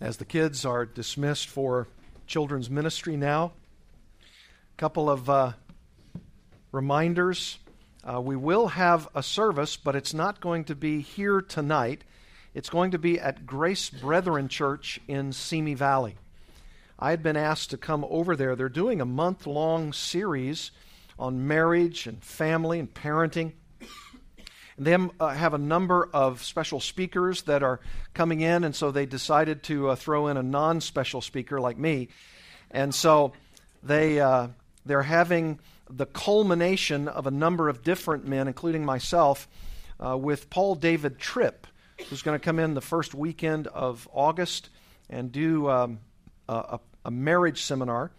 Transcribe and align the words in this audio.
as 0.00 0.16
the 0.18 0.24
kids 0.24 0.64
are 0.64 0.86
dismissed 0.86 1.48
for 1.48 1.88
children's 2.26 2.70
ministry 2.70 3.16
now. 3.16 3.52
A 4.22 4.76
couple 4.76 5.10
of 5.10 5.28
uh, 5.28 5.52
reminders. 6.72 7.58
Uh, 8.04 8.20
we 8.20 8.36
will 8.36 8.68
have 8.68 9.08
a 9.14 9.22
service, 9.22 9.76
but 9.76 9.96
it's 9.96 10.14
not 10.14 10.40
going 10.40 10.64
to 10.64 10.74
be 10.74 11.00
here 11.00 11.40
tonight. 11.40 12.04
It's 12.54 12.70
going 12.70 12.92
to 12.92 12.98
be 12.98 13.18
at 13.18 13.46
Grace 13.46 13.90
Brethren 13.90 14.48
Church 14.48 15.00
in 15.08 15.32
Simi 15.32 15.74
Valley. 15.74 16.16
I 16.98 17.10
had 17.10 17.22
been 17.22 17.36
asked 17.36 17.70
to 17.70 17.76
come 17.76 18.04
over 18.08 18.34
there. 18.34 18.56
They're 18.56 18.68
doing 18.68 19.00
a 19.00 19.06
month 19.06 19.46
long 19.46 19.92
series 19.92 20.70
on 21.18 21.46
marriage 21.46 22.06
and 22.06 22.22
family 22.22 22.78
and 22.78 22.92
parenting. 22.92 23.52
They 24.78 24.94
uh, 24.94 25.28
have 25.28 25.54
a 25.54 25.58
number 25.58 26.08
of 26.12 26.42
special 26.44 26.80
speakers 26.80 27.42
that 27.42 27.62
are 27.62 27.80
coming 28.14 28.40
in, 28.40 28.64
and 28.64 28.74
so 28.74 28.90
they 28.90 29.06
decided 29.06 29.62
to 29.64 29.90
uh, 29.90 29.96
throw 29.96 30.28
in 30.28 30.36
a 30.36 30.42
non 30.42 30.80
special 30.80 31.20
speaker 31.20 31.60
like 31.60 31.76
me. 31.76 32.08
And 32.70 32.94
so 32.94 33.32
they, 33.82 34.20
uh, 34.20 34.48
they're 34.86 35.02
having 35.02 35.58
the 35.90 36.06
culmination 36.06 37.08
of 37.08 37.26
a 37.26 37.30
number 37.30 37.68
of 37.68 37.82
different 37.82 38.26
men, 38.26 38.46
including 38.46 38.84
myself, 38.84 39.48
uh, 40.04 40.16
with 40.16 40.50
Paul 40.50 40.74
David 40.74 41.18
Tripp, 41.18 41.66
who's 42.08 42.22
going 42.22 42.38
to 42.38 42.44
come 42.44 42.58
in 42.58 42.74
the 42.74 42.80
first 42.80 43.14
weekend 43.14 43.66
of 43.68 44.08
August 44.12 44.70
and 45.10 45.32
do 45.32 45.68
um, 45.68 46.00
a, 46.48 46.78
a, 47.04 47.10
marriage 47.10 47.62
seminar. 47.62 48.10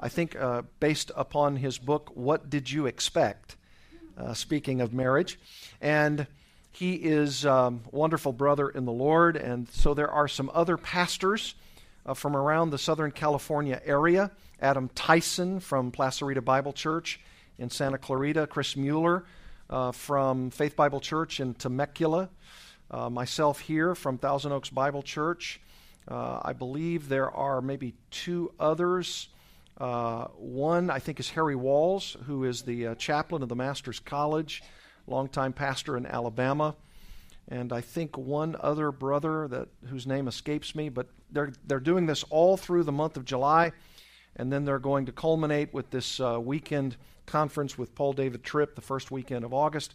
I 0.00 0.08
think 0.08 0.36
uh, 0.36 0.62
based 0.80 1.10
upon 1.16 1.56
his 1.56 1.76
book, 1.76 2.12
What 2.14 2.48
Did 2.48 2.70
You 2.70 2.86
Expect? 2.86 3.56
Uh, 4.18 4.34
speaking 4.34 4.80
of 4.80 4.92
marriage. 4.92 5.38
And 5.80 6.26
he 6.72 6.94
is 6.94 7.44
a 7.44 7.52
um, 7.52 7.82
wonderful 7.92 8.32
brother 8.32 8.68
in 8.68 8.84
the 8.84 8.92
Lord. 8.92 9.36
And 9.36 9.68
so 9.70 9.94
there 9.94 10.10
are 10.10 10.26
some 10.26 10.50
other 10.52 10.76
pastors 10.76 11.54
uh, 12.04 12.14
from 12.14 12.36
around 12.36 12.70
the 12.70 12.78
Southern 12.78 13.12
California 13.12 13.80
area. 13.84 14.32
Adam 14.60 14.90
Tyson 14.96 15.60
from 15.60 15.92
Placerita 15.92 16.44
Bible 16.44 16.72
Church 16.72 17.20
in 17.58 17.70
Santa 17.70 17.96
Clarita, 17.96 18.48
Chris 18.48 18.76
Mueller 18.76 19.24
uh, 19.70 19.92
from 19.92 20.50
Faith 20.50 20.74
Bible 20.74 20.98
Church 21.00 21.38
in 21.38 21.54
Temecula, 21.54 22.28
uh, 22.90 23.08
myself 23.08 23.60
here 23.60 23.94
from 23.94 24.18
Thousand 24.18 24.50
Oaks 24.50 24.70
Bible 24.70 25.02
Church. 25.02 25.60
Uh, 26.08 26.40
I 26.42 26.54
believe 26.54 27.08
there 27.08 27.30
are 27.30 27.60
maybe 27.60 27.94
two 28.10 28.50
others. 28.58 29.28
Uh, 29.78 30.24
one, 30.36 30.90
I 30.90 30.98
think, 30.98 31.20
is 31.20 31.30
Harry 31.30 31.54
Walls, 31.54 32.16
who 32.26 32.44
is 32.44 32.62
the 32.62 32.88
uh, 32.88 32.94
chaplain 32.96 33.42
of 33.42 33.48
the 33.48 33.56
Master's 33.56 34.00
College 34.00 34.62
longtime 35.06 35.52
pastor 35.52 35.96
in 35.96 36.04
Alabama, 36.04 36.74
and 37.48 37.72
I 37.72 37.80
think 37.80 38.18
one 38.18 38.56
other 38.60 38.92
brother 38.92 39.48
that 39.48 39.68
whose 39.86 40.06
name 40.06 40.28
escapes 40.28 40.74
me. 40.74 40.88
But 40.88 41.06
they're 41.30 41.52
they're 41.66 41.80
doing 41.80 42.06
this 42.06 42.24
all 42.24 42.56
through 42.56 42.84
the 42.84 42.92
month 42.92 43.16
of 43.16 43.24
July, 43.24 43.72
and 44.36 44.52
then 44.52 44.64
they're 44.64 44.78
going 44.78 45.06
to 45.06 45.12
culminate 45.12 45.72
with 45.72 45.90
this 45.90 46.20
uh, 46.20 46.38
weekend 46.40 46.96
conference 47.26 47.78
with 47.78 47.94
Paul 47.94 48.12
David 48.12 48.42
Tripp 48.42 48.74
the 48.74 48.82
first 48.82 49.10
weekend 49.10 49.44
of 49.44 49.54
August. 49.54 49.94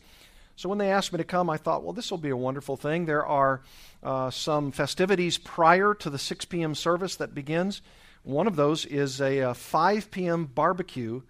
So 0.56 0.70
when 0.70 0.78
they 0.78 0.92
asked 0.92 1.12
me 1.12 1.18
to 1.18 1.24
come, 1.24 1.50
I 1.50 1.58
thought, 1.58 1.84
well, 1.84 1.94
this 1.94 2.12
will 2.12 2.20
be 2.20 2.30
a 2.30 2.38
wonderful 2.38 2.78
thing. 2.78 3.06
There 3.06 3.26
are 3.26 3.62
uh, 4.04 4.30
some 4.30 4.72
festivities 4.72 5.40
prior 5.40 5.96
to 5.96 6.12
the 6.12 6.20
6 6.20 6.46
p.m. 6.46 6.76
service 6.76 7.16
that 7.16 7.34
begins. 7.34 7.82
One 8.24 8.48
of 8.48 8.56
those 8.56 8.86
is 8.86 9.20
a, 9.20 9.40
a 9.40 9.50
uh, 9.50 9.54
5 9.54 10.10
p.m. 10.10 10.46
barbecue 10.46 11.22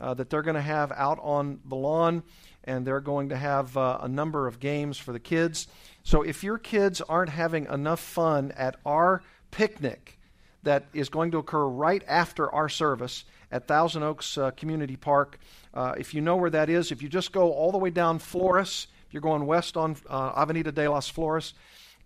uh, 0.00 0.14
that 0.14 0.28
they're 0.28 0.42
going 0.42 0.56
to 0.56 0.60
have 0.60 0.90
out 0.92 1.20
on 1.22 1.60
the 1.64 1.76
lawn 1.76 2.24
and 2.64 2.84
they're 2.84 3.00
going 3.00 3.28
to 3.28 3.36
have 3.36 3.76
uh, 3.76 3.98
a 4.02 4.08
number 4.08 4.46
of 4.48 4.58
games 4.60 4.98
for 4.98 5.12
the 5.12 5.20
kids. 5.20 5.68
So 6.02 6.22
if 6.22 6.42
your 6.42 6.58
kids 6.58 7.00
aren't 7.00 7.30
having 7.30 7.66
enough 7.66 8.00
fun 8.00 8.52
at 8.56 8.76
our 8.84 9.22
picnic 9.52 10.18
that 10.64 10.86
is 10.92 11.08
going 11.08 11.30
to 11.32 11.38
occur 11.38 11.64
right 11.64 12.02
after 12.08 12.50
our 12.52 12.68
service 12.68 13.24
at 13.50 13.68
Thousand 13.68 14.02
Oaks 14.02 14.36
uh, 14.36 14.50
Community 14.52 14.96
Park, 14.96 15.38
uh, 15.74 15.94
if 15.96 16.12
you 16.14 16.20
know 16.20 16.36
where 16.36 16.50
that 16.50 16.68
is, 16.68 16.90
if 16.90 17.02
you 17.02 17.08
just 17.08 17.32
go 17.32 17.52
all 17.52 17.70
the 17.70 17.78
way 17.78 17.90
down 17.90 18.18
Flores, 18.18 18.88
you're 19.10 19.22
going 19.22 19.46
west 19.46 19.76
on 19.76 19.96
uh, 20.08 20.32
Avenida 20.36 20.72
de 20.72 20.88
las 20.88 21.08
Flores, 21.08 21.54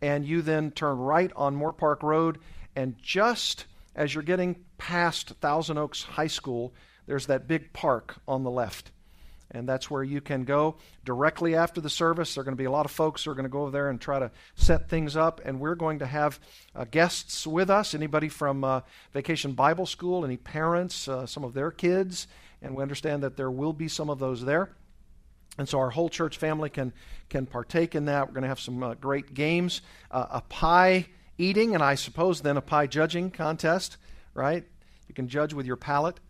and 0.03 0.27
you 0.27 0.43
then 0.43 0.71
turn 0.71 0.99
right 0.99 1.33
on 1.37 1.59
Moorpark 1.59 2.03
Road, 2.03 2.39
and 2.75 2.97
just 3.01 3.65
as 3.97 4.15
you're 4.15 4.23
getting 4.23 4.65
past 4.79 5.31
Thousand 5.41 5.79
Oaks 5.79 6.05
High 6.05 6.29
School, 6.29 6.73
there's 7.07 7.27
that 7.27 7.49
big 7.49 7.73
park 7.73 8.17
on 8.29 8.45
the 8.45 8.51
left 8.51 8.93
and 9.51 9.69
that's 9.69 9.91
where 9.91 10.03
you 10.03 10.21
can 10.21 10.45
go 10.45 10.77
directly 11.05 11.55
after 11.55 11.81
the 11.81 11.91
service. 11.91 12.35
There 12.35 12.43
are 12.43 12.45
going 12.45 12.57
to 12.57 12.61
be 12.61 12.65
a 12.65 12.71
lot 12.71 12.85
of 12.85 12.91
folks 12.91 13.25
who 13.25 13.31
are 13.31 13.35
going 13.35 13.45
to 13.45 13.51
go 13.51 13.63
over 13.63 13.71
there 13.71 13.91
and 13.91 14.01
try 14.01 14.19
to 14.19 14.31
set 14.55 14.89
things 14.89 15.17
up, 15.17 15.41
and 15.45 15.61
we're 15.61 15.75
going 15.75 16.01
to 16.01 16.07
have 16.07 16.41
uh, 16.75 16.85
guests 16.85 17.47
with 17.47 17.71
us. 17.71 17.95
Anybody 17.95 18.29
from 18.29 18.65
uh, 18.65 18.81
Vacation 19.13 19.53
Bible 19.53 19.87
School, 19.87 20.25
any 20.25 20.37
parents, 20.37 21.09
uh, 21.09 21.27
some 21.27 21.45
of 21.45 21.55
their 21.55 21.71
kids, 21.71 22.27
and 22.61 22.75
we 22.75 22.83
understand 22.83 23.23
that 23.23 23.37
there 23.37 23.51
will 23.51 23.73
be 23.73 23.89
some 23.89 24.11
of 24.11 24.19
those 24.19 24.45
there. 24.45 24.71
And 25.59 25.69
so 25.69 25.79
our 25.79 25.91
whole 25.91 26.11
church 26.11 26.37
family 26.37 26.69
can 26.69 26.93
can 27.31 27.47
partake 27.47 27.95
in 27.95 28.05
that. 28.07 28.27
We're 28.27 28.35
going 28.35 28.43
to 28.43 28.49
have 28.49 28.61
some 28.61 28.83
uh, 28.83 28.95
great 28.95 29.33
games, 29.33 29.81
uh, 30.11 30.27
a 30.31 30.41
pie 30.43 31.07
eating, 31.39 31.75
and 31.75 31.83
I 31.83 31.95
suppose 31.95 32.41
then 32.41 32.57
a 32.57 32.63
pie 32.63 32.87
judging 32.87 33.31
contest. 33.31 33.97
Right? 34.35 34.65
You 35.09 35.15
can 35.15 35.29
judge 35.29 35.55
with 35.55 35.67
your 35.67 35.77
palate. 35.77 36.21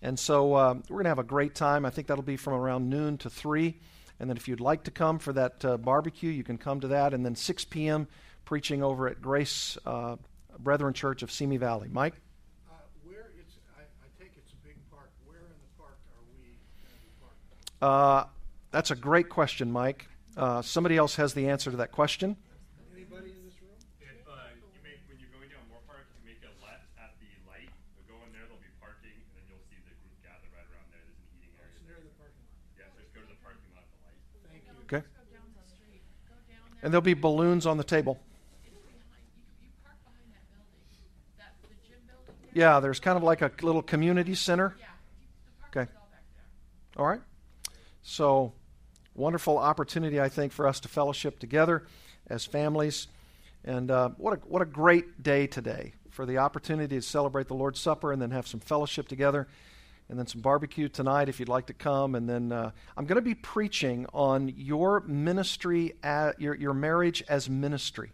And 0.00 0.18
so 0.18 0.54
uh, 0.54 0.74
we're 0.88 0.96
going 0.96 1.04
to 1.04 1.10
have 1.10 1.18
a 1.18 1.24
great 1.24 1.54
time. 1.54 1.84
I 1.84 1.90
think 1.90 2.06
that'll 2.06 2.22
be 2.22 2.36
from 2.36 2.54
around 2.54 2.88
noon 2.88 3.18
to 3.18 3.30
3. 3.30 3.74
And 4.20 4.30
then 4.30 4.36
if 4.36 4.48
you'd 4.48 4.60
like 4.60 4.84
to 4.84 4.90
come 4.90 5.18
for 5.18 5.32
that 5.32 5.64
uh, 5.64 5.76
barbecue, 5.76 6.30
you 6.30 6.44
can 6.44 6.58
come 6.58 6.80
to 6.80 6.88
that. 6.88 7.14
And 7.14 7.24
then 7.24 7.34
6 7.34 7.64
p.m., 7.66 8.06
preaching 8.44 8.82
over 8.82 9.08
at 9.08 9.20
Grace 9.20 9.76
uh, 9.84 10.16
Brethren 10.58 10.94
Church 10.94 11.22
of 11.22 11.30
Simi 11.30 11.56
Valley. 11.56 11.88
Mike? 11.90 12.14
Uh, 12.70 12.74
where 13.04 13.30
it's, 13.38 13.56
I, 13.76 13.82
I, 13.82 14.22
take 14.22 14.32
it's 14.36 14.52
a 14.52 14.66
big 14.66 14.76
park. 14.90 15.10
Where 15.26 15.38
in 15.38 15.44
the 15.44 15.82
park 15.82 15.98
are 16.14 16.24
we 16.32 16.48
going 16.80 16.94
to 16.94 17.04
be 17.04 17.12
parked? 17.20 18.26
Uh, 18.26 18.28
that's 18.70 18.90
a 18.90 18.96
great 18.96 19.28
question, 19.28 19.70
Mike. 19.70 20.08
Uh, 20.36 20.62
somebody 20.62 20.96
else 20.96 21.16
has 21.16 21.34
the 21.34 21.48
answer 21.48 21.70
to 21.70 21.76
that 21.78 21.92
question. 21.92 22.36
And 36.82 36.92
there'll 36.92 37.02
be 37.02 37.14
balloons 37.14 37.66
on 37.66 37.76
the 37.76 37.84
table. 37.84 38.18
Yeah, 42.54 42.80
there's 42.80 42.98
kind 42.98 43.16
of 43.16 43.22
like 43.22 43.42
a 43.42 43.52
little 43.62 43.82
community 43.82 44.34
center. 44.34 44.74
Okay. 45.68 45.90
All 46.96 47.06
right. 47.06 47.20
So, 48.02 48.52
wonderful 49.14 49.58
opportunity, 49.58 50.20
I 50.20 50.28
think, 50.28 50.52
for 50.52 50.66
us 50.66 50.80
to 50.80 50.88
fellowship 50.88 51.38
together 51.38 51.86
as 52.28 52.44
families. 52.44 53.08
And 53.64 53.90
uh, 53.90 54.10
what, 54.16 54.38
a, 54.38 54.40
what 54.46 54.62
a 54.62 54.66
great 54.66 55.22
day 55.22 55.46
today 55.46 55.92
for 56.10 56.26
the 56.26 56.38
opportunity 56.38 56.96
to 56.96 57.02
celebrate 57.02 57.48
the 57.48 57.54
Lord's 57.54 57.80
Supper 57.80 58.12
and 58.12 58.20
then 58.20 58.30
have 58.30 58.48
some 58.48 58.60
fellowship 58.60 59.08
together 59.08 59.46
and 60.08 60.18
then 60.18 60.26
some 60.26 60.40
barbecue 60.40 60.88
tonight 60.88 61.28
if 61.28 61.38
you'd 61.38 61.48
like 61.48 61.66
to 61.66 61.74
come. 61.74 62.14
And 62.14 62.28
then 62.28 62.52
uh, 62.52 62.70
I'm 62.96 63.04
going 63.04 63.16
to 63.16 63.22
be 63.22 63.34
preaching 63.34 64.06
on 64.12 64.52
your 64.56 65.00
ministry, 65.00 65.94
at, 66.02 66.40
your, 66.40 66.54
your 66.54 66.74
marriage 66.74 67.22
as 67.28 67.50
ministry 67.50 68.12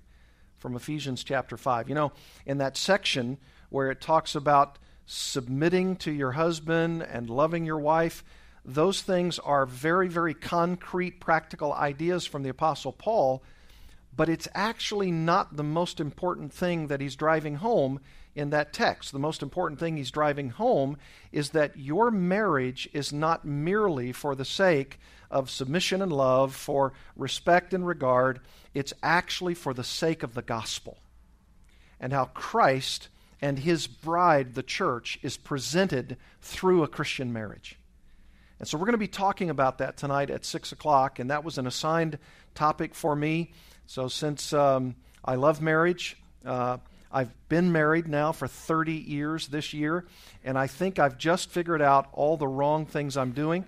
from 0.59 0.75
Ephesians 0.77 1.23
chapter 1.23 1.57
5. 1.57 1.89
You 1.89 1.95
know, 1.95 2.13
in 2.47 2.59
that 2.59 2.77
section 2.77 3.39
where 3.71 3.91
it 3.91 4.01
talks 4.01 4.35
about 4.35 4.79
submitting 5.07 5.97
to 5.97 6.11
your 6.11 6.33
husband 6.33 7.03
and 7.03 7.31
loving 7.31 7.65
your 7.65 7.79
wife, 7.79 8.25
those 8.65 9.03
things 9.03 9.39
are 9.39 9.67
very, 9.67 10.09
very 10.09 10.35
concrete, 10.35 11.21
practical 11.21 11.73
ideas 11.73 12.27
from 12.27 12.43
the 12.43 12.49
Apostle 12.49 12.93
Paul, 12.93 13.43
but 14.17 14.29
it's 14.29 14.49
actually 14.55 15.11
not 15.11 15.57
the 15.57 15.63
most 15.63 16.01
important 16.01 16.53
thing 16.53 16.87
that 16.87 17.01
he's 17.01 17.17
driving 17.17 17.57
home 17.57 18.01
in 18.35 18.51
that 18.51 18.73
text. 18.73 19.13
The 19.13 19.19
most 19.19 19.43
important 19.43 19.79
thing 19.81 19.97
he's 19.97 20.11
driving 20.11 20.51
home 20.51 20.97
is 21.33 21.51
that 21.51 21.79
your 21.79 22.11
marriage 22.11 22.89
is 22.93 23.13
not 23.13 23.45
merely 23.45 24.13
for 24.13 24.35
the 24.35 24.45
sake 24.45 24.99
of 25.31 25.51
submission 25.51 26.01
and 26.03 26.13
love, 26.13 26.55
for 26.55 26.93
respect 27.17 27.75
and 27.75 27.87
regard, 27.87 28.41
it's 28.73 28.93
actually 29.03 29.55
for 29.55 29.75
the 29.75 29.85
sake 29.85 30.23
of 30.23 30.35
the 30.35 30.43
gospel 30.43 30.99
and 32.01 32.13
how 32.13 32.27
Christ 32.27 33.09
and 33.41 33.59
his 33.59 33.87
bride, 33.87 34.55
the 34.55 34.63
church, 34.63 35.19
is 35.23 35.37
presented 35.37 36.17
through 36.41 36.83
a 36.83 36.89
Christian 36.89 37.33
marriage. 37.33 37.79
And 38.59 38.69
so 38.69 38.79
we're 38.79 38.87
going 38.87 38.93
to 38.93 38.99
be 38.99 39.09
talking 39.09 39.51
about 39.51 39.79
that 39.79 39.97
tonight 39.97 40.31
at 40.31 40.45
6 40.45 40.73
o'clock, 40.73 41.19
and 41.19 41.31
that 41.31 41.45
was 41.45 41.59
an 41.59 41.67
assigned 41.67 42.19
topic 42.55 42.95
for 42.95 43.17
me. 43.17 43.53
So 43.87 44.09
since 44.09 44.53
um, 44.53 44.95
I 45.25 45.35
love 45.35 45.61
marriage, 45.61 46.17
uh, 46.45 46.79
I've 47.15 47.31
been 47.49 47.71
married 47.71 48.09
now 48.09 48.33
for 48.33 48.49
30 48.49 48.93
years 48.93 49.47
this 49.47 49.73
year, 49.73 50.05
and 50.43 50.59
I 50.59 50.67
think 50.67 50.99
I've 50.99 51.17
just 51.17 51.49
figured 51.49 51.81
out 51.81 52.09
all 52.13 52.37
the 52.37 52.49
wrong 52.49 52.87
things 52.87 53.17
I'm 53.17 53.31
doing. 53.31 53.65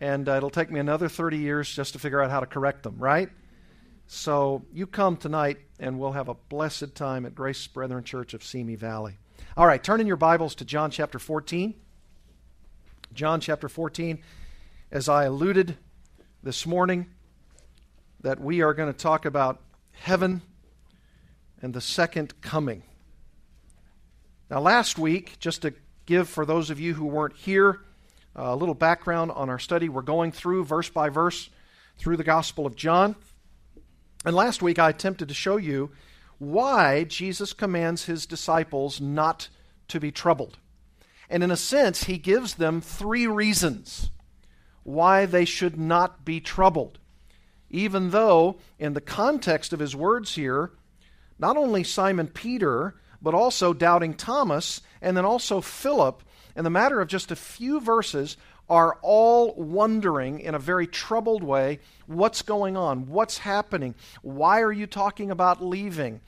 and 0.00 0.26
uh, 0.26 0.32
it'll 0.32 0.48
take 0.48 0.70
me 0.70 0.80
another 0.80 1.10
30 1.10 1.36
years 1.36 1.68
just 1.70 1.92
to 1.92 1.98
figure 1.98 2.22
out 2.22 2.30
how 2.30 2.40
to 2.40 2.46
correct 2.46 2.84
them, 2.84 2.96
right? 2.96 3.28
So 4.06 4.64
you 4.72 4.86
come 4.86 5.18
tonight, 5.18 5.58
and 5.78 6.00
we'll 6.00 6.12
have 6.12 6.30
a 6.30 6.34
blessed 6.48 6.94
time 6.94 7.26
at 7.26 7.34
Grace 7.34 7.66
Brethren 7.66 8.02
Church 8.02 8.32
of 8.32 8.42
Simi 8.42 8.76
Valley. 8.76 9.18
All 9.54 9.66
right, 9.66 9.84
turn 9.84 10.00
in 10.00 10.06
your 10.06 10.16
Bibles 10.16 10.54
to 10.54 10.64
John 10.64 10.90
chapter 10.90 11.18
14. 11.18 11.74
John 13.12 13.40
chapter 13.40 13.68
14. 13.68 14.22
As 14.90 15.10
I 15.10 15.24
alluded 15.24 15.76
this 16.42 16.64
morning, 16.64 17.08
that 18.22 18.40
we 18.40 18.62
are 18.62 18.72
going 18.72 18.90
to 18.90 18.98
talk 18.98 19.26
about 19.26 19.60
heaven 19.92 20.40
and 21.64 21.72
the 21.72 21.80
second 21.80 22.38
coming. 22.42 22.82
Now, 24.50 24.60
last 24.60 24.98
week, 24.98 25.38
just 25.38 25.62
to 25.62 25.72
give 26.04 26.28
for 26.28 26.44
those 26.44 26.68
of 26.68 26.78
you 26.78 26.92
who 26.92 27.06
weren't 27.06 27.36
here 27.36 27.80
uh, 28.38 28.52
a 28.52 28.54
little 28.54 28.74
background 28.74 29.30
on 29.30 29.48
our 29.48 29.58
study, 29.58 29.88
we're 29.88 30.02
going 30.02 30.30
through 30.30 30.66
verse 30.66 30.90
by 30.90 31.08
verse 31.08 31.48
through 31.96 32.18
the 32.18 32.22
Gospel 32.22 32.66
of 32.66 32.76
John. 32.76 33.16
And 34.26 34.36
last 34.36 34.60
week, 34.60 34.78
I 34.78 34.90
attempted 34.90 35.28
to 35.28 35.34
show 35.34 35.56
you 35.56 35.90
why 36.36 37.04
Jesus 37.04 37.54
commands 37.54 38.04
his 38.04 38.26
disciples 38.26 39.00
not 39.00 39.48
to 39.88 39.98
be 39.98 40.12
troubled. 40.12 40.58
And 41.30 41.42
in 41.42 41.50
a 41.50 41.56
sense, 41.56 42.04
he 42.04 42.18
gives 42.18 42.56
them 42.56 42.82
three 42.82 43.26
reasons 43.26 44.10
why 44.82 45.24
they 45.24 45.46
should 45.46 45.78
not 45.78 46.26
be 46.26 46.40
troubled. 46.40 46.98
Even 47.70 48.10
though, 48.10 48.58
in 48.78 48.92
the 48.92 49.00
context 49.00 49.72
of 49.72 49.80
his 49.80 49.96
words 49.96 50.34
here, 50.34 50.72
not 51.38 51.56
only 51.56 51.84
Simon 51.84 52.28
Peter, 52.28 52.94
but 53.20 53.34
also 53.34 53.72
doubting 53.72 54.14
Thomas, 54.14 54.80
and 55.00 55.16
then 55.16 55.24
also 55.24 55.60
Philip, 55.60 56.22
in 56.56 56.64
the 56.64 56.70
matter 56.70 57.00
of 57.00 57.08
just 57.08 57.30
a 57.30 57.36
few 57.36 57.80
verses, 57.80 58.36
are 58.68 58.98
all 59.02 59.54
wondering 59.54 60.40
in 60.40 60.54
a 60.54 60.58
very 60.58 60.86
troubled 60.86 61.42
way 61.42 61.80
what's 62.06 62.42
going 62.42 62.76
on, 62.76 63.08
what's 63.08 63.38
happening, 63.38 63.94
why 64.22 64.60
are 64.60 64.72
you 64.72 64.86
talking 64.86 65.30
about 65.30 65.62
leaving? 65.62 66.20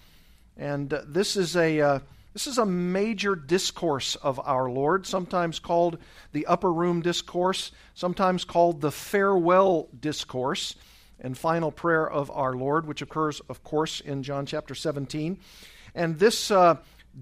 And 0.56 0.93
uh, 0.93 1.03
this 1.06 1.37
is 1.37 1.56
a. 1.56 1.81
Uh, 1.81 1.99
this 2.32 2.47
is 2.47 2.59
a 2.59 2.67
major 2.67 3.35
discourse 3.35 4.14
of 4.14 4.38
our 4.44 4.69
Lord, 4.69 5.06
sometimes 5.06 5.59
called 5.59 5.97
the 6.32 6.44
upper 6.44 6.70
room 6.70 7.00
discourse, 7.00 7.73
sometimes 7.94 8.44
called 8.44 8.82
the 8.82 8.91
farewell 8.91 9.88
discourse 9.99 10.75
and 11.20 11.36
final 11.36 11.70
prayer 11.70 12.08
of 12.08 12.30
our 12.30 12.54
Lord, 12.54 12.86
which 12.86 13.02
occurs, 13.02 13.40
of 13.48 13.62
course, 13.62 14.00
in 14.00 14.22
John 14.22 14.46
chapter 14.46 14.74
17. 14.74 15.38
And 15.94 16.18
this 16.18 16.50
uh, 16.50 16.76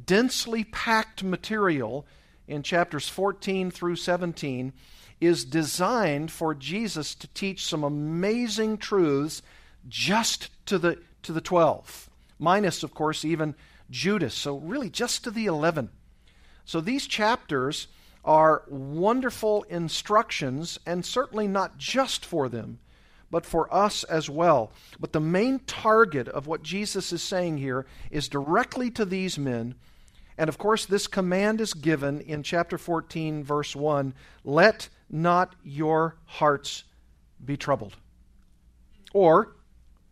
densely 0.04 0.64
packed 0.64 1.22
material 1.22 2.06
in 2.46 2.62
chapters 2.62 3.08
14 3.08 3.70
through 3.70 3.96
17 3.96 4.72
is 5.20 5.44
designed 5.44 6.30
for 6.30 6.54
Jesus 6.54 7.14
to 7.14 7.28
teach 7.28 7.64
some 7.64 7.84
amazing 7.84 8.78
truths 8.78 9.42
just 9.88 10.50
to 10.66 10.78
the, 10.78 10.98
to 11.22 11.32
the 11.32 11.40
12, 11.40 12.10
minus, 12.38 12.82
of 12.82 12.94
course, 12.94 13.24
even 13.24 13.54
Judas. 13.90 14.34
So, 14.34 14.58
really, 14.58 14.90
just 14.90 15.24
to 15.24 15.30
the 15.30 15.46
11. 15.46 15.90
So, 16.64 16.80
these 16.80 17.06
chapters 17.06 17.86
are 18.24 18.64
wonderful 18.68 19.62
instructions, 19.64 20.78
and 20.86 21.04
certainly 21.04 21.46
not 21.46 21.76
just 21.76 22.24
for 22.24 22.48
them, 22.48 22.78
but 23.30 23.46
for 23.46 23.72
us 23.74 24.04
as 24.04 24.30
well. 24.30 24.72
But 25.00 25.12
the 25.12 25.20
main 25.20 25.60
target 25.60 26.28
of 26.28 26.46
what 26.46 26.62
Jesus 26.62 27.12
is 27.12 27.22
saying 27.22 27.58
here 27.58 27.86
is 28.10 28.28
directly 28.28 28.90
to 28.92 29.04
these 29.04 29.38
men. 29.38 29.74
And 30.36 30.48
of 30.48 30.58
course, 30.58 30.86
this 30.86 31.06
command 31.06 31.60
is 31.60 31.74
given 31.74 32.20
in 32.20 32.42
chapter 32.42 32.78
14, 32.78 33.44
verse 33.44 33.74
1 33.74 34.14
Let 34.44 34.88
not 35.10 35.54
your 35.62 36.16
hearts 36.24 36.84
be 37.44 37.56
troubled. 37.56 37.96
Or, 39.12 39.54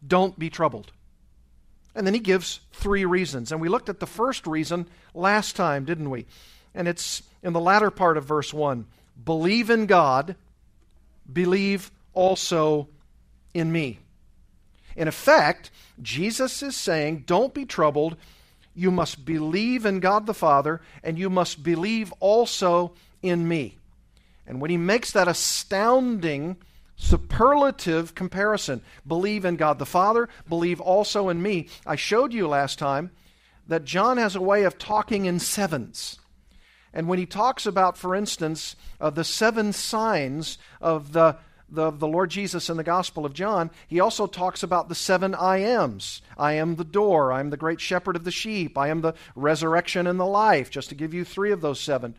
don't 0.07 0.39
be 0.39 0.51
troubled. 0.51 0.93
And 1.95 2.07
then 2.07 2.15
he 2.15 2.21
gives 2.21 2.61
three 2.73 3.05
reasons. 3.05 3.53
And 3.53 3.61
we 3.61 3.69
looked 3.69 3.89
at 3.89 4.01
the 4.01 4.07
first 4.07 4.47
reason 4.47 4.87
last 5.15 5.57
time, 5.57 5.85
didn't 5.85 6.11
we? 6.11 6.27
And 6.75 6.89
it's 6.89 7.23
in 7.43 7.53
the 7.53 7.61
latter 7.61 7.91
part 7.91 8.17
of 8.17 8.25
verse 8.25 8.53
1 8.53 8.87
Believe 9.25 9.71
in 9.71 9.87
God, 9.87 10.37
believe 11.31 11.91
also 12.15 12.89
in 13.55 13.73
me. 13.73 13.99
In 14.97 15.09
effect, 15.09 15.71
Jesus 16.01 16.63
is 16.63 16.77
saying, 16.77 17.25
Don't 17.27 17.55
be 17.55 17.65
troubled. 17.65 18.17
You 18.75 18.91
must 18.91 19.25
believe 19.25 19.85
in 19.85 20.01
God 20.01 20.27
the 20.27 20.35
Father, 20.35 20.81
and 21.03 21.19
you 21.19 21.29
must 21.29 21.63
believe 21.63 22.13
also 22.21 22.95
in 23.23 23.47
me. 23.47 23.77
And 24.47 24.61
when 24.61 24.71
he 24.71 24.79
makes 24.79 25.13
that 25.13 25.29
astounding 25.29 26.57
superlative 27.03 28.15
comparison. 28.15 28.81
Believe 29.07 29.45
in 29.45 29.57
God 29.57 29.79
the 29.79 29.87
Father, 29.87 30.29
believe 30.49 30.81
also 30.81 31.29
in 31.29 31.43
me. 31.43 31.69
I 31.85 31.97
showed 31.97 32.33
you 32.33 32.47
last 32.47 32.79
time 32.79 33.11
that 33.67 33.85
John 33.85 34.19
has 34.19 34.37
a 34.37 34.41
way 34.41 34.63
of 34.63 34.79
talking 34.79 35.27
in 35.27 35.41
sevens. 35.41 36.19
And 36.95 37.09
when 37.09 37.19
he 37.19 37.27
talks 37.27 37.67
about, 37.67 37.97
for 37.97 38.15
instance, 38.15 38.77
uh, 39.01 39.11
the 39.11 39.25
seven 39.25 39.73
signs 39.73 40.59
of 40.81 41.13
the, 41.13 41.37
the, 41.73 41.91
the 41.91 42.07
Lord 42.07 42.31
Jesus 42.31 42.69
in 42.69 42.77
the 42.77 42.85
Gospel 42.85 43.25
of 43.25 43.33
John, 43.33 43.71
he 43.89 43.99
also 43.99 44.27
talks 44.27 44.63
about 44.63 44.89
the 44.89 44.95
seven 44.95 45.35
I 45.35 45.59
ams. 45.59 46.23
I 46.37 46.53
am 46.53 46.77
the 46.77 46.85
door. 46.85 47.33
I 47.33 47.41
am 47.41 47.51
the 47.51 47.57
great 47.57 47.81
shepherd 47.81 48.15
of 48.15 48.25
the 48.25 48.31
sheep. 48.31 48.77
I 48.77 48.89
am 48.89 49.01
the 49.01 49.15
resurrection 49.35 50.07
and 50.07 50.21
the 50.21 50.27
life, 50.27 50.71
just 50.71 50.91
to 50.91 50.95
give 50.95 51.15
you 51.15 51.25
three 51.25 51.51
of 51.51 51.61
those 51.61 51.81
seven. 51.81 52.15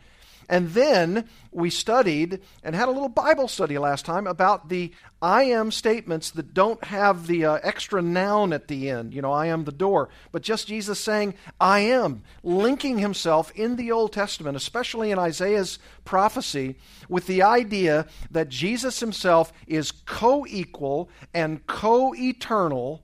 And 0.54 0.70
then 0.70 1.28
we 1.52 1.72
studied 1.72 2.40
and 2.64 2.76
had 2.76 2.88
a 2.88 2.92
little 2.92 3.10
Bible 3.10 3.48
study 3.48 3.80
last 3.80 4.06
time 4.06 4.28
about 4.28 4.70
the 4.70 4.94
I 5.20 5.46
am 5.46 5.72
statements 5.72 6.30
that 6.30 6.54
don't 6.54 6.84
have 6.84 7.26
the 7.26 7.44
uh, 7.44 7.60
extra 7.64 8.04
noun 8.04 8.54
at 8.54 8.68
the 8.68 8.88
end. 8.92 9.16
You 9.16 9.24
know, 9.24 9.32
I 9.32 9.48
am 9.48 9.64
the 9.64 9.72
door. 9.72 10.10
But 10.32 10.44
just 10.44 10.68
Jesus 10.68 11.00
saying, 11.00 11.34
I 11.60 11.80
am, 11.80 12.22
linking 12.44 13.00
himself 13.00 13.52
in 13.56 13.78
the 13.78 13.92
Old 13.92 14.14
Testament, 14.14 14.56
especially 14.56 15.10
in 15.10 15.18
Isaiah's 15.18 15.80
prophecy, 16.06 16.76
with 17.10 17.26
the 17.26 17.42
idea 17.42 18.06
that 18.30 18.50
Jesus 18.50 19.00
himself 19.00 19.52
is 19.66 19.92
co 19.92 20.46
equal 20.48 21.10
and 21.34 21.66
co 21.66 22.14
eternal 22.14 23.02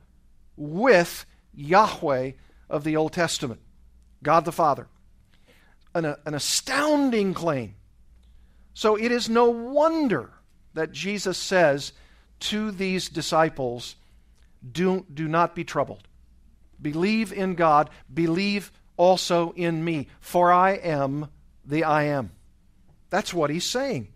with 0.55 1.25
Yahweh 1.55 2.33
of 2.69 2.83
the 2.83 2.95
Old 2.95 3.13
Testament, 3.13 3.59
God 4.21 4.45
the 4.45 4.51
Father 4.51 4.87
an, 5.93 6.05
an 6.25 6.33
astounding 6.33 7.33
claim. 7.33 7.75
So 8.73 8.95
it 8.95 9.11
is 9.11 9.29
no 9.29 9.49
wonder 9.49 10.31
that 10.73 10.91
Jesus 10.91 11.37
says 11.37 11.93
to 12.41 12.71
these 12.71 13.09
disciples, 13.09 13.95
do, 14.71 15.05
do 15.13 15.27
not 15.27 15.55
be 15.55 15.63
troubled. 15.63 16.07
Believe 16.81 17.33
in 17.33 17.55
God, 17.55 17.89
believe 18.13 18.71
also 18.95 19.51
in 19.51 19.83
me, 19.83 20.07
for 20.19 20.51
I 20.51 20.71
am 20.71 21.29
the 21.65 21.83
I 21.83 22.03
am. 22.03 22.31
That's 23.09 23.33
what 23.33 23.49
he's 23.49 23.65
saying. 23.65 24.09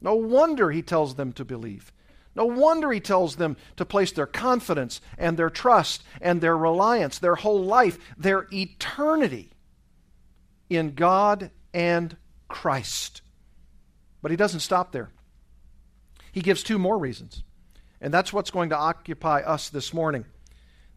No 0.00 0.14
wonder 0.14 0.70
he 0.70 0.82
tells 0.82 1.14
them 1.14 1.32
to 1.34 1.44
believe. 1.44 1.92
No 2.34 2.46
wonder 2.46 2.90
he 2.90 3.00
tells 3.00 3.36
them 3.36 3.56
to 3.76 3.84
place 3.84 4.12
their 4.12 4.26
confidence 4.26 5.00
and 5.18 5.36
their 5.36 5.50
trust 5.50 6.02
and 6.20 6.40
their 6.40 6.56
reliance, 6.56 7.18
their 7.18 7.34
whole 7.34 7.62
life, 7.62 7.98
their 8.16 8.46
eternity 8.52 9.49
in 10.70 10.94
God 10.94 11.50
and 11.74 12.16
Christ. 12.48 13.20
But 14.22 14.30
he 14.30 14.36
doesn't 14.36 14.60
stop 14.60 14.92
there. 14.92 15.10
He 16.32 16.40
gives 16.40 16.62
two 16.62 16.78
more 16.78 16.96
reasons. 16.96 17.42
And 18.00 18.14
that's 18.14 18.32
what's 18.32 18.50
going 18.50 18.70
to 18.70 18.78
occupy 18.78 19.40
us 19.40 19.68
this 19.68 19.92
morning. 19.92 20.24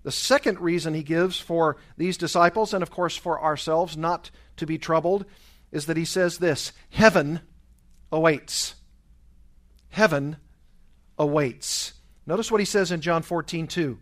The 0.04 0.12
second 0.12 0.60
reason 0.60 0.94
he 0.94 1.04
gives 1.04 1.40
for 1.40 1.78
these 1.98 2.18
disciples, 2.18 2.74
and 2.74 2.84
of 2.84 2.92
course 2.92 3.18
for 3.18 3.42
ourselves, 3.42 3.98
not 3.98 4.32
to 4.58 4.66
be 4.66 4.78
troubled, 4.78 5.26
is 5.72 5.88
that 5.88 5.98
he 5.98 6.06
says 6.06 6.38
this 6.38 6.72
Heaven 6.90 7.42
awaits. 8.12 8.76
Heaven 9.90 10.38
awaits. 11.18 11.94
Notice 12.26 12.52
what 12.52 12.62
he 12.62 12.66
says 12.66 12.92
in 12.92 13.02
John 13.02 13.22
14, 13.22 13.68
2. 13.68 14.00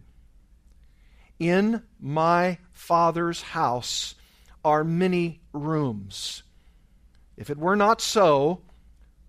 In 1.39 1.83
my 1.99 2.59
Father's 2.71 3.41
house 3.41 4.15
are 4.63 4.83
many 4.83 5.41
rooms. 5.53 6.43
If 7.37 7.49
it 7.49 7.57
were 7.57 7.75
not 7.75 8.01
so, 8.01 8.61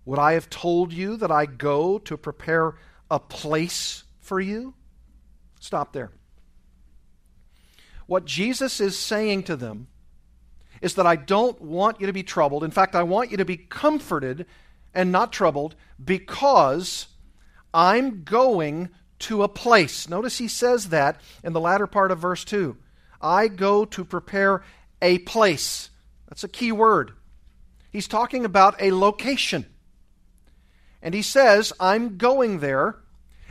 would 0.05 0.19
I 0.19 0.33
have 0.33 0.51
told 0.51 0.93
you 0.93 1.17
that 1.17 1.31
I 1.31 1.47
go 1.47 1.99
to 2.01 2.17
prepare 2.17 2.75
a 3.11 3.19
place 3.19 4.05
for 4.21 4.41
you? 4.41 4.75
Stop 5.61 5.93
there. 5.93 6.11
What 8.07 8.25
Jesus 8.25 8.81
is 8.81 8.99
saying 8.99 9.45
to 9.45 9.57
them 9.57 9.87
is 10.81 10.95
that 10.97 11.07
I 11.07 11.17
don't 11.17 11.61
want 11.61 12.01
you 12.01 12.09
to 12.09 12.13
be 12.13 12.25
troubled. 12.25 12.65
In 12.65 12.73
fact, 12.73 12.95
I 12.95 13.05
want 13.05 13.31
you 13.31 13.37
to 13.37 13.45
be 13.45 13.57
comforted 13.57 14.47
and 14.93 15.13
not 15.13 15.33
troubled 15.33 15.77
because 16.05 17.07
I'm 17.73 18.25
going 18.25 18.91
to 19.21 19.45
a 19.45 19.49
place. 19.49 20.09
Notice 20.09 20.39
he 20.39 20.49
says 20.49 20.89
that 20.89 21.21
in 21.45 21.53
the 21.53 21.61
latter 21.61 21.87
part 21.87 22.11
of 22.11 22.19
verse 22.19 22.45
2. 22.45 22.77
I 23.21 23.47
go 23.47 23.85
to 23.85 24.05
prepare 24.05 24.63
a 25.03 25.19
place. 25.19 25.91
That's 26.29 26.45
a 26.45 26.49
key 26.49 26.73
word. 26.73 27.13
He's 27.91 28.09
talking 28.09 28.47
about 28.47 28.81
a 28.81 28.93
location. 28.93 29.67
And 31.03 31.13
he 31.13 31.21
says, 31.21 31.75
I'm 31.79 32.17
going 32.17 32.61
there 32.61 32.97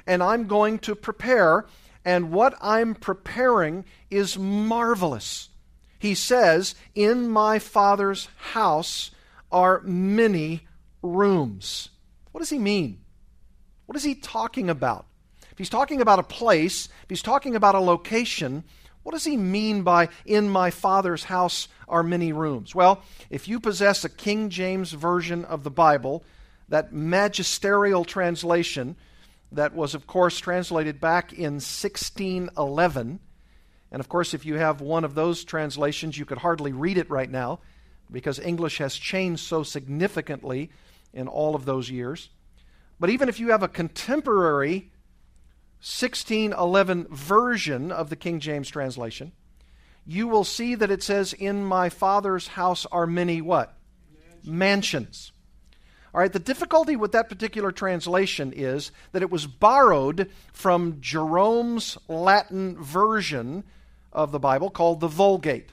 and 0.08 0.24
I'm 0.24 0.48
going 0.48 0.80
to 0.80 0.96
prepare. 0.96 1.68
and 2.04 2.32
what 2.32 2.56
I'm 2.60 2.96
preparing 2.96 3.86
is 4.10 4.40
marvelous. 4.40 5.50
He 6.00 6.16
says, 6.16 6.74
In 6.96 7.30
my 7.30 7.60
Father's 7.60 8.28
house 8.38 9.12
are 9.52 9.82
many 9.82 10.62
rooms. 11.04 11.90
What 12.32 12.40
does 12.40 12.50
he 12.50 12.58
mean? 12.58 13.02
What 13.86 13.96
is 13.96 14.04
he 14.04 14.16
talking 14.16 14.70
about? 14.70 15.06
If 15.52 15.58
he's 15.58 15.70
talking 15.70 16.02
about 16.02 16.18
a 16.18 16.24
place, 16.24 16.86
if 17.04 17.10
he's 17.10 17.22
talking 17.22 17.56
about 17.56 17.76
a 17.76 17.80
location, 17.80 18.64
what 19.04 19.14
does 19.14 19.26
he 19.26 19.38
mean 19.38 19.84
by, 19.84 20.10
in 20.26 20.50
my 20.50 20.70
Father's 20.70 21.24
house 21.24 21.68
are 21.88 22.04
many 22.04 22.34
rooms? 22.34 22.76
Well, 22.76 23.02
if 23.30 23.48
you 23.48 23.60
possess 23.60 24.04
a 24.04 24.10
King 24.10 24.50
James 24.50 24.92
version 24.92 25.46
of 25.46 25.64
the 25.64 25.72
Bible, 25.72 26.24
that 26.70 26.94
magisterial 26.94 28.06
translation 28.06 28.96
that 29.52 29.74
was, 29.74 29.94
of 29.94 30.08
course, 30.08 30.40
translated 30.40 31.02
back 31.02 31.34
in 31.34 31.56
1611, 31.56 33.20
and 33.92 34.00
of 34.00 34.08
course, 34.08 34.34
if 34.34 34.46
you 34.46 34.56
have 34.56 34.80
one 34.80 35.04
of 35.04 35.16
those 35.16 35.44
translations, 35.44 36.18
you 36.18 36.26
could 36.26 36.38
hardly 36.38 36.72
read 36.72 36.98
it 36.98 37.10
right 37.10 37.30
now 37.30 37.60
because 38.10 38.40
English 38.40 38.78
has 38.78 38.96
changed 38.96 39.44
so 39.44 39.64
significantly 39.64 40.70
in 41.14 41.28
all 41.28 41.56
of 41.56 41.66
those 41.66 41.90
years. 41.90 42.30
But 43.00 43.10
even 43.10 43.28
if 43.28 43.40
you 43.40 43.50
have 43.50 43.64
a 43.64 43.68
contemporary 43.68 44.92
1611 45.82 47.08
version 47.10 47.92
of 47.92 48.10
the 48.12 48.16
King 48.16 48.40
James 48.40 48.70
translation, 48.70 49.32
you 50.06 50.28
will 50.28 50.44
see 50.44 50.76
that 50.76 50.92
it 50.92 51.02
says, 51.02 51.34
In 51.34 51.66
my 51.66 51.90
Father's 51.90 52.50
house 52.50 52.86
are 52.92 53.08
many 53.08 53.42
what? 53.42 53.76
Mansions. 54.46 54.48
Mansions. 54.48 55.32
All 56.14 56.22
right, 56.22 56.32
the 56.32 56.40
difficulty 56.40 56.96
with 56.96 57.14
that 57.14 57.30
particular 57.30 57.72
translation 57.72 58.54
is 58.56 58.92
that 59.12 59.24
it 59.24 59.32
was 59.32 59.48
borrowed 59.48 60.30
from 60.54 60.98
Jerome's 61.02 61.98
Latin 62.08 62.78
version 62.78 63.64
of 64.12 64.32
the 64.32 64.40
Bible 64.40 64.70
called 64.70 65.00
the 65.00 65.08
Vulgate 65.08 65.72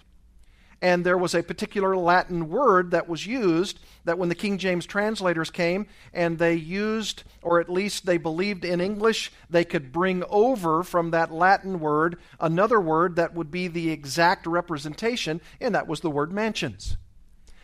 and 0.80 1.04
there 1.04 1.18
was 1.18 1.34
a 1.34 1.42
particular 1.42 1.96
Latin 1.96 2.48
word 2.48 2.92
that 2.92 3.08
was 3.08 3.26
used 3.26 3.80
that 4.04 4.18
when 4.18 4.28
the 4.28 4.34
King 4.34 4.58
James 4.58 4.86
translators 4.86 5.50
came 5.50 5.86
and 6.12 6.38
they 6.38 6.54
used, 6.54 7.24
or 7.42 7.60
at 7.60 7.68
least 7.68 8.06
they 8.06 8.16
believed 8.16 8.64
in 8.64 8.80
English, 8.80 9.32
they 9.50 9.64
could 9.64 9.92
bring 9.92 10.22
over 10.30 10.82
from 10.82 11.10
that 11.10 11.32
Latin 11.32 11.80
word 11.80 12.16
another 12.38 12.80
word 12.80 13.16
that 13.16 13.34
would 13.34 13.50
be 13.50 13.66
the 13.66 13.90
exact 13.90 14.46
representation, 14.46 15.40
and 15.60 15.74
that 15.74 15.88
was 15.88 16.00
the 16.00 16.10
word 16.10 16.32
mansions. 16.32 16.96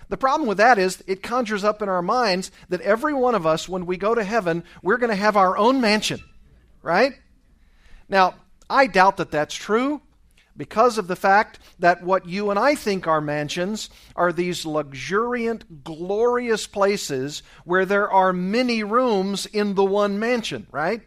The 0.08 0.16
problem 0.16 0.48
with 0.48 0.58
that 0.58 0.78
is 0.78 1.02
it 1.06 1.22
conjures 1.22 1.64
up 1.64 1.80
in 1.82 1.88
our 1.88 2.02
minds 2.02 2.50
that 2.68 2.80
every 2.82 3.14
one 3.14 3.34
of 3.34 3.46
us, 3.46 3.68
when 3.68 3.86
we 3.86 3.96
go 3.96 4.14
to 4.14 4.24
heaven, 4.24 4.64
we're 4.82 4.98
going 4.98 5.10
to 5.10 5.16
have 5.16 5.36
our 5.36 5.56
own 5.56 5.80
mansion, 5.80 6.20
right? 6.82 7.14
Now, 8.08 8.34
I 8.68 8.86
doubt 8.86 9.16
that 9.18 9.30
that's 9.30 9.54
true 9.54 10.02
because 10.56 10.98
of 10.98 11.08
the 11.08 11.16
fact 11.16 11.58
that 11.78 12.02
what 12.02 12.26
you 12.26 12.50
and 12.50 12.58
I 12.58 12.74
think 12.74 13.06
are 13.06 13.20
mansions 13.20 13.90
are 14.14 14.32
these 14.32 14.64
luxuriant, 14.64 15.84
glorious 15.84 16.66
places 16.66 17.42
where 17.64 17.84
there 17.84 18.10
are 18.10 18.32
many 18.32 18.82
rooms 18.82 19.46
in 19.46 19.74
the 19.74 19.84
one 19.84 20.18
mansion, 20.18 20.66
right? 20.70 21.02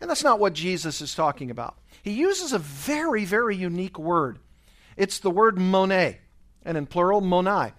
And 0.00 0.10
that's 0.10 0.24
not 0.24 0.40
what 0.40 0.52
Jesus 0.52 1.00
is 1.00 1.14
talking 1.14 1.50
about. 1.50 1.78
He 2.02 2.12
uses 2.12 2.52
a 2.52 2.58
very, 2.58 3.24
very 3.24 3.56
unique 3.56 3.98
word. 3.98 4.38
It's 4.96 5.18
the 5.18 5.30
word 5.30 5.58
mone, 5.58 6.16
and 6.62 6.76
in 6.76 6.86
plural, 6.86 7.22
monai. 7.22 7.72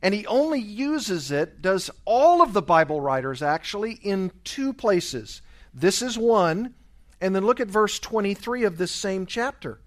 And 0.00 0.14
he 0.14 0.26
only 0.26 0.60
uses 0.60 1.30
it, 1.30 1.60
does 1.60 1.90
all 2.04 2.40
of 2.40 2.52
the 2.52 2.62
Bible 2.62 3.00
writers 3.00 3.42
actually, 3.42 3.92
in 3.92 4.30
two 4.44 4.72
places. 4.72 5.42
This 5.74 6.02
is 6.02 6.16
one, 6.16 6.74
and 7.20 7.34
then 7.34 7.44
look 7.44 7.60
at 7.60 7.68
verse 7.68 7.98
23 7.98 8.64
of 8.64 8.78
this 8.78 8.92
same 8.92 9.26
chapter. 9.26 9.80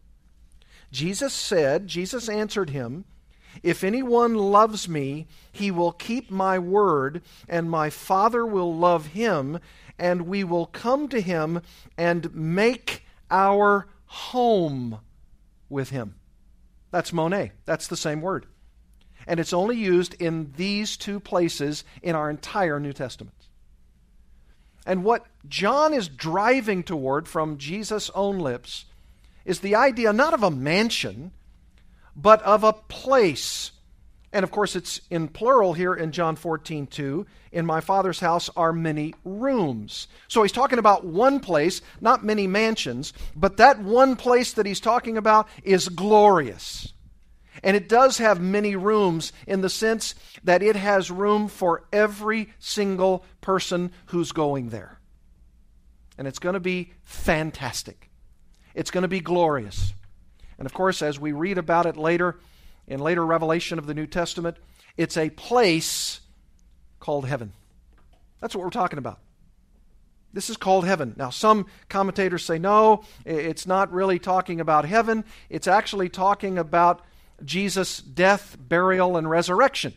Jesus 0.92 1.34
said, 1.34 1.88
Jesus 1.88 2.28
answered 2.28 2.72
him, 2.72 3.06
If 3.64 3.84
anyone 3.84 4.36
loves 4.36 4.90
me, 4.90 5.28
he 5.52 5.72
will 5.72 5.94
keep 5.94 6.30
my 6.30 6.60
word, 6.60 7.22
and 7.48 7.70
my 7.70 7.90
Father 7.90 8.46
will 8.46 8.76
love 8.76 9.08
him, 9.08 9.60
and 9.98 10.24
we 10.28 10.44
will 10.44 10.66
come 10.66 11.08
to 11.10 11.22
him 11.22 11.62
and 11.98 12.34
make 12.36 13.06
our 13.30 13.88
home 14.06 15.00
with 15.70 15.90
him. 15.92 16.16
That's 16.92 17.14
mone. 17.14 17.52
That's 17.66 17.88
the 17.88 17.96
same 17.96 18.22
word. 18.22 18.46
And 19.26 19.40
it's 19.40 19.54
only 19.54 19.78
used 19.78 20.16
in 20.16 20.52
these 20.58 20.98
two 20.98 21.20
places 21.20 21.84
in 22.02 22.16
our 22.16 22.30
entire 22.30 22.80
New 22.80 22.92
Testament. 22.92 23.36
And 24.86 25.04
what 25.04 25.26
John 25.48 25.94
is 25.94 26.08
driving 26.08 26.84
toward 26.84 27.28
from 27.28 27.58
Jesus' 27.58 28.10
own 28.16 28.40
lips 28.40 28.86
is 29.46 29.60
the 29.60 29.76
idea 29.76 30.14
not 30.14 30.34
of 30.34 30.44
a 30.44 30.52
mansion, 30.52 31.32
but 32.16 32.42
of 32.44 32.64
a 32.64 32.74
place. 32.74 33.72
And 34.34 34.44
of 34.44 34.52
course, 34.52 34.76
it's 34.76 35.02
in 35.10 35.28
plural 35.28 35.74
here 35.74 35.94
in 35.94 36.12
John 36.12 36.36
14, 36.36 36.88
2. 36.88 37.26
In 37.52 37.66
my 37.66 37.82
Father's 37.82 38.22
house 38.22 38.50
are 38.56 38.72
many 38.72 39.14
rooms. 39.26 40.08
So 40.28 40.42
he's 40.42 40.54
talking 40.54 40.80
about 40.80 41.06
one 41.06 41.42
place, 41.42 41.82
not 42.00 42.24
many 42.24 42.48
mansions, 42.48 43.14
but 43.36 43.58
that 43.58 43.80
one 43.80 44.16
place 44.16 44.54
that 44.54 44.66
he's 44.66 44.80
talking 44.80 45.18
about 45.18 45.48
is 45.64 45.90
glorious. 45.90 46.94
And 47.63 47.77
it 47.77 47.88
does 47.88 48.18
have 48.18 48.41
many 48.41 48.75
rooms 48.75 49.32
in 49.46 49.62
the 49.62 49.70
sense 49.70 50.15
that 50.44 50.63
it 50.63 50.75
has 50.75 51.12
room 51.12 51.48
for 51.48 51.86
every 51.94 52.50
single 52.60 53.24
person 53.39 53.91
who's 54.08 54.32
going 54.32 54.70
there. 54.70 55.00
And 56.18 56.27
it's 56.27 56.39
going 56.39 56.53
to 56.53 56.60
be 56.60 56.94
fantastic. 57.03 58.10
It's 58.74 58.91
going 58.91 59.03
to 59.03 59.08
be 59.08 59.20
glorious. 59.20 59.94
And 60.58 60.65
of 60.65 60.74
course, 60.74 61.01
as 61.01 61.20
we 61.20 61.32
read 61.32 61.58
about 61.58 61.86
it 61.86 61.98
later, 61.98 62.39
in 62.88 63.00
later 63.00 63.25
revelation 63.25 63.77
of 63.77 63.86
the 63.86 63.94
New 63.94 64.08
Testament, 64.08 64.58
it's 64.98 65.18
a 65.18 65.30
place 65.30 66.20
called 67.00 67.27
heaven. 67.27 67.53
That's 68.39 68.56
what 68.56 68.63
we're 68.63 68.72
talking 68.72 69.00
about. 69.00 69.20
This 70.34 70.50
is 70.50 70.58
called 70.58 70.86
heaven. 70.86 71.13
Now, 71.18 71.30
some 71.30 71.65
commentators 71.89 72.46
say, 72.46 72.58
no, 72.58 73.03
it's 73.25 73.68
not 73.68 73.91
really 73.91 74.18
talking 74.18 74.62
about 74.62 74.86
heaven. 74.86 75.25
It's 75.50 75.68
actually 75.68 76.10
talking 76.10 76.58
about 76.58 77.01
Jesus' 77.45 78.00
death, 78.00 78.57
burial, 78.60 79.17
and 79.17 79.29
resurrection. 79.29 79.93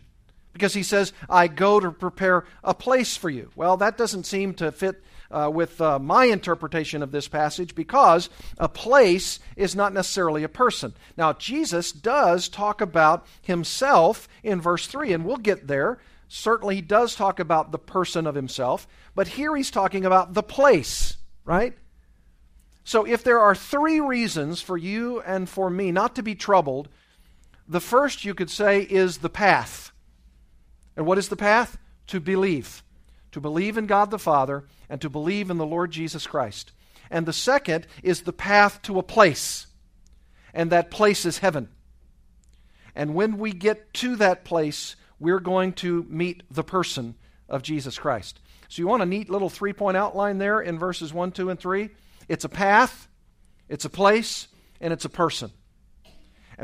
Because 0.53 0.75
he 0.75 0.83
says, 0.85 1.13
I 1.29 1.49
go 1.49 1.81
to 1.81 1.91
prepare 1.91 2.45
a 2.63 2.75
place 2.75 3.17
for 3.17 3.29
you. 3.29 3.51
Well, 3.57 3.77
that 3.79 3.99
doesn't 3.99 4.25
seem 4.25 4.55
to 4.55 4.71
fit 4.71 5.03
uh, 5.31 5.51
with 5.53 5.81
uh, 5.81 5.99
my 5.99 6.27
interpretation 6.27 7.03
of 7.03 7.11
this 7.11 7.27
passage 7.27 7.75
because 7.75 8.31
a 8.57 8.69
place 8.69 9.41
is 9.57 9.75
not 9.75 9.93
necessarily 9.93 10.45
a 10.45 10.49
person. 10.49 10.95
Now, 11.17 11.33
Jesus 11.33 11.91
does 11.91 12.49
talk 12.49 12.81
about 12.81 13.27
himself 13.43 14.29
in 14.45 14.61
verse 14.61 14.87
3, 14.87 15.13
and 15.13 15.25
we'll 15.25 15.37
get 15.37 15.67
there. 15.67 15.99
Certainly, 16.29 16.77
he 16.77 16.81
does 16.83 17.17
talk 17.17 17.41
about 17.41 17.73
the 17.73 17.79
person 17.79 18.27
of 18.27 18.37
himself, 18.37 18.87
but 19.15 19.29
here 19.29 19.57
he's 19.57 19.71
talking 19.73 20.05
about 20.05 20.35
the 20.35 20.43
place, 20.43 21.17
right? 21.45 21.77
So, 22.85 23.05
if 23.05 23.25
there 23.25 23.41
are 23.41 23.55
three 23.55 24.01
reasons 24.01 24.61
for 24.61 24.77
you 24.77 25.21
and 25.23 25.49
for 25.49 25.71
me 25.71 25.91
not 25.91 26.15
to 26.17 26.23
be 26.23 26.35
troubled, 26.35 26.89
the 27.69 27.81
first 27.81 28.25
you 28.25 28.35
could 28.35 28.51
say 28.51 28.83
is 28.83 29.19
the 29.19 29.29
path. 29.29 29.93
And 30.97 31.07
what 31.07 31.19
is 31.19 31.29
the 31.29 31.37
path? 31.37 31.79
To 32.09 32.21
believe. 32.21 32.83
To 33.33 33.41
believe 33.41 33.77
in 33.77 33.87
God 33.87 34.11
the 34.11 34.19
Father 34.19 34.65
and 34.89 35.01
to 35.01 35.09
believe 35.09 35.51
in 35.51 35.57
the 35.57 35.67
Lord 35.67 35.91
Jesus 35.91 36.27
Christ. 36.27 36.73
And 37.11 37.27
the 37.27 37.33
second 37.33 37.87
is 38.03 38.23
the 38.23 38.33
path 38.33 38.83
to 38.83 38.99
a 38.99 39.03
place. 39.03 39.67
And 40.53 40.71
that 40.71 40.91
place 40.91 41.25
is 41.25 41.39
heaven. 41.39 41.69
And 42.95 43.15
when 43.15 43.39
we 43.39 43.53
get 43.53 43.93
to 43.95 44.17
that 44.17 44.45
place, 44.45 44.95
we're 45.19 45.41
going 45.41 45.73
to 45.75 46.05
meet 46.09 46.45
the 46.51 46.63
person 46.63 47.17
of 47.49 47.63
Jesus 47.63 47.99
Christ. 47.99 48.41
So 48.69 48.81
you 48.83 48.87
want 48.87 49.03
a 49.03 49.07
neat 49.07 49.31
little 49.31 49.51
three 49.51 49.73
point 49.73 49.97
outline 49.97 50.39
there 50.39 50.61
in 50.61 50.79
verses 50.79 51.13
1, 51.13 51.33
2, 51.33 51.51
and 51.51 51.59
3? 51.59 51.91
It's 52.29 52.45
a 52.45 52.49
path, 52.49 53.09
it's 53.69 53.85
a 53.85 53.91
place, 53.91 54.49
and 54.81 54.93
it's 54.93 55.05
a 55.05 55.11
person. 55.11 55.51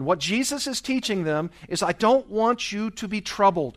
And 0.01 0.07
what 0.07 0.19
Jesus 0.19 0.67
is 0.67 0.81
teaching 0.81 1.25
them 1.25 1.51
is 1.69 1.83
I 1.83 1.93
don't 1.93 2.27
want 2.31 2.73
you 2.73 2.91
to 2.93 3.07
be 3.07 3.21
troubled. 3.21 3.77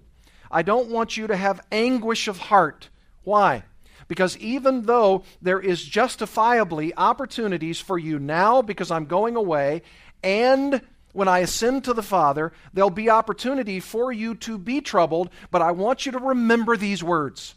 I 0.49 0.61
don't 0.61 0.87
want 0.87 1.17
you 1.17 1.27
to 1.27 1.35
have 1.35 1.67
anguish 1.69 2.29
of 2.29 2.37
heart. 2.37 2.87
Why? 3.25 3.63
Because 4.07 4.37
even 4.37 4.83
though 4.83 5.25
there 5.41 5.59
is 5.59 5.83
justifiably 5.83 6.95
opportunities 6.95 7.81
for 7.81 7.99
you 7.99 8.19
now 8.19 8.61
because 8.61 8.89
I'm 8.89 9.03
going 9.03 9.35
away, 9.35 9.81
and 10.23 10.81
when 11.11 11.27
I 11.27 11.39
ascend 11.39 11.83
to 11.83 11.93
the 11.93 12.01
Father, 12.01 12.53
there'll 12.73 12.89
be 12.89 13.09
opportunity 13.09 13.81
for 13.81 14.13
you 14.13 14.33
to 14.35 14.57
be 14.57 14.79
troubled, 14.79 15.29
but 15.51 15.61
I 15.61 15.71
want 15.71 16.05
you 16.05 16.13
to 16.13 16.19
remember 16.19 16.77
these 16.77 17.03
words. 17.03 17.55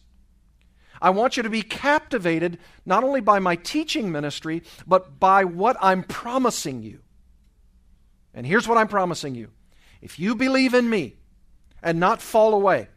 I 1.01 1.11
want 1.11 1.37
you 1.37 1.45
to 1.45 1.51
be 1.51 1.63
captivated 1.63 2.59
not 2.85 3.05
only 3.05 3.21
by 3.21 3.39
my 3.39 3.55
teaching 3.55 4.11
ministry, 4.11 4.65
but 4.89 5.21
by 5.21 5.45
what 5.45 5.77
I'm 5.81 6.03
promising 6.03 6.83
you. 6.83 6.99
And 8.37 8.47
here's 8.47 8.69
what 8.69 8.79
I'm 8.79 8.87
promising 8.87 9.35
you 9.35 9.49
if 10.03 10.21
you 10.21 10.37
believe 10.37 10.75
in 10.75 10.89
me 10.89 11.17
and 11.83 11.99
not 11.99 12.21
fall 12.21 12.55
away, 12.55 12.89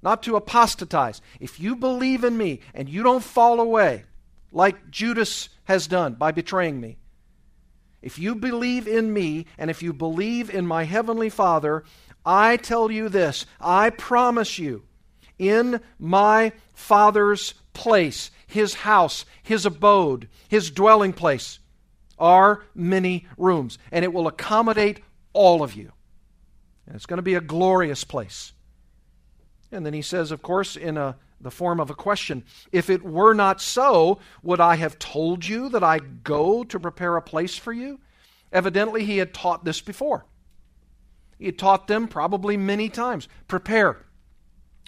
not 0.00 0.22
to 0.22 0.36
apostatize, 0.36 1.20
if 1.40 1.58
you 1.58 1.74
believe 1.74 2.22
in 2.22 2.36
me 2.36 2.60
and 2.72 2.88
you 2.88 3.02
don't 3.02 3.24
fall 3.24 3.60
away, 3.60 4.04
like 4.52 4.90
Judas 4.90 5.48
has 5.64 5.88
done 5.88 6.14
by 6.14 6.30
betraying 6.30 6.80
me. 6.80 6.98
If 8.00 8.18
you 8.20 8.36
believe 8.36 8.86
in 8.86 9.12
me 9.12 9.46
and 9.58 9.68
if 9.68 9.82
you 9.82 9.92
believe 9.92 10.48
in 10.48 10.66
my 10.66 10.84
heavenly 10.84 11.30
Father, 11.30 11.82
I 12.24 12.56
tell 12.56 12.90
you 12.90 13.08
this 13.08 13.44
I 13.60 13.90
promise 13.90 14.58
you, 14.58 14.84
in 15.38 15.80
my 15.98 16.52
Father's 16.72 17.54
place, 17.72 18.30
his 18.46 18.74
house, 18.74 19.24
his 19.42 19.66
abode, 19.66 20.28
his 20.48 20.70
dwelling 20.70 21.12
place, 21.12 21.58
are 22.18 22.64
many 22.74 23.26
rooms, 23.36 23.78
and 23.92 24.04
it 24.04 24.12
will 24.12 24.26
accommodate 24.26 25.00
all 25.32 25.62
of 25.62 25.74
you. 25.74 25.92
And 26.86 26.94
it's 26.94 27.06
going 27.06 27.18
to 27.18 27.22
be 27.22 27.34
a 27.34 27.40
glorious 27.40 28.04
place. 28.04 28.52
And 29.72 29.84
then 29.84 29.92
he 29.92 30.02
says, 30.02 30.30
of 30.30 30.42
course, 30.42 30.76
in 30.76 30.96
a, 30.96 31.16
the 31.40 31.50
form 31.50 31.80
of 31.80 31.90
a 31.90 31.94
question, 31.94 32.44
if 32.72 32.88
it 32.88 33.02
were 33.02 33.34
not 33.34 33.60
so, 33.60 34.20
would 34.42 34.60
I 34.60 34.76
have 34.76 34.98
told 34.98 35.46
you 35.46 35.68
that 35.70 35.82
I 35.82 35.98
go 35.98 36.64
to 36.64 36.80
prepare 36.80 37.16
a 37.16 37.22
place 37.22 37.56
for 37.56 37.72
you? 37.72 38.00
Evidently, 38.52 39.04
he 39.04 39.18
had 39.18 39.34
taught 39.34 39.64
this 39.64 39.80
before. 39.80 40.24
He 41.38 41.46
had 41.46 41.58
taught 41.58 41.88
them 41.88 42.08
probably 42.08 42.56
many 42.56 42.88
times. 42.88 43.28
Prepare, 43.48 44.06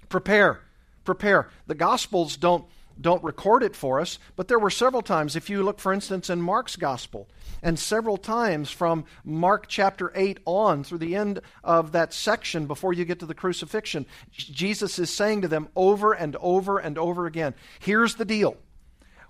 prepare, 0.09 0.61
prepare. 1.05 1.51
The 1.67 1.75
Gospels 1.75 2.37
don't 2.37 2.65
don't 3.01 3.23
record 3.23 3.63
it 3.63 3.77
for 3.77 4.01
us, 4.01 4.19
but 4.37 4.49
there 4.49 4.59
were 4.59 4.71
several 4.71 5.03
times. 5.03 5.37
If 5.37 5.49
you 5.49 5.63
look, 5.63 5.79
for 5.79 5.93
instance, 5.93 6.31
in 6.31 6.41
Mark's 6.41 6.77
Gospel, 6.77 7.29
and 7.63 7.79
several 7.79 8.17
times 8.17 8.71
from 8.71 9.05
Mark 9.25 9.67
chapter 9.69 10.13
8 10.15 10.39
on 10.45 10.85
through 10.85 10.99
the 10.99 11.17
end 11.17 11.41
of 11.65 11.93
that 11.93 12.13
section 12.13 12.67
before 12.67 12.93
you 12.93 13.05
get 13.05 13.21
to 13.21 13.27
the 13.27 13.35
crucifixion, 13.35 14.07
Jesus 14.31 14.99
is 14.99 15.11
saying 15.11 15.43
to 15.43 15.49
them 15.49 15.69
over 15.75 16.13
and 16.13 16.37
over 16.37 16.79
and 16.79 16.99
over 16.99 17.27
again 17.27 17.55
here's 17.81 18.15
the 18.15 18.25
deal. 18.25 18.57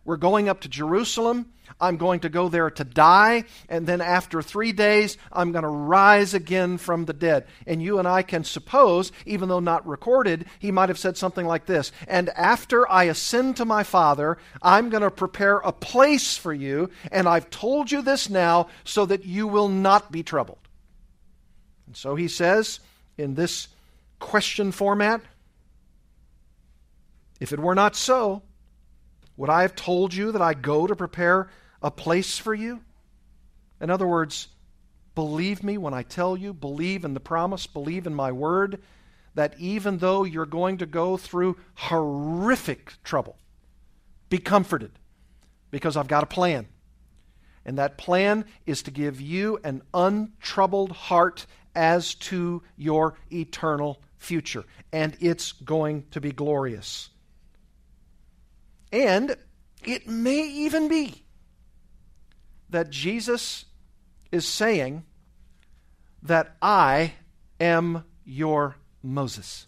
We're 0.08 0.16
going 0.16 0.48
up 0.48 0.62
to 0.62 0.70
Jerusalem. 0.70 1.52
I'm 1.78 1.98
going 1.98 2.20
to 2.20 2.30
go 2.30 2.48
there 2.48 2.70
to 2.70 2.82
die, 2.82 3.44
and 3.68 3.86
then 3.86 4.00
after 4.00 4.40
three 4.40 4.72
days, 4.72 5.18
I'm 5.30 5.52
going 5.52 5.64
to 5.64 5.68
rise 5.68 6.32
again 6.32 6.78
from 6.78 7.04
the 7.04 7.12
dead. 7.12 7.44
And 7.66 7.82
you 7.82 7.98
and 7.98 8.08
I 8.08 8.22
can 8.22 8.42
suppose, 8.42 9.12
even 9.26 9.50
though 9.50 9.60
not 9.60 9.86
recorded, 9.86 10.46
he 10.60 10.72
might 10.72 10.88
have 10.88 10.98
said 10.98 11.18
something 11.18 11.44
like 11.44 11.66
this 11.66 11.92
And 12.06 12.30
after 12.30 12.90
I 12.90 13.04
ascend 13.04 13.58
to 13.58 13.66
my 13.66 13.82
Father, 13.82 14.38
I'm 14.62 14.88
going 14.88 15.02
to 15.02 15.10
prepare 15.10 15.58
a 15.58 15.72
place 15.72 16.38
for 16.38 16.54
you, 16.54 16.88
and 17.12 17.28
I've 17.28 17.50
told 17.50 17.92
you 17.92 18.00
this 18.00 18.30
now 18.30 18.68
so 18.84 19.04
that 19.04 19.26
you 19.26 19.46
will 19.46 19.68
not 19.68 20.10
be 20.10 20.22
troubled. 20.22 20.66
And 21.86 21.94
so 21.94 22.16
he 22.16 22.28
says 22.28 22.80
in 23.18 23.34
this 23.34 23.68
question 24.20 24.72
format, 24.72 25.20
if 27.40 27.52
it 27.52 27.60
were 27.60 27.74
not 27.74 27.94
so, 27.94 28.42
would 29.38 29.48
I 29.48 29.62
have 29.62 29.76
told 29.76 30.12
you 30.12 30.32
that 30.32 30.42
I 30.42 30.52
go 30.52 30.86
to 30.86 30.96
prepare 30.96 31.48
a 31.80 31.92
place 31.92 32.36
for 32.38 32.52
you? 32.52 32.80
In 33.80 33.88
other 33.88 34.06
words, 34.06 34.48
believe 35.14 35.62
me 35.62 35.78
when 35.78 35.94
I 35.94 36.02
tell 36.02 36.36
you, 36.36 36.52
believe 36.52 37.04
in 37.04 37.14
the 37.14 37.20
promise, 37.20 37.66
believe 37.68 38.08
in 38.08 38.14
my 38.14 38.32
word, 38.32 38.82
that 39.34 39.54
even 39.58 39.98
though 39.98 40.24
you're 40.24 40.44
going 40.44 40.78
to 40.78 40.86
go 40.86 41.16
through 41.16 41.56
horrific 41.74 42.94
trouble, 43.04 43.38
be 44.28 44.38
comforted 44.38 44.90
because 45.70 45.96
I've 45.96 46.08
got 46.08 46.24
a 46.24 46.26
plan. 46.26 46.66
And 47.64 47.78
that 47.78 47.96
plan 47.96 48.44
is 48.66 48.82
to 48.82 48.90
give 48.90 49.20
you 49.20 49.60
an 49.62 49.82
untroubled 49.94 50.90
heart 50.90 51.46
as 51.76 52.14
to 52.14 52.62
your 52.76 53.14
eternal 53.30 54.02
future. 54.16 54.64
And 54.92 55.16
it's 55.20 55.52
going 55.52 56.06
to 56.10 56.20
be 56.20 56.32
glorious. 56.32 57.10
And 58.92 59.36
it 59.84 60.08
may 60.08 60.46
even 60.48 60.88
be 60.88 61.24
that 62.70 62.90
Jesus 62.90 63.64
is 64.32 64.46
saying 64.46 65.04
that 66.22 66.56
I 66.60 67.14
am 67.60 68.04
your 68.24 68.76
Moses. 69.02 69.66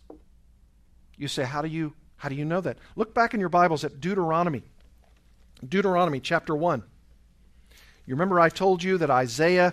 You 1.16 1.29
say, 1.29 1.45
how 1.45 1.62
do 1.62 1.68
you 1.68 1.95
how 2.16 2.29
do 2.29 2.35
you 2.35 2.45
know 2.45 2.61
that? 2.61 2.77
Look 2.97 3.14
back 3.14 3.33
in 3.33 3.40
your 3.40 3.49
Bibles 3.49 3.83
at 3.83 3.99
Deuteronomy. 3.99 4.62
Deuteronomy 5.66 6.21
chapter 6.21 6.55
1. 6.55 6.83
You 8.05 8.14
remember 8.14 8.38
I 8.38 8.51
told 8.51 8.83
you 8.83 8.99
that 8.99 9.09
Isaiah 9.09 9.73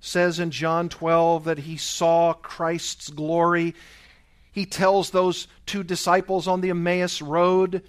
says 0.00 0.38
in 0.38 0.50
John 0.50 0.90
12 0.90 1.44
that 1.44 1.58
he 1.58 1.78
saw 1.78 2.34
Christ's 2.34 3.08
glory. 3.08 3.74
He 4.52 4.66
tells 4.66 5.10
those 5.10 5.48
two 5.64 5.82
disciples 5.82 6.46
on 6.46 6.60
the 6.60 6.68
Emmaus 6.68 7.22
road 7.22 7.82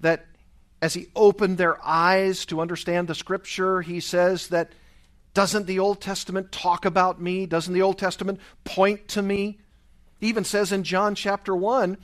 that 0.00 0.26
as 0.80 0.94
he 0.94 1.08
opened 1.16 1.58
their 1.58 1.84
eyes 1.84 2.46
to 2.46 2.60
understand 2.60 3.08
the 3.08 3.14
scripture, 3.14 3.82
he 3.82 4.00
says 4.00 4.48
that 4.48 4.72
doesn't 5.34 5.66
the 5.66 5.78
Old 5.78 6.00
Testament 6.00 6.52
talk 6.52 6.84
about 6.84 7.20
me? 7.20 7.46
Doesn't 7.46 7.74
the 7.74 7.82
Old 7.82 7.98
Testament 7.98 8.40
point 8.64 9.08
to 9.08 9.22
me? 9.22 9.58
He 10.20 10.28
even 10.28 10.44
says 10.44 10.72
in 10.72 10.82
John 10.82 11.14
chapter 11.14 11.54
1 11.54 11.96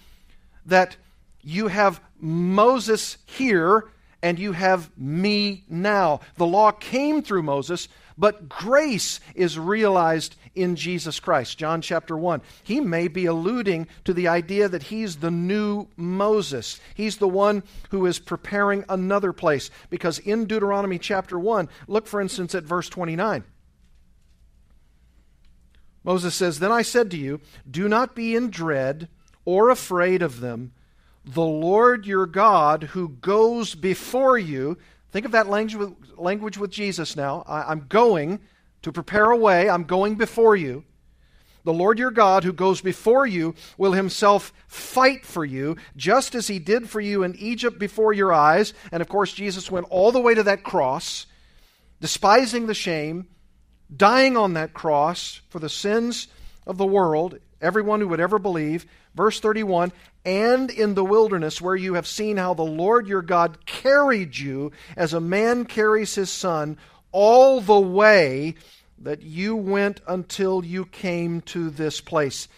that 0.66 0.96
you 1.42 1.68
have 1.68 2.00
Moses 2.18 3.18
here 3.26 3.90
and 4.22 4.38
you 4.38 4.52
have 4.52 4.90
me 4.96 5.64
now. 5.68 6.20
The 6.36 6.46
law 6.46 6.70
came 6.70 7.22
through 7.22 7.42
Moses, 7.42 7.88
but 8.16 8.48
grace 8.48 9.20
is 9.34 9.58
realized 9.58 10.36
in 10.54 10.76
Jesus 10.76 11.20
Christ. 11.20 11.58
John 11.58 11.80
chapter 11.80 12.16
1. 12.16 12.42
He 12.62 12.80
may 12.80 13.08
be 13.08 13.26
alluding 13.26 13.88
to 14.04 14.12
the 14.12 14.28
idea 14.28 14.68
that 14.68 14.84
he's 14.84 15.16
the 15.16 15.30
new 15.30 15.88
Moses. 15.96 16.80
He's 16.94 17.16
the 17.18 17.28
one 17.28 17.62
who 17.90 18.06
is 18.06 18.18
preparing 18.18 18.84
another 18.88 19.32
place. 19.32 19.70
Because 19.90 20.18
in 20.18 20.46
Deuteronomy 20.46 20.98
chapter 20.98 21.38
1, 21.38 21.68
look 21.86 22.06
for 22.06 22.20
instance 22.20 22.54
at 22.54 22.64
verse 22.64 22.88
29. 22.88 23.44
Moses 26.02 26.34
says, 26.34 26.58
Then 26.58 26.72
I 26.72 26.82
said 26.82 27.10
to 27.12 27.16
you, 27.16 27.40
Do 27.70 27.88
not 27.88 28.14
be 28.14 28.34
in 28.34 28.50
dread 28.50 29.08
or 29.44 29.70
afraid 29.70 30.22
of 30.22 30.40
them. 30.40 30.72
The 31.24 31.42
Lord 31.42 32.06
your 32.06 32.26
God, 32.26 32.82
who 32.82 33.08
goes 33.08 33.74
before 33.74 34.36
you, 34.36 34.76
Think 35.14 35.26
of 35.26 35.32
that 35.32 35.48
language 35.48 35.76
with, 35.76 36.18
language 36.18 36.58
with 36.58 36.72
Jesus 36.72 37.14
now. 37.14 37.44
I, 37.46 37.70
I'm 37.70 37.86
going 37.88 38.40
to 38.84 38.92
prepare 38.92 39.30
a 39.30 39.36
way, 39.36 39.68
I'm 39.68 39.84
going 39.84 40.14
before 40.14 40.54
you. 40.56 40.84
The 41.64 41.72
Lord 41.72 41.98
your 41.98 42.10
God, 42.10 42.44
who 42.44 42.52
goes 42.52 42.82
before 42.82 43.26
you, 43.26 43.54
will 43.78 43.92
himself 43.92 44.52
fight 44.68 45.24
for 45.24 45.44
you, 45.44 45.76
just 45.96 46.34
as 46.34 46.46
he 46.46 46.58
did 46.58 46.90
for 46.90 47.00
you 47.00 47.22
in 47.22 47.34
Egypt 47.36 47.78
before 47.78 48.12
your 48.12 48.32
eyes. 48.32 48.74
And 48.92 49.00
of 49.00 49.08
course, 49.08 49.32
Jesus 49.32 49.70
went 49.70 49.86
all 49.88 50.12
the 50.12 50.20
way 50.20 50.34
to 50.34 50.42
that 50.42 50.62
cross, 50.62 51.24
despising 52.00 52.66
the 52.66 52.74
shame, 52.74 53.26
dying 53.94 54.36
on 54.36 54.52
that 54.54 54.74
cross 54.74 55.40
for 55.48 55.58
the 55.58 55.70
sins 55.70 56.28
of 56.66 56.76
the 56.76 56.86
world, 56.86 57.38
everyone 57.62 58.00
who 58.00 58.08
would 58.08 58.20
ever 58.20 58.38
believe. 58.38 58.84
Verse 59.14 59.40
31 59.40 59.92
and 60.26 60.70
in 60.70 60.94
the 60.94 61.04
wilderness, 61.04 61.60
where 61.60 61.76
you 61.76 61.94
have 61.94 62.06
seen 62.06 62.38
how 62.38 62.54
the 62.54 62.62
Lord 62.62 63.06
your 63.06 63.20
God 63.20 63.66
carried 63.66 64.38
you 64.38 64.72
as 64.96 65.12
a 65.12 65.20
man 65.20 65.66
carries 65.66 66.14
his 66.14 66.30
son 66.30 66.78
all 67.12 67.60
the 67.60 67.78
way 67.78 68.54
that 69.04 69.22
you 69.22 69.54
went 69.54 70.00
until 70.06 70.64
you 70.64 70.86
came 70.86 71.40
to 71.42 71.70
this 71.70 72.00
place. 72.00 72.48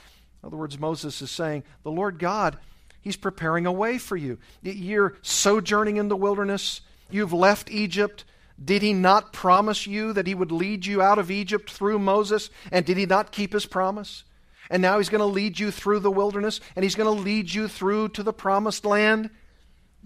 In 0.43 0.47
other 0.47 0.57
words, 0.57 0.79
Moses 0.79 1.21
is 1.21 1.31
saying, 1.31 1.65
The 1.83 1.91
Lord 1.91 2.19
God, 2.19 2.57
He's 3.03 3.17
preparing 3.17 3.67
a 3.67 3.73
way 3.73 3.99
for 3.99 4.17
you. 4.17 4.39
You're 4.63 5.17
sojourning 5.23 5.97
in 5.97 6.09
the 6.09 6.17
wilderness, 6.17 6.81
you've 7.11 7.33
left 7.33 7.71
Egypt. 7.71 8.25
Did 8.65 8.81
He 8.81 8.95
not 8.95 9.35
promise 9.35 9.87
you 9.87 10.15
that 10.15 10.27
He 10.27 10.35
would 10.35 10.51
lead 10.51 10.87
you 10.87 11.03
out 11.03 11.19
of 11.19 11.31
Egypt 11.31 11.71
through 11.71 11.99
Moses? 11.99 12.49
And 12.73 12.87
did 12.87 12.97
He 12.97 13.05
not 13.05 13.33
keep 13.33 13.53
His 13.53 13.67
promise? 13.67 14.25
And 14.71 14.83
now 14.83 14.99
he's 14.99 15.09
going 15.09 15.21
to 15.21 15.27
lead 15.27 15.59
you 15.59 15.71
through 15.71 16.01
the 16.01 16.11
wilderness 16.11 16.61
and 16.75 16.83
he's 16.83 16.97
going 16.97 17.15
to 17.15 17.23
lead 17.23 17.53
you 17.53 17.69
through 17.69 18.09
to 18.11 18.23
the 18.23 18.33
promised 18.33 18.85
land. 18.85 19.31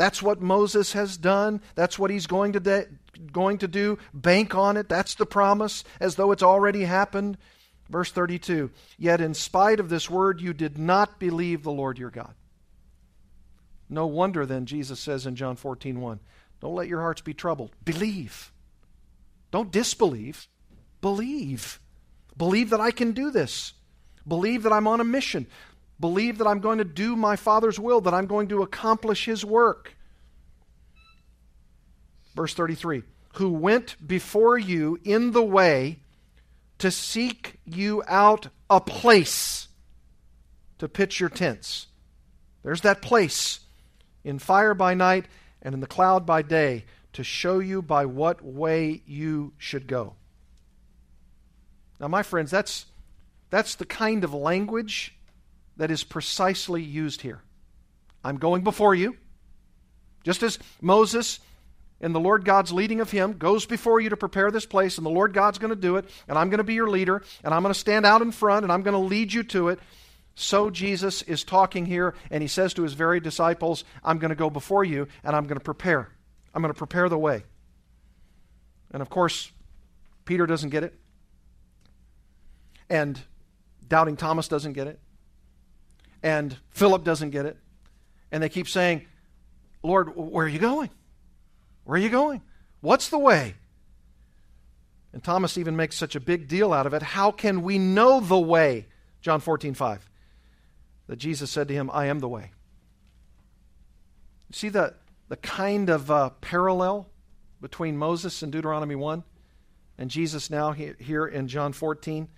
That's 0.01 0.23
what 0.23 0.41
Moses 0.41 0.95
has 0.95 1.19
done. 1.19 1.61
That's 1.75 1.99
what 1.99 2.11
he's 2.11 2.27
going 2.27 2.55
to, 2.55 2.61
de- 2.61 2.87
going 3.31 3.59
to 3.59 3.69
do. 3.69 3.99
Bank 4.15 4.55
on 4.55 4.79
it. 4.79 4.89
That's 4.89 5.15
the 5.15 5.27
promise, 5.27 5.85
as 6.01 6.15
though 6.15 6.33
it's 6.33 6.43
already 6.43 6.85
happened. 6.85 7.37
Verse 7.91 8.11
32 8.11 8.71
Yet 8.97 9.21
in 9.21 9.35
spite 9.35 9.79
of 9.79 9.91
this 9.91 10.09
word, 10.09 10.41
you 10.41 10.55
did 10.55 10.79
not 10.79 11.19
believe 11.19 11.63
the 11.63 11.71
Lord 11.71 11.99
your 11.99 12.09
God. 12.09 12.33
No 13.91 14.07
wonder 14.07 14.47
then, 14.47 14.65
Jesus 14.65 14.99
says 14.99 15.27
in 15.27 15.37
John 15.37 15.57
14 15.57 16.01
1, 16.01 16.21
Don't 16.63 16.75
let 16.75 16.89
your 16.89 17.03
hearts 17.03 17.21
be 17.21 17.35
troubled. 17.35 17.73
Believe. 17.85 18.53
Don't 19.51 19.71
disbelieve. 19.71 20.49
Believe. 21.03 21.79
Believe 22.39 22.71
that 22.71 22.81
I 22.81 22.91
can 22.91 23.13
do 23.13 23.31
this. 23.31 23.75
Believe 24.27 24.63
that 24.63 24.73
I'm 24.73 24.87
on 24.87 25.03
a 25.03 25.05
mission. 25.05 25.47
Believe 26.01 26.39
that 26.39 26.47
I'm 26.47 26.61
going 26.61 26.79
to 26.79 26.85
do 26.85 27.15
my 27.15 27.37
Father's 27.37 27.79
will, 27.79 28.01
that 28.01 28.15
I'm 28.15 28.27
going 28.27 28.49
to 28.49 28.63
accomplish 28.63 29.27
His 29.27 29.45
work. 29.45 29.95
Verse 32.35 32.55
33 32.55 33.03
Who 33.35 33.51
went 33.51 33.97
before 34.07 34.59
you 34.59 34.99
in 35.05 35.33
the 35.33 35.43
way 35.43 36.01
to 36.79 36.91
seek 36.91 37.61
you 37.67 38.03
out 38.09 38.49
a 38.71 38.81
place 38.81 39.69
to 40.79 40.89
pitch 40.89 41.21
your 41.21 41.29
tents. 41.29 41.89
There's 42.63 42.81
that 42.81 43.03
place 43.03 43.61
in 44.25 44.39
fire 44.39 44.73
by 44.73 44.95
night 44.95 45.27
and 45.61 45.75
in 45.75 45.81
the 45.81 45.87
cloud 45.87 46.25
by 46.25 46.41
day 46.41 46.87
to 47.13 47.23
show 47.23 47.59
you 47.59 47.83
by 47.83 48.07
what 48.07 48.43
way 48.43 49.03
you 49.05 49.53
should 49.59 49.87
go. 49.87 50.15
Now, 51.99 52.09
my 52.09 52.23
friends, 52.23 52.51
that's, 52.51 52.87
that's 53.51 53.75
the 53.75 53.85
kind 53.85 54.25
of 54.25 54.33
language 54.33 55.15
that 55.81 55.91
is 55.91 56.05
precisely 56.05 56.83
used 56.83 57.23
here. 57.23 57.41
I'm 58.23 58.37
going 58.37 58.63
before 58.63 58.95
you. 58.95 59.17
Just 60.23 60.43
as 60.43 60.59
Moses 60.83 61.41
and 62.03 62.15
the 62.15 62.21
Lord 62.21 62.45
God's 62.45 62.71
leading 62.71 63.01
of 63.01 63.11
him 63.11 63.39
goes 63.39 63.65
before 63.65 63.99
you 63.99 64.11
to 64.11 64.17
prepare 64.19 64.51
this 64.51 64.67
place, 64.67 64.99
and 64.99 65.07
the 65.07 65.11
Lord 65.11 65.33
God's 65.33 65.57
going 65.57 65.71
to 65.71 65.81
do 65.81 65.97
it, 65.97 66.05
and 66.29 66.37
I'm 66.37 66.51
going 66.51 66.59
to 66.59 66.65
be 66.65 66.75
your 66.75 66.91
leader, 66.91 67.23
and 67.43 67.55
I'm 67.55 67.63
going 67.63 67.73
to 67.73 67.81
stand 67.81 68.05
out 68.05 68.21
in 68.21 68.31
front, 68.31 68.63
and 68.65 68.71
I'm 68.71 68.83
going 68.83 68.93
to 68.93 68.99
lead 68.99 69.33
you 69.33 69.43
to 69.45 69.69
it. 69.69 69.79
So 70.35 70.69
Jesus 70.69 71.23
is 71.23 71.45
talking 71.45 71.87
here, 71.87 72.15
and 72.31 72.43
he 72.43 72.49
says 72.49 72.75
to 72.75 72.83
his 72.83 72.93
very 72.93 73.19
disciples, 73.19 73.83
I'm 74.05 74.19
going 74.19 74.29
to 74.29 74.37
go 74.37 74.51
before 74.51 74.85
you, 74.85 75.09
and 75.25 75.35
I'm 75.35 75.45
going 75.45 75.59
to 75.59 75.65
prepare. 75.65 76.11
I'm 76.55 76.61
going 76.61 76.75
to 76.75 76.79
prepare 76.79 77.09
the 77.09 77.17
way. 77.17 77.45
And 78.93 79.01
of 79.01 79.09
course, 79.09 79.51
Peter 80.27 80.45
doesn't 80.45 80.69
get 80.69 80.85
it. 80.85 81.01
And 82.91 83.19
doubting 83.89 84.19
Thomas 84.19 84.47
doesn't 84.47 84.75
get 84.75 84.87
it. 84.87 85.01
And 86.23 86.57
Philip 86.71 87.05
doesn't 87.05 87.31
get 87.31 87.47
it. 87.47 87.57
And 88.31 88.43
they 88.43 88.49
keep 88.49 88.69
saying, 88.69 89.07
Lord, 89.83 90.15
where 90.17 90.47
are 90.47 90.49
you 90.49 90.59
going? 90.59 90.91
Where 91.85 91.97
are 91.97 92.03
you 92.03 92.11
going? 92.11 92.43
What's 92.81 93.09
the 93.09 93.19
way? 93.19 93.55
And 95.13 95.23
Thomas 95.23 95.59
even 95.59 95.77
makes 95.77 95.97
such 95.97 96.15
a 96.15 96.21
big 96.21 96.47
deal 96.47 96.73
out 96.73 96.87
of 96.87 96.95
it. 96.95 97.03
How 97.03 97.33
can 97.33 97.63
we 97.63 97.79
know 97.79 98.21
the 98.21 98.39
way? 98.39 98.87
John 99.21 99.41
14, 99.41 99.75
5. 99.75 100.09
That 101.09 101.17
Jesus 101.17 101.51
said 101.51 101.69
to 101.69 101.75
him, 101.75 101.91
I 101.93 102.07
am 102.07 102.21
the 102.21 102.29
way. 102.29 102.53
See 104.53 104.69
the, 104.69 104.95
the 105.29 105.37
kind 105.37 105.91
of 105.91 106.11
uh, 106.11 106.31
parallel 106.41 107.09
between 107.61 107.97
Moses 107.97 108.43
in 108.43 108.51
Deuteronomy 108.51 108.95
1 108.95 109.25
and 109.99 110.11
Jesus 110.11 110.51
now 110.51 110.73
here 110.73 111.27
in 111.27 111.49
John 111.49 111.73
14? 111.73 112.29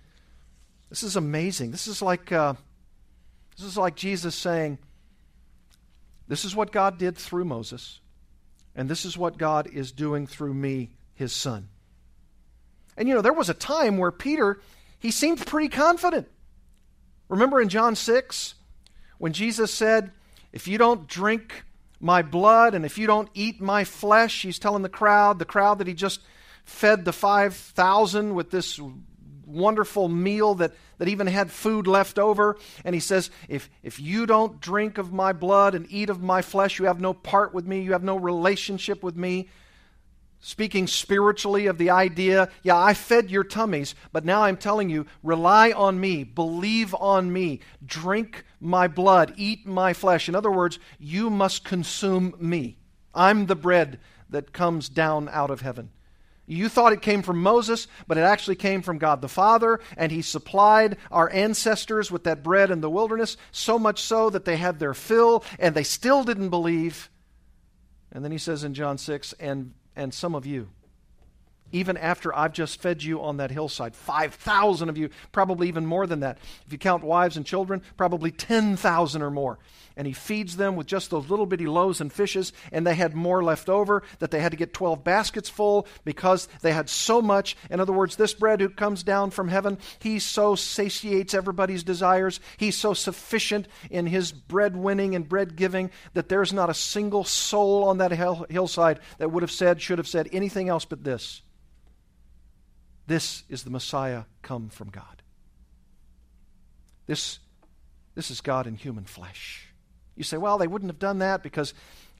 This 0.89 1.03
is 1.03 1.15
amazing. 1.15 1.71
This 1.71 1.87
is 1.87 2.01
like, 2.01 2.31
uh, 2.31 2.53
this 3.57 3.65
is 3.65 3.77
like 3.77 3.95
Jesus 3.95 4.35
saying, 4.35 4.79
This 6.27 6.45
is 6.45 6.55
what 6.55 6.71
God 6.71 6.97
did 6.97 7.17
through 7.17 7.45
Moses. 7.45 7.99
And 8.75 8.89
this 8.89 9.05
is 9.05 9.17
what 9.17 9.37
God 9.37 9.67
is 9.71 9.91
doing 9.91 10.25
through 10.25 10.53
me, 10.53 10.91
his 11.13 11.31
son. 11.31 11.69
And 12.97 13.07
you 13.07 13.13
know, 13.13 13.21
there 13.21 13.33
was 13.33 13.49
a 13.49 13.53
time 13.53 13.97
where 13.97 14.11
Peter, 14.11 14.59
he 14.99 15.11
seemed 15.11 15.45
pretty 15.45 15.69
confident. 15.69 16.27
Remember 17.29 17.61
in 17.61 17.69
John 17.69 17.95
6 17.95 18.55
when 19.17 19.33
Jesus 19.33 19.73
said, 19.73 20.11
If 20.51 20.67
you 20.67 20.77
don't 20.77 21.07
drink 21.07 21.63
my 21.99 22.21
blood 22.21 22.73
and 22.75 22.85
if 22.85 22.97
you 22.97 23.07
don't 23.07 23.29
eat 23.33 23.61
my 23.61 23.83
flesh, 23.83 24.41
he's 24.41 24.59
telling 24.59 24.83
the 24.83 24.89
crowd, 24.89 25.39
the 25.39 25.45
crowd 25.45 25.79
that 25.79 25.87
he 25.87 25.93
just 25.93 26.21
fed 26.65 27.05
the 27.05 27.13
5,000 27.13 28.35
with 28.35 28.51
this 28.51 28.79
wonderful 29.53 30.09
meal 30.09 30.55
that, 30.55 30.73
that 30.97 31.07
even 31.07 31.27
had 31.27 31.51
food 31.51 31.87
left 31.87 32.19
over. 32.19 32.57
And 32.83 32.95
he 32.95 32.99
says, 32.99 33.29
if, 33.47 33.69
if 33.83 33.99
you 33.99 34.25
don't 34.25 34.59
drink 34.59 34.97
of 34.97 35.13
my 35.13 35.33
blood 35.33 35.75
and 35.75 35.85
eat 35.89 36.09
of 36.09 36.21
my 36.21 36.41
flesh, 36.41 36.79
you 36.79 36.85
have 36.85 36.99
no 36.99 37.13
part 37.13 37.53
with 37.53 37.65
me, 37.65 37.81
you 37.81 37.91
have 37.91 38.03
no 38.03 38.17
relationship 38.17 39.03
with 39.03 39.15
me. 39.15 39.49
Speaking 40.45 40.87
spiritually 40.87 41.67
of 41.67 41.77
the 41.77 41.89
idea, 41.89 42.49
yeah, 42.63 42.77
I 42.77 42.93
fed 42.93 43.31
your 43.31 43.45
tummies, 43.45 43.95
but 44.11 44.25
now 44.25 44.43
I'm 44.43 44.57
telling 44.57 44.89
you, 44.89 45.05
rely 45.23 45.71
on 45.71 46.01
me, 46.01 46.25
believe 46.25 46.93
on 46.95 47.31
me, 47.31 47.61
drink 47.85 48.43
my 48.59 48.89
blood, 48.89 49.33
eat 49.37 49.65
my 49.65 49.93
flesh. 49.93 50.27
In 50.27 50.35
other 50.35 50.51
words, 50.51 50.79
you 50.99 51.29
must 51.29 51.63
consume 51.63 52.35
me. 52.39 52.77
I'm 53.15 53.45
the 53.45 53.55
bread 53.55 54.01
that 54.29 54.51
comes 54.51 54.89
down 54.89 55.29
out 55.29 55.49
of 55.49 55.61
heaven. 55.61 55.91
You 56.53 56.69
thought 56.69 56.93
it 56.93 57.01
came 57.01 57.21
from 57.21 57.41
Moses, 57.41 57.87
but 58.07 58.17
it 58.17 58.21
actually 58.21 58.55
came 58.55 58.81
from 58.81 58.97
God 58.97 59.21
the 59.21 59.27
Father, 59.27 59.79
and 59.97 60.11
He 60.11 60.21
supplied 60.21 60.97
our 61.11 61.29
ancestors 61.31 62.11
with 62.11 62.23
that 62.23 62.43
bread 62.43 62.71
in 62.71 62.81
the 62.81 62.89
wilderness, 62.89 63.37
so 63.51 63.79
much 63.79 64.01
so 64.01 64.29
that 64.29 64.45
they 64.45 64.57
had 64.57 64.79
their 64.79 64.93
fill, 64.93 65.43
and 65.59 65.75
they 65.75 65.83
still 65.83 66.23
didn't 66.23 66.49
believe. 66.49 67.09
And 68.11 68.23
then 68.23 68.31
He 68.31 68.37
says 68.37 68.63
in 68.63 68.73
John 68.73 68.97
6, 68.97 69.33
and, 69.39 69.73
and 69.95 70.13
some 70.13 70.35
of 70.35 70.45
you, 70.45 70.69
even 71.73 71.97
after 71.97 72.33
I've 72.33 72.53
just 72.53 72.81
fed 72.81 73.03
you 73.03 73.21
on 73.21 73.37
that 73.37 73.51
hillside, 73.51 73.95
5,000 73.95 74.87
of 74.87 74.97
you, 74.97 75.09
probably 75.31 75.67
even 75.67 75.85
more 75.85 76.07
than 76.07 76.21
that. 76.21 76.37
If 76.65 76.71
you 76.71 76.77
count 76.77 77.03
wives 77.03 77.35
and 77.35 77.45
children, 77.45 77.81
probably 77.97 78.31
10,000 78.31 79.21
or 79.21 79.31
more 79.31 79.59
and 79.95 80.07
he 80.07 80.13
feeds 80.13 80.57
them 80.57 80.75
with 80.75 80.87
just 80.87 81.09
those 81.09 81.29
little 81.29 81.45
bitty 81.45 81.67
loaves 81.67 82.01
and 82.01 82.11
fishes, 82.11 82.53
and 82.71 82.85
they 82.85 82.95
had 82.95 83.15
more 83.15 83.43
left 83.43 83.69
over 83.69 84.03
that 84.19 84.31
they 84.31 84.39
had 84.39 84.51
to 84.51 84.57
get 84.57 84.73
12 84.73 85.03
baskets 85.03 85.49
full 85.49 85.87
because 86.03 86.47
they 86.61 86.73
had 86.73 86.89
so 86.89 87.21
much. 87.21 87.55
In 87.69 87.79
other 87.79 87.93
words, 87.93 88.15
this 88.15 88.33
bread 88.33 88.59
who 88.59 88.69
comes 88.69 89.03
down 89.03 89.31
from 89.31 89.47
heaven, 89.47 89.77
he 89.99 90.19
so 90.19 90.55
satiates 90.55 91.33
everybody's 91.33 91.83
desires. 91.83 92.39
He's 92.57 92.77
so 92.77 92.93
sufficient 92.93 93.67
in 93.89 94.07
his 94.07 94.31
bread 94.31 94.75
winning 94.75 95.15
and 95.15 95.27
bread 95.27 95.55
giving 95.55 95.91
that 96.13 96.29
there's 96.29 96.53
not 96.53 96.69
a 96.69 96.73
single 96.73 97.23
soul 97.23 97.83
on 97.85 97.99
that 97.99 98.11
hillside 98.49 98.99
that 99.17 99.31
would 99.31 99.43
have 99.43 99.51
said, 99.51 99.81
should 99.81 99.97
have 99.97 100.07
said 100.07 100.29
anything 100.31 100.69
else 100.69 100.85
but 100.85 101.03
this. 101.03 101.42
This 103.07 103.43
is 103.49 103.63
the 103.63 103.69
Messiah 103.69 104.23
come 104.41 104.69
from 104.69 104.89
God. 104.89 105.21
This, 107.05 107.39
this 108.15 108.31
is 108.31 108.41
God 108.41 108.65
in 108.65 108.75
human 108.75 109.03
flesh. 109.03 109.67
You 110.15 110.23
say, 110.23 110.37
well, 110.37 110.57
they 110.57 110.67
wouldn't 110.67 110.91
have 110.91 110.99
done 110.99 111.19
that 111.19 111.43
because 111.43 111.73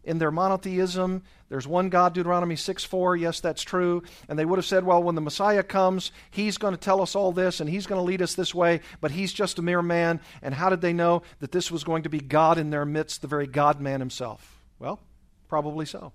in 0.04 0.17
their 0.17 0.32
monotheism, 0.32 1.24
there's 1.48 1.65
one 1.65 1.88
God, 1.89 2.13
Deuteronomy 2.13 2.58
6 2.58 2.84
4. 2.84 3.15
Yes, 3.15 3.39
that's 3.39 3.62
true. 3.62 4.04
And 4.28 4.38
they 4.38 4.43
would 4.43 4.58
have 4.58 4.65
said, 4.65 4.84
well, 4.84 5.02
when 5.02 5.15
the 5.15 5.22
Messiah 5.22 5.63
comes, 5.63 6.12
he's 6.32 6.58
going 6.58 6.74
to 6.74 6.80
tell 6.80 7.02
us 7.02 7.15
all 7.15 7.32
this 7.32 7.62
and 7.62 7.69
he's 7.69 7.88
going 7.88 8.00
to 8.00 8.06
lead 8.06 8.22
us 8.22 8.36
this 8.36 8.54
way, 8.54 8.82
but 9.00 9.12
he's 9.12 9.32
just 9.32 9.60
a 9.60 9.62
mere 9.62 9.82
man. 9.82 10.19
And 10.41 10.54
how 10.54 10.69
did 10.69 10.82
they 10.82 10.93
know 10.93 11.22
that 11.39 11.54
this 11.54 11.72
was 11.72 11.86
going 11.86 12.04
to 12.04 12.10
be 12.10 12.19
God 12.19 12.58
in 12.58 12.69
their 12.69 12.86
midst, 12.86 13.22
the 13.22 13.28
very 13.28 13.48
God 13.48 13.80
man 13.80 14.02
himself? 14.02 14.62
Well, 14.80 15.00
probably 15.48 15.86
so. 15.86 16.12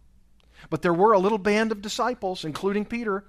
But 0.69 0.83
there 0.83 0.93
were 0.93 1.13
a 1.13 1.19
little 1.19 1.39
band 1.39 1.73
of 1.73 1.81
disciples, 1.81 2.45
including 2.45 2.85
Peter, 2.85 3.25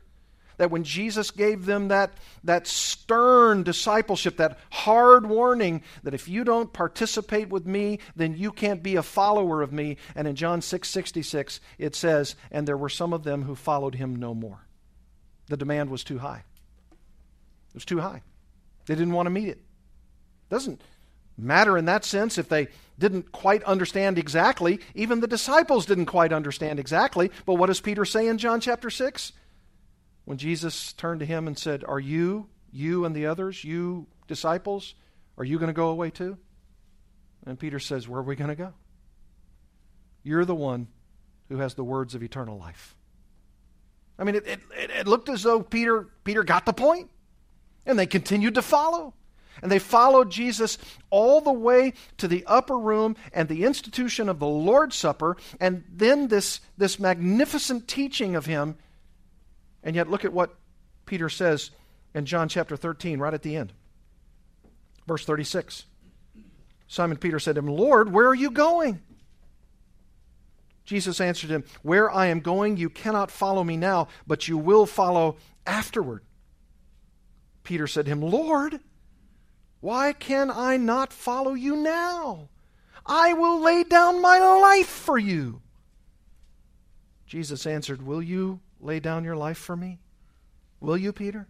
that 0.60 0.69
when 0.69 0.84
Jesus 0.84 1.32
gave 1.32 1.65
them 1.65 1.88
that, 1.88 2.12
that 2.43 2.67
stern 2.67 3.63
discipleship, 3.63 4.36
that 4.38 4.60
hard 4.69 5.26
warning 5.26 5.82
that 6.04 6.13
if 6.13 6.28
you 6.28 6.43
don't 6.43 6.72
participate 6.74 7.48
with 7.48 7.65
me, 7.65 8.00
then 8.17 8.36
you 8.36 8.52
can't 8.52 8.84
be 8.84 8.98
a 8.98 9.02
follower 9.02 9.62
of 9.62 9.72
me. 9.72 9.95
And 10.15 10.28
in 10.28 10.36
John 10.36 10.62
6 10.62 10.88
66, 10.88 11.62
it 11.78 11.95
says, 11.95 12.36
And 12.52 12.67
there 12.67 12.76
were 12.76 12.89
some 12.89 13.13
of 13.13 13.24
them 13.24 13.43
who 13.43 13.56
followed 13.56 13.95
him 13.95 14.17
no 14.17 14.36
more. 14.36 14.67
The 15.48 15.56
demand 15.56 15.89
was 15.89 16.04
too 16.04 16.17
high. 16.17 16.43
It 17.69 17.76
was 17.76 17.86
too 17.86 18.02
high. 18.02 18.22
They 18.86 18.95
didn't 18.95 19.13
want 19.13 19.28
to 19.28 19.32
meet 19.32 19.48
it. 19.48 19.62
Doesn't 20.50 20.82
matter 21.38 21.78
in 21.78 21.86
that 21.86 22.04
sense 22.04 22.38
if 22.38 22.50
they 22.50 22.67
didn't 22.98 23.32
quite 23.32 23.63
understand 23.63 24.19
exactly. 24.19 24.82
Even 24.93 25.22
the 25.22 25.28
disciples 25.28 25.86
didn't 25.86 26.08
quite 26.08 26.34
understand 26.34 26.82
exactly. 26.82 27.32
But 27.45 27.54
what 27.54 27.67
does 27.67 27.80
Peter 27.80 28.04
say 28.04 28.28
in 28.28 28.38
John 28.38 28.60
chapter 28.60 28.89
6? 28.89 29.32
When 30.30 30.38
Jesus 30.38 30.94
turned 30.94 31.22
to 31.22 31.26
him 31.26 31.48
and 31.48 31.58
said, 31.58 31.84
Are 31.84 32.00
you, 32.00 32.50
you 32.72 33.04
and 33.04 33.15
the 33.15 33.26
others, 33.26 33.63
you 33.63 34.06
disciples, 34.28 34.94
are 35.39 35.44
you 35.44 35.58
going 35.58 35.70
to 35.70 35.74
go 35.74 35.88
away 35.88 36.12
too? 36.12 36.38
And 37.48 37.58
Peter 37.58 37.80
says, 37.80 38.08
Where 38.08 38.20
are 38.20 38.24
we 38.24 38.36
going 38.36 38.52
to 38.52 38.56
go? 38.56 38.74
You're 40.22 40.46
the 40.46 40.54
one 40.54 40.88
who 41.48 41.58
has 41.58 41.74
the 41.74 41.84
words 41.84 42.13
of 42.13 42.22
eternal 42.22 42.60
life. 42.60 42.96
I 44.20 44.24
mean, 44.24 44.36
it, 44.36 44.46
it, 44.46 44.60
it 44.78 45.08
looked 45.08 45.30
as 45.30 45.42
though 45.42 45.63
Peter, 45.63 46.08
Peter 46.24 46.44
got 46.44 46.68
the 46.68 46.74
point, 46.74 47.10
and 47.88 47.98
they 47.98 48.06
continued 48.06 48.54
to 48.54 48.62
follow. 48.62 49.15
And 49.63 49.72
they 49.72 49.80
followed 49.80 50.30
Jesus 50.30 50.78
all 51.10 51.42
the 51.42 51.52
way 51.52 51.94
to 52.18 52.28
the 52.28 52.46
upper 52.46 52.78
room 52.78 53.15
and 53.34 53.50
the 53.50 53.63
institution 53.63 54.30
of 54.30 54.38
the 54.38 54.46
Lord's 54.46 54.96
Supper, 54.96 55.38
and 55.60 55.86
then 55.92 56.28
this, 56.28 56.62
this 56.78 57.00
magnificent 57.00 57.88
teaching 57.88 58.36
of 58.36 58.46
him 58.46 58.78
and 59.84 59.96
yet, 59.96 60.10
look 60.10 60.26
at 60.26 60.34
what 60.34 60.56
Peter 61.06 61.30
says 61.30 61.72
in 62.13 62.26
John 62.26 62.50
chapter 62.50 62.76
13, 62.76 63.20
right 63.20 63.34
at 63.34 63.44
the 63.44 63.56
end. 63.56 63.74
Verse 65.08 65.26
36. 65.26 65.86
Simon 66.88 67.18
Peter 67.18 67.39
said 67.39 67.56
to 67.56 67.60
him, 67.60 67.68
Lord, 67.68 68.12
where 68.12 68.28
are 68.28 68.36
you 68.36 68.52
going? 68.52 69.02
Jesus 70.84 71.22
answered 71.22 71.52
him, 71.52 71.63
Where 71.84 72.10
I 72.10 72.28
am 72.28 72.39
going, 72.39 72.78
you 72.78 72.89
cannot 72.89 73.30
follow 73.30 73.63
me 73.63 73.78
now, 73.78 74.08
but 74.26 74.48
you 74.48 74.58
will 74.58 74.88
follow 74.88 75.38
afterward. 75.68 76.24
Peter 77.63 77.86
said 77.86 78.06
to 78.06 78.12
him, 78.12 78.22
Lord, 78.22 78.80
why 79.82 80.13
can 80.13 80.50
I 80.50 80.78
not 80.78 81.13
follow 81.13 81.54
you 81.54 81.76
now? 81.76 82.50
I 83.06 83.34
will 83.34 83.62
lay 83.62 83.84
down 83.84 84.22
my 84.22 84.39
life 84.39 84.88
for 84.88 85.18
you. 85.18 85.62
Jesus 87.28 87.68
answered, 87.68 88.02
Will 88.02 88.24
you 88.24 88.60
lay 88.80 89.00
down 89.00 89.24
your 89.24 89.36
life 89.36 89.58
for 89.58 89.76
me? 89.76 90.00
Will 90.80 90.98
you, 90.98 91.12
Peter? 91.12 91.48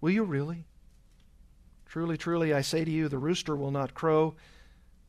Will 0.00 0.10
you 0.10 0.24
really? 0.24 0.66
Truly, 1.86 2.16
truly, 2.16 2.54
I 2.54 2.60
say 2.60 2.84
to 2.84 2.90
you, 2.90 3.08
the 3.08 3.18
rooster 3.18 3.56
will 3.56 3.70
not 3.70 3.94
crow 3.94 4.34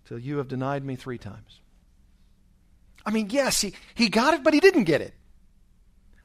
till 0.05 0.19
you 0.19 0.37
have 0.37 0.47
denied 0.47 0.83
me 0.83 0.95
three 0.95 1.17
times. 1.17 1.59
I 3.05 3.11
mean, 3.11 3.29
yes, 3.29 3.61
he, 3.61 3.73
he 3.93 4.09
got 4.09 4.33
it, 4.33 4.43
but 4.43 4.53
he 4.53 4.59
didn't 4.59 4.83
get 4.83 5.01
it. 5.01 5.13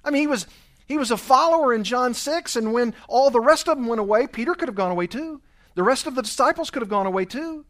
I 0.05 0.11
mean, 0.11 0.23
he 0.23 0.27
was, 0.27 0.47
he 0.87 0.97
was 0.97 1.11
a 1.11 1.17
follower 1.17 1.75
in 1.75 1.85
John 1.85 2.15
6, 2.15 2.57
and 2.57 2.73
when 2.73 2.95
all 3.09 3.31
the 3.31 3.41
rest 3.41 3.69
of 3.69 3.77
them 3.77 3.87
went 3.87 4.01
away, 4.01 4.27
Peter 4.27 4.55
could 4.55 4.69
have 4.69 4.77
gone 4.77 4.91
away 4.93 5.07
too. 5.07 5.41
The 5.75 5.83
rest 5.83 6.07
of 6.07 6.15
the 6.15 6.23
disciples 6.23 6.71
could 6.71 6.83
have 6.83 6.89
gone 6.89 7.07
away 7.07 7.25
too. 7.25 7.65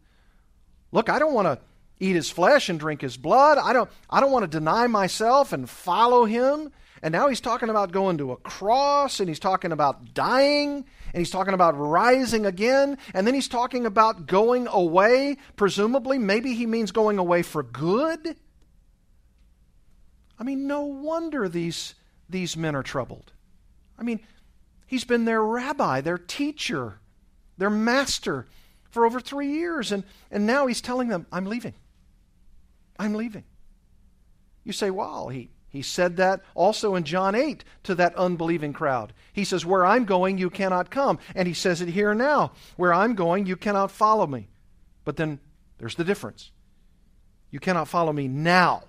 Look, 0.91 1.09
I 1.09 1.19
don't 1.19 1.33
want 1.33 1.47
to 1.47 1.59
eat 1.99 2.15
his 2.15 2.29
flesh 2.29 2.69
and 2.69 2.79
drink 2.79 3.01
his 3.01 3.17
blood. 3.17 3.57
I 3.57 3.73
don't, 3.73 3.89
I 4.09 4.19
don't 4.19 4.31
want 4.31 4.43
to 4.43 4.47
deny 4.47 4.87
myself 4.87 5.51
and 5.51 5.69
follow 5.69 6.25
him. 6.25 6.71
And 7.01 7.11
now 7.11 7.27
he's 7.27 7.41
talking 7.41 7.69
about 7.69 7.91
going 7.91 8.17
to 8.17 8.31
a 8.31 8.37
cross, 8.37 9.19
and 9.19 9.29
he's 9.29 9.39
talking 9.39 9.71
about 9.71 10.13
dying, 10.13 10.85
and 11.13 11.19
he's 11.19 11.29
talking 11.29 11.53
about 11.53 11.77
rising 11.77 12.45
again, 12.45 12.97
and 13.13 13.25
then 13.25 13.33
he's 13.33 13.47
talking 13.47 13.85
about 13.85 14.25
going 14.25 14.67
away. 14.67 15.37
Presumably, 15.55 16.17
maybe 16.17 16.53
he 16.53 16.65
means 16.65 16.91
going 16.91 17.17
away 17.17 17.43
for 17.43 17.63
good. 17.63 18.35
I 20.39 20.43
mean, 20.43 20.67
no 20.67 20.81
wonder 20.83 21.49
these, 21.49 21.95
these 22.29 22.55
men 22.55 22.75
are 22.75 22.83
troubled. 22.83 23.31
I 23.97 24.03
mean, 24.03 24.19
he's 24.85 25.03
been 25.03 25.25
their 25.25 25.43
rabbi, 25.43 26.01
their 26.01 26.17
teacher, 26.17 26.99
their 27.57 27.69
master 27.69 28.47
for 28.89 29.05
over 29.05 29.19
three 29.19 29.51
years, 29.51 29.91
and, 29.91 30.03
and 30.31 30.45
now 30.45 30.67
he's 30.67 30.81
telling 30.81 31.07
them, 31.07 31.25
I'm 31.31 31.45
leaving. 31.45 31.73
I'm 32.99 33.13
leaving. 33.13 33.43
You 34.63 34.73
say, 34.73 34.89
well, 34.91 35.29
he, 35.29 35.49
he 35.77 35.83
said 35.83 36.17
that 36.17 36.41
also 36.55 36.95
in 36.95 37.03
John 37.03 37.35
8 37.35 37.63
to 37.83 37.93
that 37.93 38.15
unbelieving 38.15 38.73
crowd. 38.73 39.13
He 39.31 39.43
says, 39.43 39.63
Where 39.63 39.85
I'm 39.85 40.05
going, 40.05 40.39
you 40.39 40.49
cannot 40.49 40.89
come. 40.89 41.19
And 41.35 41.47
he 41.47 41.53
says 41.53 41.81
it 41.81 41.89
here 41.89 42.15
now. 42.15 42.53
Where 42.77 42.91
I'm 42.91 43.13
going, 43.13 43.45
you 43.45 43.55
cannot 43.55 43.91
follow 43.91 44.25
me. 44.25 44.47
But 45.05 45.17
then 45.17 45.39
there's 45.77 45.93
the 45.93 46.03
difference. 46.03 46.49
You 47.51 47.59
cannot 47.59 47.87
follow 47.87 48.11
me 48.11 48.27
now, 48.27 48.85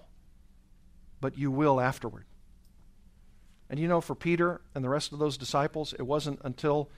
but 1.21 1.37
you 1.37 1.51
will 1.51 1.79
afterward. 1.79 2.25
And 3.69 3.79
you 3.79 3.87
know, 3.87 4.01
for 4.01 4.15
Peter 4.15 4.63
and 4.75 4.83
the 4.83 4.89
rest 4.89 5.13
of 5.13 5.19
those 5.19 5.37
disciples, 5.37 5.93
it 5.93 6.07
wasn't 6.07 6.41
until 6.43 6.89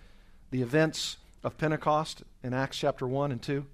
the 0.53 0.63
events 0.63 1.17
of 1.43 1.59
Pentecost 1.59 2.23
in 2.45 2.55
Acts 2.55 2.79
chapter 2.79 3.09
1 3.09 3.33
and 3.33 3.43
2 3.43 3.67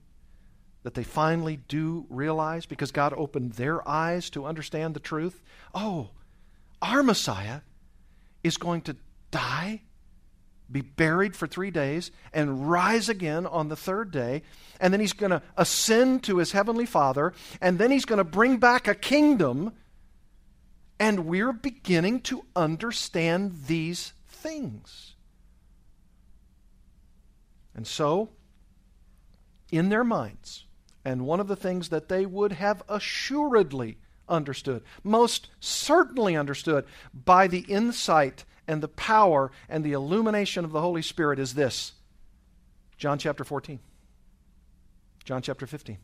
that 0.86 0.94
they 0.94 1.02
finally 1.02 1.56
do 1.66 2.06
realize 2.08 2.64
because 2.64 2.92
God 2.92 3.12
opened 3.16 3.54
their 3.54 3.86
eyes 3.88 4.30
to 4.30 4.46
understand 4.46 4.94
the 4.94 5.00
truth. 5.00 5.42
Oh, 5.74 6.10
our 6.80 7.02
Messiah 7.02 7.62
is 8.44 8.56
going 8.56 8.82
to 8.82 8.96
die, 9.32 9.82
be 10.70 10.82
buried 10.82 11.34
for 11.34 11.48
three 11.48 11.72
days, 11.72 12.12
and 12.32 12.70
rise 12.70 13.08
again 13.08 13.46
on 13.46 13.66
the 13.66 13.74
third 13.74 14.12
day. 14.12 14.44
And 14.78 14.92
then 14.92 15.00
he's 15.00 15.12
going 15.12 15.32
to 15.32 15.42
ascend 15.56 16.22
to 16.22 16.36
his 16.36 16.52
heavenly 16.52 16.86
Father, 16.86 17.32
and 17.60 17.80
then 17.80 17.90
he's 17.90 18.04
going 18.04 18.18
to 18.18 18.24
bring 18.24 18.58
back 18.58 18.86
a 18.86 18.94
kingdom. 18.94 19.72
And 21.00 21.26
we're 21.26 21.52
beginning 21.52 22.20
to 22.20 22.44
understand 22.54 23.62
these 23.66 24.12
things. 24.28 25.16
And 27.74 27.88
so, 27.88 28.28
in 29.72 29.88
their 29.88 30.04
minds, 30.04 30.65
and 31.06 31.24
one 31.24 31.38
of 31.38 31.46
the 31.46 31.54
things 31.54 31.90
that 31.90 32.08
they 32.08 32.26
would 32.26 32.50
have 32.50 32.82
assuredly 32.88 33.96
understood, 34.28 34.82
most 35.04 35.48
certainly 35.60 36.36
understood 36.36 36.84
by 37.14 37.46
the 37.46 37.60
insight 37.60 38.44
and 38.66 38.82
the 38.82 38.88
power 38.88 39.52
and 39.68 39.84
the 39.84 39.92
illumination 39.92 40.64
of 40.64 40.72
the 40.72 40.80
Holy 40.80 41.02
Spirit 41.02 41.38
is 41.38 41.54
this 41.54 41.92
John 42.98 43.20
chapter 43.20 43.44
14, 43.44 43.78
John 45.22 45.42
chapter 45.42 45.64
15, 45.64 45.96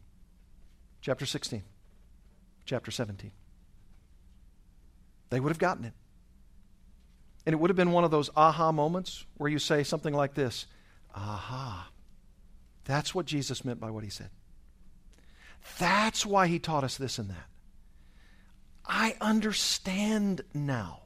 chapter 1.01 1.27
16, 1.27 1.65
chapter 2.65 2.93
17. 2.93 3.33
They 5.31 5.41
would 5.41 5.51
have 5.51 5.59
gotten 5.59 5.85
it. 5.85 5.95
And 7.45 7.55
it 7.55 7.59
would 7.59 7.71
have 7.71 7.77
been 7.77 7.91
one 7.91 8.05
of 8.05 8.13
those 8.13 8.31
aha 8.37 8.71
moments 8.71 9.27
where 9.37 9.51
you 9.51 9.59
say 9.59 9.83
something 9.83 10.15
like 10.15 10.35
this 10.35 10.67
Aha. 11.13 11.91
That's 12.85 13.13
what 13.13 13.27
Jesus 13.27 13.65
meant 13.65 13.81
by 13.81 13.91
what 13.91 14.05
he 14.05 14.11
said. 14.11 14.31
That's 15.79 16.27
why 16.27 16.47
he 16.47 16.59
taught 16.59 16.85
us 16.85 16.97
this 16.97 17.19
and 17.19 17.31
that. 17.31 17.47
I 18.87 19.17
understand 19.21 20.43
now. 20.55 21.01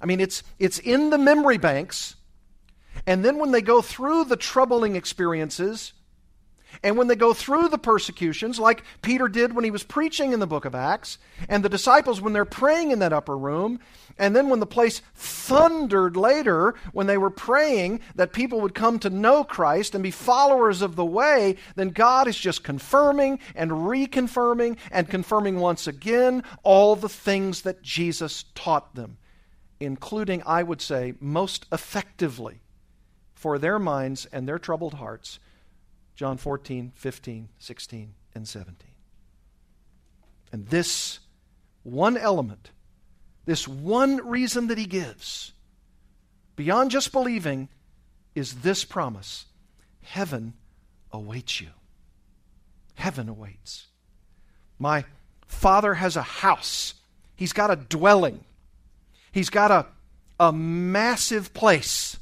I 0.00 0.06
mean, 0.06 0.20
it's, 0.20 0.42
it's 0.58 0.78
in 0.78 1.10
the 1.10 1.18
memory 1.18 1.56
banks, 1.56 2.16
and 3.06 3.24
then 3.24 3.38
when 3.38 3.52
they 3.52 3.62
go 3.62 3.80
through 3.80 4.24
the 4.24 4.36
troubling 4.36 4.94
experiences, 4.94 5.92
and 6.82 6.96
when 6.96 7.06
they 7.06 7.16
go 7.16 7.32
through 7.32 7.68
the 7.68 7.78
persecutions, 7.78 8.58
like 8.58 8.82
Peter 9.02 9.28
did 9.28 9.54
when 9.54 9.64
he 9.64 9.70
was 9.70 9.82
preaching 9.82 10.32
in 10.32 10.40
the 10.40 10.46
book 10.46 10.64
of 10.64 10.74
Acts, 10.74 11.18
and 11.48 11.64
the 11.64 11.68
disciples 11.68 12.20
when 12.20 12.32
they're 12.32 12.44
praying 12.44 12.90
in 12.90 12.98
that 12.98 13.12
upper 13.12 13.36
room, 13.36 13.80
and 14.18 14.34
then 14.34 14.48
when 14.48 14.60
the 14.60 14.66
place 14.66 15.02
thundered 15.14 16.16
later, 16.16 16.74
when 16.92 17.06
they 17.06 17.18
were 17.18 17.30
praying 17.30 18.00
that 18.14 18.32
people 18.32 18.60
would 18.60 18.74
come 18.74 18.98
to 19.00 19.10
know 19.10 19.44
Christ 19.44 19.94
and 19.94 20.02
be 20.02 20.10
followers 20.10 20.82
of 20.82 20.96
the 20.96 21.04
way, 21.04 21.56
then 21.74 21.90
God 21.90 22.28
is 22.28 22.36
just 22.36 22.64
confirming 22.64 23.38
and 23.54 23.70
reconfirming 23.70 24.76
and 24.90 25.08
confirming 25.08 25.58
once 25.60 25.86
again 25.86 26.42
all 26.62 26.96
the 26.96 27.08
things 27.08 27.62
that 27.62 27.82
Jesus 27.82 28.44
taught 28.54 28.94
them, 28.94 29.18
including, 29.80 30.42
I 30.46 30.62
would 30.62 30.80
say, 30.80 31.14
most 31.20 31.66
effectively 31.70 32.60
for 33.34 33.58
their 33.58 33.78
minds 33.78 34.26
and 34.26 34.48
their 34.48 34.58
troubled 34.58 34.94
hearts 34.94 35.38
John 36.16 36.38
14, 36.38 36.92
15, 36.94 37.48
16, 37.58 38.14
and 38.34 38.48
17. 38.48 38.74
And 40.50 40.66
this 40.68 41.18
one 41.82 42.16
element, 42.16 42.70
this 43.44 43.68
one 43.68 44.26
reason 44.26 44.68
that 44.68 44.78
he 44.78 44.86
gives, 44.86 45.52
beyond 46.56 46.90
just 46.90 47.12
believing, 47.12 47.68
is 48.34 48.62
this 48.62 48.84
promise 48.84 49.44
Heaven 50.02 50.54
awaits 51.12 51.60
you. 51.60 51.68
Heaven 52.94 53.28
awaits. 53.28 53.88
My 54.78 55.04
father 55.46 55.94
has 55.94 56.16
a 56.16 56.22
house, 56.22 56.94
he's 57.34 57.52
got 57.52 57.70
a 57.70 57.76
dwelling, 57.76 58.42
he's 59.32 59.50
got 59.50 59.70
a, 59.70 59.86
a 60.40 60.50
massive 60.50 61.52
place. 61.52 62.16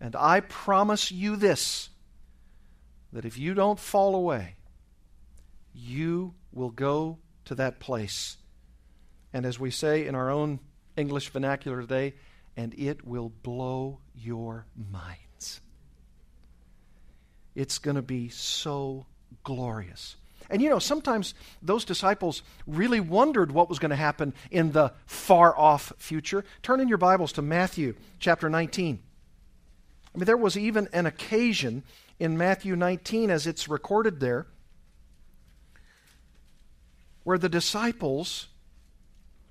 And 0.00 0.16
I 0.16 0.40
promise 0.40 1.10
you 1.10 1.36
this 1.36 1.90
that 3.12 3.24
if 3.24 3.38
you 3.38 3.54
don't 3.54 3.78
fall 3.78 4.14
away, 4.14 4.56
you 5.74 6.34
will 6.52 6.70
go 6.70 7.18
to 7.46 7.54
that 7.54 7.80
place. 7.80 8.36
And 9.32 9.46
as 9.46 9.58
we 9.58 9.70
say 9.70 10.06
in 10.06 10.14
our 10.14 10.30
own 10.30 10.60
English 10.96 11.28
vernacular 11.28 11.80
today, 11.80 12.14
and 12.56 12.74
it 12.74 13.06
will 13.06 13.32
blow 13.42 14.00
your 14.14 14.66
minds. 14.90 15.60
It's 17.54 17.78
going 17.78 17.96
to 17.96 18.02
be 18.02 18.28
so 18.28 19.06
glorious. 19.44 20.16
And 20.50 20.62
you 20.62 20.68
know, 20.68 20.78
sometimes 20.78 21.34
those 21.62 21.84
disciples 21.84 22.42
really 22.66 23.00
wondered 23.00 23.52
what 23.52 23.68
was 23.68 23.78
going 23.78 23.90
to 23.90 23.96
happen 23.96 24.34
in 24.50 24.72
the 24.72 24.92
far 25.06 25.56
off 25.56 25.92
future. 25.98 26.44
Turn 26.62 26.80
in 26.80 26.88
your 26.88 26.98
Bibles 26.98 27.32
to 27.32 27.42
Matthew 27.42 27.94
chapter 28.18 28.48
19. 28.48 29.00
I 30.14 30.18
mean, 30.18 30.24
there 30.24 30.36
was 30.36 30.56
even 30.56 30.88
an 30.92 31.06
occasion 31.06 31.82
in 32.18 32.36
Matthew 32.36 32.76
19 32.76 33.30
as 33.30 33.46
it's 33.46 33.68
recorded 33.68 34.20
there, 34.20 34.46
where 37.24 37.38
the 37.38 37.48
disciples 37.48 38.48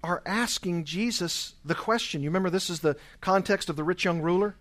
are 0.04 0.22
asking 0.26 0.86
Jesus 0.86 1.54
the 1.64 1.76
question. 1.76 2.22
You 2.22 2.30
remember 2.30 2.50
this 2.50 2.70
is 2.70 2.80
the 2.80 2.98
context 3.22 3.70
of 3.70 3.76
the 3.76 3.84
rich 3.84 4.06
young 4.06 4.22
ruler? 4.22 4.56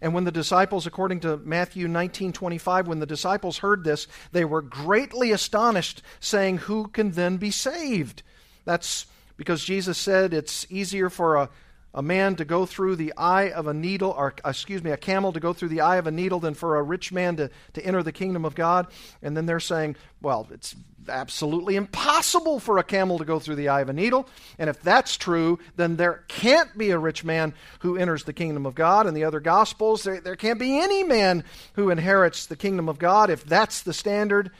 And 0.00 0.14
when 0.14 0.24
the 0.24 0.32
disciples, 0.32 0.86
according 0.86 1.20
to 1.20 1.38
Matthew 1.38 1.88
19 1.88 2.32
25, 2.32 2.86
when 2.86 3.00
the 3.00 3.06
disciples 3.06 3.58
heard 3.58 3.84
this, 3.84 4.06
they 4.32 4.44
were 4.44 4.62
greatly 4.62 5.32
astonished, 5.32 6.02
saying, 6.20 6.58
Who 6.58 6.88
can 6.88 7.12
then 7.12 7.38
be 7.38 7.50
saved? 7.50 8.22
That's 8.64 9.06
because 9.36 9.64
Jesus 9.64 9.96
said 9.96 10.34
it's 10.34 10.66
easier 10.70 11.08
for 11.08 11.36
a 11.36 11.50
a 11.98 12.02
man 12.02 12.36
to 12.36 12.44
go 12.44 12.64
through 12.64 12.94
the 12.94 13.12
eye 13.16 13.50
of 13.50 13.66
a 13.66 13.74
needle, 13.74 14.14
or 14.16 14.32
excuse 14.44 14.84
me, 14.84 14.92
a 14.92 14.96
camel 14.96 15.32
to 15.32 15.40
go 15.40 15.52
through 15.52 15.70
the 15.70 15.80
eye 15.80 15.96
of 15.96 16.06
a 16.06 16.12
needle 16.12 16.38
than 16.38 16.54
for 16.54 16.76
a 16.76 16.82
rich 16.82 17.10
man 17.10 17.34
to, 17.34 17.50
to 17.72 17.84
enter 17.84 18.04
the 18.04 18.12
kingdom 18.12 18.44
of 18.44 18.54
God. 18.54 18.86
And 19.20 19.36
then 19.36 19.46
they're 19.46 19.58
saying, 19.58 19.96
well, 20.22 20.46
it's 20.52 20.76
absolutely 21.08 21.74
impossible 21.74 22.60
for 22.60 22.78
a 22.78 22.84
camel 22.84 23.18
to 23.18 23.24
go 23.24 23.40
through 23.40 23.56
the 23.56 23.70
eye 23.70 23.80
of 23.80 23.88
a 23.88 23.92
needle. 23.92 24.28
And 24.60 24.70
if 24.70 24.80
that's 24.80 25.16
true, 25.16 25.58
then 25.74 25.96
there 25.96 26.22
can't 26.28 26.78
be 26.78 26.90
a 26.90 26.98
rich 27.00 27.24
man 27.24 27.52
who 27.80 27.96
enters 27.96 28.22
the 28.22 28.32
kingdom 28.32 28.64
of 28.64 28.76
God. 28.76 29.08
And 29.08 29.16
the 29.16 29.24
other 29.24 29.40
gospels, 29.40 30.04
there, 30.04 30.20
there 30.20 30.36
can't 30.36 30.60
be 30.60 30.78
any 30.78 31.02
man 31.02 31.42
who 31.72 31.90
inherits 31.90 32.46
the 32.46 32.54
kingdom 32.54 32.88
of 32.88 33.00
God 33.00 33.28
if 33.28 33.44
that's 33.44 33.82
the 33.82 33.92
standard. 33.92 34.52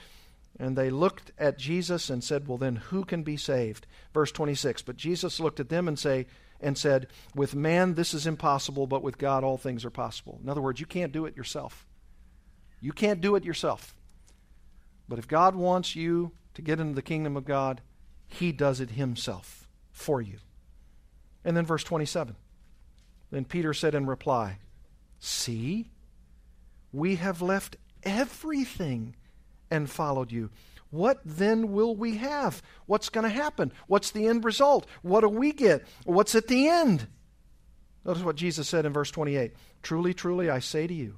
And 0.58 0.76
they 0.76 0.90
looked 0.90 1.30
at 1.38 1.56
Jesus 1.56 2.10
and 2.10 2.24
said, 2.24 2.48
Well, 2.48 2.58
then 2.58 2.74
who 2.74 3.04
can 3.04 3.22
be 3.22 3.36
saved? 3.36 3.86
Verse 4.12 4.32
26. 4.32 4.82
But 4.82 4.96
Jesus 4.96 5.38
looked 5.38 5.60
at 5.60 5.68
them 5.68 5.86
and 5.86 5.96
say, 5.96 6.26
and 6.60 6.76
said, 6.76 7.06
With 7.34 7.54
man 7.54 7.94
this 7.94 8.14
is 8.14 8.26
impossible, 8.26 8.86
but 8.86 9.02
with 9.02 9.18
God 9.18 9.44
all 9.44 9.58
things 9.58 9.84
are 9.84 9.90
possible. 9.90 10.38
In 10.42 10.48
other 10.48 10.62
words, 10.62 10.80
you 10.80 10.86
can't 10.86 11.12
do 11.12 11.26
it 11.26 11.36
yourself. 11.36 11.86
You 12.80 12.92
can't 12.92 13.20
do 13.20 13.36
it 13.36 13.44
yourself. 13.44 13.94
But 15.08 15.18
if 15.18 15.26
God 15.26 15.54
wants 15.54 15.96
you 15.96 16.32
to 16.54 16.62
get 16.62 16.80
into 16.80 16.94
the 16.94 17.02
kingdom 17.02 17.36
of 17.36 17.44
God, 17.44 17.80
He 18.26 18.52
does 18.52 18.80
it 18.80 18.90
himself 18.90 19.68
for 19.90 20.20
you. 20.20 20.38
And 21.44 21.56
then 21.56 21.64
verse 21.64 21.84
27. 21.84 22.36
Then 23.30 23.44
Peter 23.44 23.72
said 23.72 23.94
in 23.94 24.06
reply, 24.06 24.58
See, 25.18 25.90
we 26.92 27.16
have 27.16 27.42
left 27.42 27.76
everything 28.02 29.16
and 29.70 29.90
followed 29.90 30.32
you. 30.32 30.50
What 30.90 31.20
then 31.24 31.72
will 31.72 31.94
we 31.94 32.16
have? 32.16 32.62
What's 32.86 33.08
going 33.08 33.24
to 33.24 33.30
happen? 33.30 33.72
What's 33.86 34.10
the 34.10 34.26
end 34.26 34.44
result? 34.44 34.86
What 35.02 35.20
do 35.20 35.28
we 35.28 35.52
get? 35.52 35.86
What's 36.04 36.34
at 36.34 36.48
the 36.48 36.68
end? 36.68 37.06
Notice 38.04 38.22
what 38.22 38.36
Jesus 38.36 38.68
said 38.68 38.86
in 38.86 38.92
verse 38.92 39.10
28 39.10 39.52
Truly, 39.82 40.14
truly, 40.14 40.48
I 40.48 40.60
say 40.60 40.86
to 40.86 40.94
you, 40.94 41.16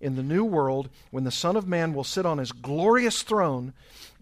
in 0.00 0.16
the 0.16 0.22
new 0.22 0.44
world, 0.44 0.88
when 1.10 1.24
the 1.24 1.30
Son 1.30 1.56
of 1.56 1.66
Man 1.66 1.94
will 1.94 2.04
sit 2.04 2.26
on 2.26 2.38
his 2.38 2.52
glorious 2.52 3.22
throne, 3.22 3.72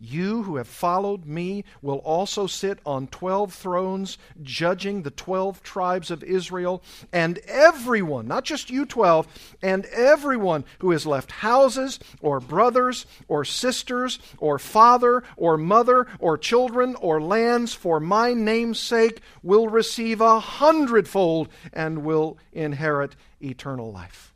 you 0.01 0.43
who 0.43 0.57
have 0.57 0.67
followed 0.67 1.25
me 1.25 1.65
will 1.81 1.99
also 1.99 2.47
sit 2.49 2.81
on 2.85 3.07
twelve 3.07 3.55
thrones, 3.55 4.19
judging 4.43 5.03
the 5.03 5.11
twelve 5.11 5.63
tribes 5.63 6.11
of 6.11 6.25
Israel. 6.25 6.83
And 7.13 7.39
everyone, 7.47 8.27
not 8.27 8.45
just 8.45 8.71
you 8.71 8.87
twelve, 8.87 9.29
and 9.63 9.87
everyone 9.87 10.65
who 10.81 10.91
has 10.91 11.07
left 11.07 11.31
houses, 11.31 12.01
or 12.21 12.41
brothers, 12.41 13.07
or 13.29 13.45
sisters, 13.45 14.19
or 14.39 14.59
father, 14.59 15.23
or 15.37 15.57
mother, 15.57 16.07
or 16.19 16.37
children, 16.37 16.97
or 16.97 17.23
lands 17.23 17.73
for 17.73 18.01
my 18.01 18.35
name's 18.35 18.81
sake 18.81 19.21
will 19.45 19.69
receive 19.69 20.21
a 20.21 20.41
hundredfold 20.41 21.49
and 21.73 22.05
will 22.05 22.37
inherit 22.53 23.15
eternal 23.41 23.93
life. 23.93 24.34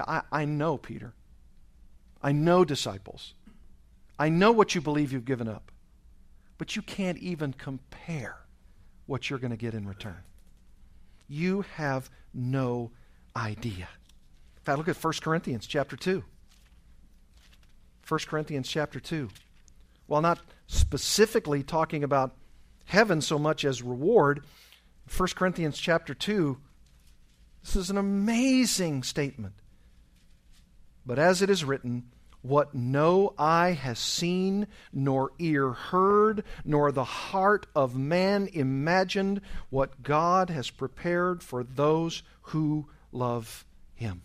Yeah, 0.00 0.22
I, 0.32 0.42
I 0.42 0.44
know, 0.46 0.78
Peter. 0.78 1.12
I 2.22 2.32
know, 2.32 2.64
disciples. 2.64 3.34
I 4.18 4.28
know 4.30 4.50
what 4.52 4.74
you 4.74 4.80
believe 4.80 5.12
you've 5.12 5.24
given 5.24 5.48
up. 5.48 5.70
But 6.58 6.76
you 6.76 6.82
can't 6.82 7.18
even 7.18 7.52
compare 7.52 8.36
what 9.06 9.28
you're 9.28 9.38
going 9.38 9.50
to 9.50 9.56
get 9.56 9.74
in 9.74 9.86
return. 9.86 10.22
You 11.28 11.64
have 11.76 12.10
no 12.32 12.90
idea. 13.36 13.88
In 14.56 14.64
fact, 14.64 14.78
look 14.78 14.88
at 14.88 15.02
1 15.02 15.12
Corinthians 15.22 15.66
chapter 15.66 15.96
2. 15.96 16.24
1 18.08 18.20
Corinthians 18.26 18.68
chapter 18.68 19.00
2. 19.00 19.28
While 20.06 20.22
not 20.22 20.40
specifically 20.66 21.62
talking 21.62 22.04
about 22.04 22.34
heaven 22.86 23.20
so 23.20 23.38
much 23.38 23.64
as 23.64 23.82
reward, 23.82 24.44
1 25.14 25.28
Corinthians 25.34 25.78
chapter 25.78 26.14
2, 26.14 26.58
this 27.62 27.76
is 27.76 27.90
an 27.90 27.98
amazing 27.98 29.02
statement. 29.02 29.54
But 31.10 31.18
as 31.18 31.42
it 31.42 31.50
is 31.50 31.64
written, 31.64 32.04
what 32.40 32.72
no 32.72 33.34
eye 33.36 33.72
has 33.72 33.98
seen, 33.98 34.68
nor 34.92 35.32
ear 35.40 35.72
heard, 35.72 36.44
nor 36.64 36.92
the 36.92 37.02
heart 37.02 37.66
of 37.74 37.96
man 37.96 38.48
imagined, 38.52 39.40
what 39.70 40.04
God 40.04 40.50
has 40.50 40.70
prepared 40.70 41.42
for 41.42 41.64
those 41.64 42.22
who 42.42 42.86
love 43.10 43.66
him. 43.92 44.22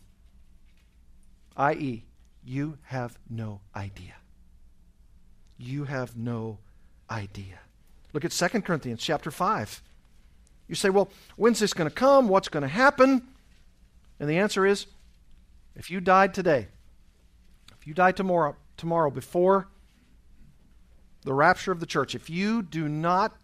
I.e., 1.57 2.05
you 2.43 2.77
have 2.83 3.17
no 3.27 3.61
idea. 3.75 4.13
You 5.57 5.85
have 5.85 6.15
no 6.15 6.59
idea. 7.09 7.57
Look 8.13 8.25
at 8.25 8.31
2 8.31 8.61
Corinthians 8.61 9.01
chapter 9.01 9.31
5. 9.31 9.81
You 10.67 10.75
say, 10.75 10.91
well, 10.91 11.09
when's 11.35 11.57
this 11.57 11.73
going 11.73 11.89
to 11.89 11.95
come? 11.95 12.29
What's 12.29 12.49
going 12.49 12.61
to 12.61 12.67
happen? 12.67 13.23
And 14.19 14.29
the 14.29 14.37
answer 14.37 14.67
is 14.67 14.85
if 15.75 15.89
you 15.89 15.99
died 15.99 16.35
today, 16.35 16.67
you 17.85 17.93
die 17.93 18.11
tomorrow, 18.11 18.55
tomorrow 18.77 19.09
before 19.09 19.69
the 21.23 21.33
rapture 21.33 21.71
of 21.71 21.79
the 21.79 21.85
church, 21.85 22.13
if 22.15 22.29
you 22.29 22.61
do 22.61 22.87
not 22.87 23.35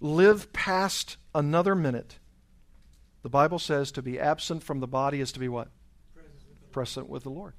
live 0.00 0.52
past 0.52 1.16
another 1.34 1.74
minute, 1.74 2.18
the 3.22 3.28
Bible 3.28 3.58
says 3.58 3.92
to 3.92 4.02
be 4.02 4.18
absent 4.18 4.62
from 4.62 4.80
the 4.80 4.86
body 4.86 5.20
is 5.20 5.32
to 5.32 5.38
be 5.38 5.48
what? 5.48 5.68
Present 6.72 7.08
with 7.08 7.22
the 7.22 7.30
Lord. 7.30 7.54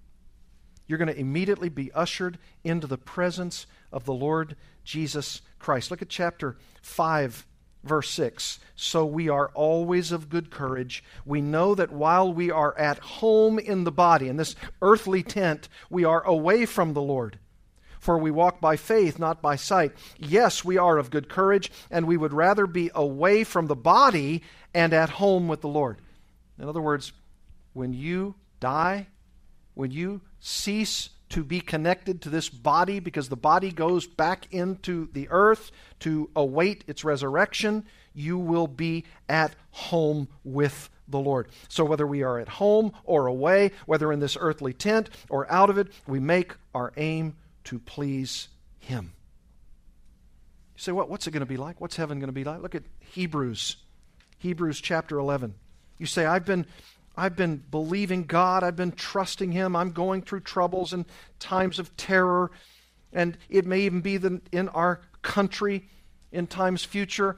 You're 0.87 0.97
going 0.97 1.07
to 1.07 1.19
immediately 1.19 1.69
be 1.69 1.91
ushered 1.93 2.37
into 2.63 2.87
the 2.87 2.97
presence 2.97 3.65
of 3.91 4.05
the 4.05 4.13
Lord 4.13 4.55
Jesus 4.83 5.41
Christ. 5.59 5.91
Look 5.91 6.01
at 6.01 6.09
chapter 6.09 6.57
5 6.81 7.45
Verse 7.83 8.09
6 8.11 8.59
So 8.75 9.05
we 9.05 9.29
are 9.29 9.49
always 9.53 10.11
of 10.11 10.29
good 10.29 10.51
courage. 10.51 11.03
We 11.25 11.41
know 11.41 11.75
that 11.75 11.91
while 11.91 12.31
we 12.31 12.51
are 12.51 12.77
at 12.77 12.99
home 12.99 13.57
in 13.59 13.83
the 13.83 13.91
body, 13.91 14.27
in 14.27 14.37
this 14.37 14.55
earthly 14.81 15.23
tent, 15.23 15.67
we 15.89 16.03
are 16.03 16.23
away 16.23 16.65
from 16.65 16.93
the 16.93 17.01
Lord. 17.01 17.39
For 17.99 18.17
we 18.17 18.31
walk 18.31 18.59
by 18.59 18.77
faith, 18.77 19.19
not 19.19 19.43
by 19.43 19.55
sight. 19.55 19.91
Yes, 20.17 20.65
we 20.65 20.77
are 20.77 20.97
of 20.97 21.11
good 21.11 21.29
courage, 21.29 21.71
and 21.91 22.07
we 22.07 22.17
would 22.17 22.33
rather 22.33 22.65
be 22.65 22.89
away 22.95 23.43
from 23.43 23.67
the 23.67 23.75
body 23.75 24.41
and 24.73 24.91
at 24.91 25.11
home 25.11 25.47
with 25.47 25.61
the 25.61 25.67
Lord. 25.67 25.99
In 26.57 26.67
other 26.67 26.81
words, 26.81 27.13
when 27.73 27.93
you 27.93 28.35
die, 28.59 29.07
when 29.75 29.91
you 29.91 30.21
cease 30.39 31.09
to 31.31 31.43
be 31.43 31.61
connected 31.61 32.21
to 32.21 32.29
this 32.29 32.49
body 32.49 32.99
because 32.99 33.29
the 33.29 33.35
body 33.35 33.71
goes 33.71 34.05
back 34.05 34.47
into 34.51 35.09
the 35.13 35.27
earth 35.29 35.71
to 35.99 36.29
await 36.35 36.83
its 36.87 37.03
resurrection, 37.03 37.85
you 38.13 38.37
will 38.37 38.67
be 38.67 39.05
at 39.29 39.55
home 39.71 40.27
with 40.43 40.89
the 41.07 41.19
Lord. 41.19 41.47
So, 41.69 41.85
whether 41.85 42.05
we 42.05 42.23
are 42.23 42.39
at 42.39 42.47
home 42.47 42.93
or 43.03 43.27
away, 43.27 43.71
whether 43.85 44.11
in 44.11 44.19
this 44.19 44.37
earthly 44.39 44.73
tent 44.73 45.09
or 45.29 45.49
out 45.51 45.69
of 45.69 45.77
it, 45.77 45.87
we 46.07 46.19
make 46.19 46.53
our 46.73 46.91
aim 46.97 47.35
to 47.65 47.79
please 47.79 48.49
Him. 48.79 49.13
You 50.75 50.81
say, 50.81 50.91
what, 50.91 51.09
what's 51.09 51.27
it 51.27 51.31
going 51.31 51.41
to 51.41 51.45
be 51.45 51.57
like? 51.57 51.79
What's 51.79 51.95
heaven 51.95 52.19
going 52.19 52.29
to 52.29 52.33
be 52.33 52.43
like? 52.43 52.61
Look 52.61 52.75
at 52.75 52.83
Hebrews, 52.99 53.77
Hebrews 54.37 54.81
chapter 54.81 55.17
11. 55.17 55.53
You 55.97 56.05
say, 56.05 56.25
I've 56.25 56.45
been 56.45 56.65
I've 57.15 57.35
been 57.35 57.63
believing 57.69 58.23
God. 58.23 58.63
I've 58.63 58.75
been 58.75 58.91
trusting 58.91 59.51
Him. 59.51 59.75
I'm 59.75 59.91
going 59.91 60.21
through 60.21 60.41
troubles 60.41 60.93
and 60.93 61.05
times 61.39 61.79
of 61.79 61.95
terror. 61.97 62.51
And 63.13 63.37
it 63.49 63.65
may 63.65 63.81
even 63.81 64.01
be 64.01 64.15
in 64.15 64.69
our 64.69 65.01
country 65.21 65.87
in 66.31 66.47
times 66.47 66.83
future. 66.83 67.37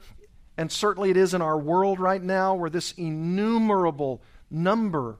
And 0.56 0.70
certainly 0.70 1.10
it 1.10 1.16
is 1.16 1.34
in 1.34 1.42
our 1.42 1.58
world 1.58 1.98
right 1.98 2.22
now 2.22 2.54
where 2.54 2.70
this 2.70 2.92
innumerable 2.92 4.22
number 4.50 5.18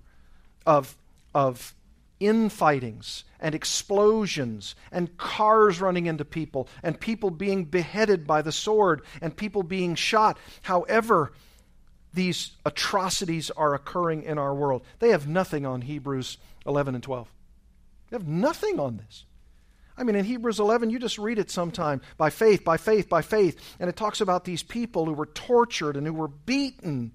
of, 0.65 0.97
of 1.35 1.75
infightings 2.21 3.25
and 3.41 3.55
explosions 3.55 4.75
and 4.93 5.17
cars 5.17 5.81
running 5.81 6.07
into 6.07 6.25
people 6.25 6.69
and 6.83 6.99
people 6.99 7.31
being 7.31 7.65
beheaded 7.65 8.27
by 8.27 8.41
the 8.41 8.53
sword 8.53 9.03
and 9.21 9.37
people 9.37 9.63
being 9.63 9.95
shot. 9.95 10.39
However, 10.63 11.33
these 12.15 12.53
atrocities 12.65 13.51
are 13.51 13.75
occurring 13.75 14.23
in 14.23 14.39
our 14.39 14.55
world. 14.55 14.83
They 15.01 15.11
have 15.11 15.27
nothing 15.27 15.67
on 15.67 15.83
Hebrews 15.83 16.39
11 16.65 16.95
and 16.95 17.03
12. 17.03 17.29
They 18.11 18.17
have 18.17 18.29
nothing 18.29 18.79
on 18.79 18.97
this. 18.97 19.25
I 19.97 20.03
mean, 20.03 20.17
in 20.17 20.25
Hebrews 20.25 20.59
11, 20.59 20.91
you 20.91 20.99
just 20.99 21.19
read 21.19 21.39
it 21.39 21.51
sometime 21.51 22.01
by 22.17 22.31
faith, 22.31 22.65
by 22.65 22.77
faith, 22.77 23.09
by 23.09 23.23
faith. 23.23 23.77
And 23.79 23.89
it 23.89 23.97
talks 23.97 24.21
about 24.21 24.45
these 24.45 24.63
people 24.63 25.05
who 25.05 25.13
were 25.13 25.27
tortured 25.27 25.97
and 25.97 26.07
who 26.07 26.13
were 26.13 26.29
beaten. 26.29 27.13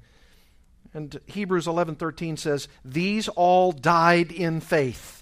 And 0.94 1.20
Hebrews 1.28 1.68
11:13 1.68 2.38
says, 2.38 2.68
"These 2.84 3.28
all 3.30 3.72
died 3.72 4.32
in 4.32 4.60
faith." 4.62 5.19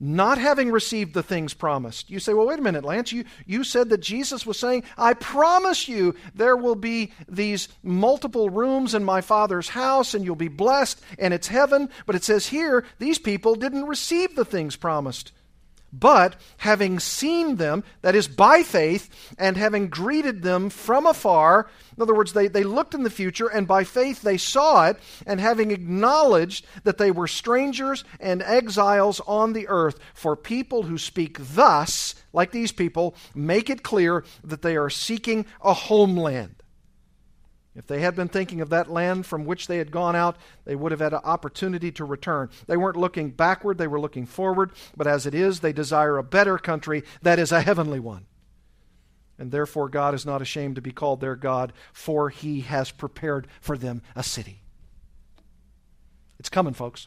Not 0.00 0.38
having 0.38 0.70
received 0.70 1.14
the 1.14 1.22
things 1.22 1.54
promised. 1.54 2.08
You 2.08 2.20
say, 2.20 2.32
well, 2.32 2.46
wait 2.46 2.58
a 2.58 2.62
minute, 2.62 2.84
Lance. 2.84 3.12
You, 3.12 3.24
you 3.46 3.64
said 3.64 3.88
that 3.88 4.00
Jesus 4.00 4.46
was 4.46 4.58
saying, 4.58 4.84
I 4.96 5.14
promise 5.14 5.88
you 5.88 6.14
there 6.34 6.56
will 6.56 6.76
be 6.76 7.12
these 7.28 7.68
multiple 7.82 8.48
rooms 8.48 8.94
in 8.94 9.02
my 9.04 9.20
Father's 9.20 9.68
house 9.68 10.14
and 10.14 10.24
you'll 10.24 10.36
be 10.36 10.48
blessed 10.48 11.00
and 11.18 11.34
it's 11.34 11.48
heaven. 11.48 11.88
But 12.06 12.14
it 12.14 12.24
says 12.24 12.46
here, 12.46 12.84
these 12.98 13.18
people 13.18 13.56
didn't 13.56 13.86
receive 13.86 14.36
the 14.36 14.44
things 14.44 14.76
promised. 14.76 15.32
But 15.92 16.36
having 16.58 16.98
seen 17.00 17.56
them, 17.56 17.82
that 18.02 18.14
is 18.14 18.28
by 18.28 18.62
faith, 18.62 19.08
and 19.38 19.56
having 19.56 19.88
greeted 19.88 20.42
them 20.42 20.68
from 20.68 21.06
afar, 21.06 21.68
in 21.96 22.02
other 22.02 22.14
words, 22.14 22.32
they, 22.32 22.46
they 22.48 22.62
looked 22.62 22.94
in 22.94 23.02
the 23.02 23.10
future, 23.10 23.48
and 23.48 23.66
by 23.66 23.84
faith 23.84 24.22
they 24.22 24.36
saw 24.36 24.86
it, 24.86 24.98
and 25.26 25.40
having 25.40 25.70
acknowledged 25.70 26.66
that 26.84 26.98
they 26.98 27.10
were 27.10 27.26
strangers 27.26 28.04
and 28.20 28.42
exiles 28.42 29.20
on 29.26 29.54
the 29.54 29.66
earth, 29.68 29.98
for 30.14 30.36
people 30.36 30.82
who 30.82 30.98
speak 30.98 31.38
thus, 31.40 32.14
like 32.32 32.52
these 32.52 32.72
people, 32.72 33.14
make 33.34 33.70
it 33.70 33.82
clear 33.82 34.24
that 34.44 34.62
they 34.62 34.76
are 34.76 34.90
seeking 34.90 35.46
a 35.62 35.72
homeland. 35.72 36.54
If 37.74 37.86
they 37.86 38.00
had 38.00 38.16
been 38.16 38.28
thinking 38.28 38.60
of 38.60 38.70
that 38.70 38.90
land 38.90 39.24
from 39.24 39.44
which 39.44 39.66
they 39.66 39.78
had 39.78 39.92
gone 39.92 40.16
out, 40.16 40.36
they 40.64 40.74
would 40.74 40.90
have 40.90 41.00
had 41.00 41.12
an 41.12 41.20
opportunity 41.22 41.92
to 41.92 42.04
return. 42.04 42.50
They 42.66 42.76
weren't 42.76 42.96
looking 42.96 43.30
backward, 43.30 43.78
they 43.78 43.86
were 43.86 44.00
looking 44.00 44.26
forward. 44.26 44.72
But 44.96 45.06
as 45.06 45.26
it 45.26 45.34
is, 45.34 45.60
they 45.60 45.72
desire 45.72 46.18
a 46.18 46.24
better 46.24 46.58
country, 46.58 47.04
that 47.22 47.38
is 47.38 47.52
a 47.52 47.60
heavenly 47.60 48.00
one. 48.00 48.26
And 49.38 49.52
therefore, 49.52 49.88
God 49.88 50.14
is 50.14 50.26
not 50.26 50.42
ashamed 50.42 50.74
to 50.74 50.82
be 50.82 50.90
called 50.90 51.20
their 51.20 51.36
God, 51.36 51.72
for 51.92 52.28
he 52.30 52.62
has 52.62 52.90
prepared 52.90 53.46
for 53.60 53.78
them 53.78 54.02
a 54.16 54.24
city. 54.24 54.62
It's 56.40 56.48
coming, 56.48 56.74
folks. 56.74 57.06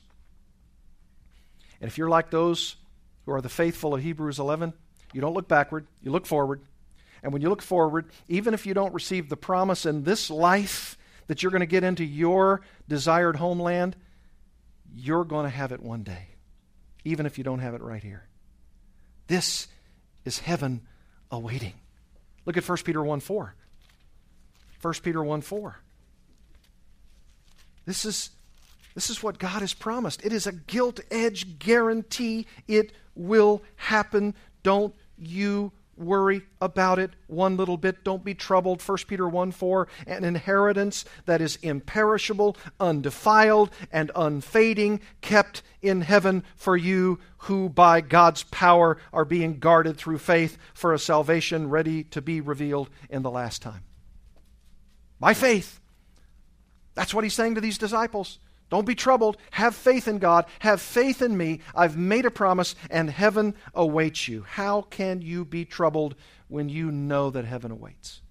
And 1.82 1.90
if 1.90 1.98
you're 1.98 2.10
like 2.10 2.30
those 2.30 2.78
who 3.26 3.34
are 3.34 3.42
the 3.42 3.50
faithful 3.50 3.96
of 3.96 4.02
Hebrews 4.02 4.40
11, 4.40 4.74
you 5.14 5.20
don't 5.20 5.34
look 5.34 5.50
backward, 5.50 5.88
you 6.02 6.12
look 6.12 6.26
forward. 6.26 6.62
And 7.24 7.32
when 7.32 7.42
you 7.42 7.50
look 7.50 7.62
forward, 7.62 8.06
even 8.28 8.54
if 8.54 8.66
you 8.66 8.74
don't 8.74 8.94
receive 8.94 9.30
the 9.30 9.38
promise 9.38 9.86
in 9.86 10.04
this 10.04 10.30
life 10.30 10.98
that 11.28 11.44
you're 11.44 11.52
going 11.52 11.62
to 11.62 11.68
get 11.68 11.84
into 11.84 12.04
your 12.04 12.62
desired 12.88 13.36
homeland, 13.36 13.96
you're 14.94 15.24
going 15.24 15.46
to 15.46 15.50
have 15.50 15.72
it 15.72 15.82
one 15.82 16.04
day, 16.04 16.30
even 17.06 17.26
if 17.26 17.38
you 17.38 17.44
don't 17.44 17.60
have 17.60 17.74
it 17.74 17.82
right 17.82 18.04
here. 18.04 18.28
This 19.28 19.68
is 20.26 20.40
heaven 20.40 20.82
awaiting. 21.32 21.74
Look 22.46 22.58
at 22.58 22.68
1 22.68 22.78
Peter 22.80 23.04
1 23.04 23.20
4. 23.20 23.56
1 24.82 24.94
Peter 25.04 25.24
1 25.24 25.42
4. 25.42 25.78
This 27.86 28.06
is, 28.06 28.32
this 28.96 29.10
is 29.10 29.24
what 29.24 29.40
God 29.40 29.62
has 29.62 29.74
promised. 29.74 30.26
It 30.26 30.34
is 30.34 30.48
a 30.48 30.52
gilt 30.52 31.00
edge 31.10 31.60
guarantee 31.60 32.48
it 32.68 32.92
will 33.16 33.62
happen. 33.76 34.34
Don't 34.64 34.94
you 35.18 35.72
worry 35.98 36.44
about 36.60 37.00
it 37.00 37.12
one 37.28 37.58
little 37.58 37.78
bit. 37.78 38.04
Don't 38.04 38.24
be 38.24 38.34
troubled. 38.34 38.82
1 38.82 38.98
Peter 39.08 39.28
1 39.28 39.52
4, 39.52 39.88
an 40.08 40.24
inheritance 40.24 41.06
that 41.26 41.42
is 41.42 41.58
imperishable, 41.62 42.58
undefiled, 42.80 43.72
and 43.92 44.12
unfading, 44.16 45.00
kept 45.22 45.62
in 45.82 46.02
heaven 46.02 46.44
for 46.56 46.78
you 46.78 47.20
who 47.40 47.70
by 47.70 48.02
God's 48.02 48.44
power 48.44 48.98
are 49.12 49.26
being 49.26 49.60
guarded 49.60 49.98
through 49.98 50.20
faith 50.20 50.58
for 50.74 50.94
a 50.94 51.00
salvation 51.00 51.70
ready 51.70 52.04
to 52.06 52.22
be 52.22 52.42
revealed 52.42 52.90
in 53.10 53.22
the 53.22 53.32
last 53.32 53.62
time. 53.62 53.84
By 55.20 55.34
faith. 55.34 55.80
That's 56.94 57.14
what 57.14 57.24
he's 57.24 57.34
saying 57.34 57.56
to 57.56 57.62
these 57.62 57.78
disciples. 57.78 58.40
Don't 58.72 58.86
be 58.86 58.96
troubled. 58.96 59.36
Have 59.52 59.76
faith 59.76 60.08
in 60.08 60.18
God. 60.18 60.46
Have 60.60 60.82
faith 60.82 61.22
in 61.22 61.36
me. 61.36 61.60
I've 61.76 61.98
made 61.98 62.26
a 62.26 62.32
promise, 62.32 62.74
and 62.90 63.10
heaven 63.10 63.54
awaits 63.76 64.30
you. 64.30 64.44
How 64.48 64.84
can 64.84 65.22
you 65.22 65.44
be 65.44 65.66
troubled 65.66 66.16
when 66.48 66.70
you 66.70 66.90
know 66.90 67.30
that 67.32 67.44
heaven 67.44 67.72
awaits? 67.72 68.22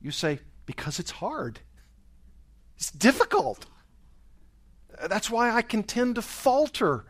You 0.00 0.10
say, 0.10 0.40
because 0.64 0.98
it's 0.98 1.10
hard. 1.10 1.60
It's 2.78 2.90
difficult. 2.90 3.66
That's 5.08 5.28
why 5.28 5.50
I 5.50 5.60
can 5.60 5.82
tend 5.82 6.14
to 6.14 6.22
falter. 6.22 7.04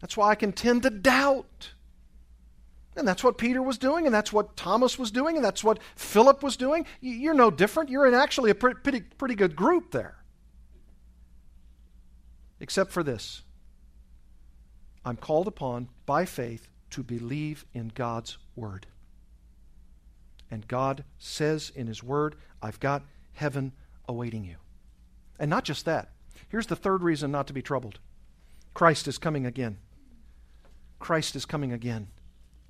That's 0.00 0.16
why 0.16 0.30
I 0.30 0.34
can 0.34 0.50
tend 0.50 0.82
to 0.82 0.90
doubt. 0.90 1.70
And 2.96 3.06
that's 3.06 3.22
what 3.22 3.38
Peter 3.38 3.62
was 3.62 3.78
doing, 3.78 4.06
and 4.06 4.12
that's 4.12 4.32
what 4.32 4.56
Thomas 4.56 4.98
was 4.98 5.12
doing, 5.12 5.36
and 5.36 5.44
that's 5.44 5.62
what 5.62 5.78
Philip 5.94 6.42
was 6.42 6.56
doing. 6.56 6.86
You're 7.00 7.34
no 7.34 7.52
different. 7.52 7.88
You're 7.88 8.08
in 8.08 8.14
actually 8.14 8.50
a 8.50 8.54
pretty, 8.56 9.02
pretty 9.16 9.36
good 9.36 9.54
group 9.54 9.92
there 9.92 10.16
except 12.60 12.92
for 12.92 13.02
this 13.02 13.42
I'm 15.04 15.16
called 15.16 15.48
upon 15.48 15.88
by 16.06 16.24
faith 16.24 16.68
to 16.90 17.02
believe 17.02 17.64
in 17.72 17.92
God's 17.94 18.38
Word. 18.54 18.86
And 20.50 20.66
God 20.66 21.04
says 21.18 21.72
in 21.74 21.86
His 21.86 22.02
Word, 22.02 22.36
I've 22.62 22.80
got 22.80 23.04
heaven 23.32 23.72
awaiting 24.08 24.44
you. 24.44 24.56
And 25.38 25.48
not 25.48 25.64
just 25.64 25.84
that. 25.84 26.10
Here's 26.48 26.66
the 26.66 26.76
third 26.76 27.02
reason 27.02 27.30
not 27.30 27.46
to 27.46 27.52
be 27.52 27.62
troubled 27.62 27.98
Christ 28.74 29.08
is 29.08 29.18
coming 29.18 29.46
again. 29.46 29.78
Christ 30.98 31.34
is 31.34 31.46
coming 31.46 31.72
again. 31.72 32.08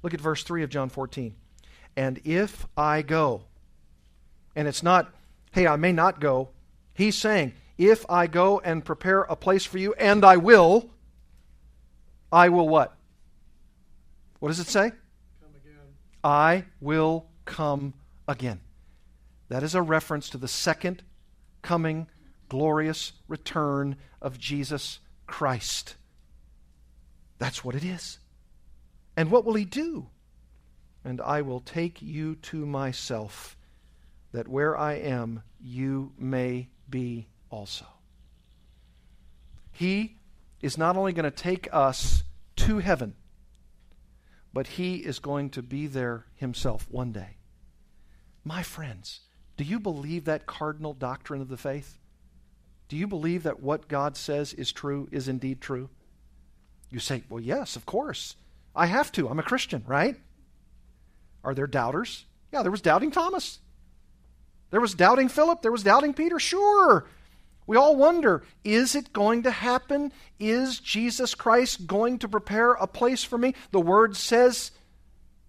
Look 0.03 0.14
at 0.14 0.20
verse 0.20 0.43
3 0.45 0.62
of 0.62 0.70
John 0.70 0.88
14. 0.88 1.34
And 1.97 2.20
if 2.24 2.66
I 2.76 3.03
go, 3.03 3.43
and 4.55 4.68
it's 4.68 4.82
not, 4.82 5.12
hey, 5.53 5.66
I 5.66 5.76
may 5.76 5.93
not 5.93 6.20
go, 6.20 6.51
he's 6.95 7.16
saying, 7.16 7.55
if 7.81 8.05
I 8.11 8.26
go 8.26 8.59
and 8.61 8.85
prepare 8.85 9.22
a 9.22 9.35
place 9.35 9.64
for 9.64 9.78
you, 9.78 9.95
and 9.95 10.22
I 10.22 10.37
will, 10.37 10.91
I 12.31 12.51
will 12.51 12.68
what? 12.68 12.95
What 14.39 14.49
does 14.49 14.61
it 14.61 14.66
say? 14.66 14.91
Come 14.91 15.55
again. 15.57 15.81
I 16.22 16.64
will 16.83 17.26
come 17.47 17.95
again. 18.28 18.61
That 19.49 19.62
is 19.62 19.74
a 19.74 19.81
reference 19.81 20.28
to 20.28 20.39
the 20.39 20.47
second 20.47 21.03
coming, 21.62 22.07
glorious 22.51 23.12
return 23.28 23.97
of 24.20 24.39
Jesus 24.39 24.99
Christ. 25.26 25.95
That's 27.39 27.64
what 27.64 27.74
it 27.74 27.83
is. 27.83 28.18
And 29.16 29.31
what 29.31 29.47
will 29.47 29.55
he 29.55 29.64
do? 29.64 30.09
And 31.03 31.18
I 31.22 31.41
will 31.41 31.61
take 31.61 32.03
you 32.03 32.35
to 32.35 32.66
myself, 32.66 33.57
that 34.33 34.49
where 34.49 34.76
I 34.76 34.97
am, 34.97 35.45
you 35.59 36.12
may 36.18 36.68
be 36.91 37.28
also. 37.51 37.86
He 39.72 40.16
is 40.61 40.78
not 40.78 40.96
only 40.96 41.12
going 41.12 41.24
to 41.24 41.30
take 41.30 41.68
us 41.72 42.22
to 42.57 42.78
heaven, 42.78 43.14
but 44.53 44.66
He 44.66 44.96
is 44.96 45.18
going 45.18 45.51
to 45.51 45.62
be 45.62 45.86
there 45.86 46.26
Himself 46.36 46.86
one 46.90 47.12
day. 47.12 47.36
My 48.44 48.62
friends, 48.62 49.20
do 49.57 49.64
you 49.64 49.78
believe 49.78 50.24
that 50.24 50.46
cardinal 50.46 50.94
doctrine 50.94 51.40
of 51.40 51.48
the 51.48 51.57
faith? 51.57 51.98
Do 52.88 52.96
you 52.96 53.07
believe 53.07 53.44
that 53.44 53.62
what 53.62 53.88
God 53.88 54.16
says 54.16 54.53
is 54.53 54.72
true 54.72 55.09
is 55.12 55.28
indeed 55.28 55.61
true? 55.61 55.90
You 56.90 56.98
say, 56.98 57.22
well, 57.28 57.40
yes, 57.40 57.76
of 57.76 57.86
course. 57.86 58.34
I 58.74 58.86
have 58.86 59.12
to. 59.12 59.28
I'm 59.28 59.38
a 59.38 59.44
Christian, 59.44 59.84
right? 59.86 60.16
Are 61.44 61.55
there 61.55 61.66
doubters? 61.66 62.24
Yeah, 62.53 62.62
there 62.62 62.70
was 62.70 62.80
doubting 62.80 63.11
Thomas. 63.11 63.61
There 64.70 64.80
was 64.80 64.94
doubting 64.94 65.28
Philip. 65.28 65.62
There 65.62 65.72
was 65.72 65.82
doubting 65.82 66.14
Peter. 66.14 66.38
Sure. 66.38 67.07
We 67.70 67.76
all 67.76 67.94
wonder 67.94 68.42
is 68.64 68.96
it 68.96 69.12
going 69.12 69.44
to 69.44 69.52
happen? 69.52 70.12
Is 70.40 70.80
Jesus 70.80 71.36
Christ 71.36 71.86
going 71.86 72.18
to 72.18 72.28
prepare 72.28 72.72
a 72.72 72.88
place 72.88 73.22
for 73.22 73.38
me? 73.38 73.54
The 73.70 73.78
Word 73.78 74.16
says 74.16 74.72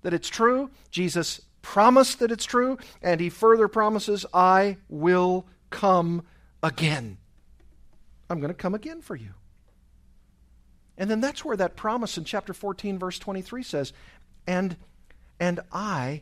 that 0.03 0.13
it's 0.13 0.29
true. 0.29 0.69
Jesus 0.91 1.41
promised 1.63 2.19
that 2.19 2.31
it's 2.31 2.45
true. 2.45 2.77
And 3.01 3.19
He 3.19 3.29
further 3.29 3.67
promises, 3.67 4.23
I 4.35 4.77
will 4.87 5.47
come 5.71 6.21
again. 6.61 7.17
I'm 8.29 8.39
going 8.39 8.53
to 8.53 8.53
come 8.53 8.75
again 8.75 9.01
for 9.01 9.15
you. 9.15 9.31
And 10.99 11.09
then 11.09 11.21
that's 11.21 11.43
where 11.43 11.57
that 11.57 11.75
promise 11.75 12.19
in 12.19 12.23
chapter 12.23 12.53
14, 12.53 12.99
verse 12.99 13.17
23 13.17 13.63
says, 13.63 13.93
And, 14.45 14.77
and 15.39 15.59
I, 15.71 16.21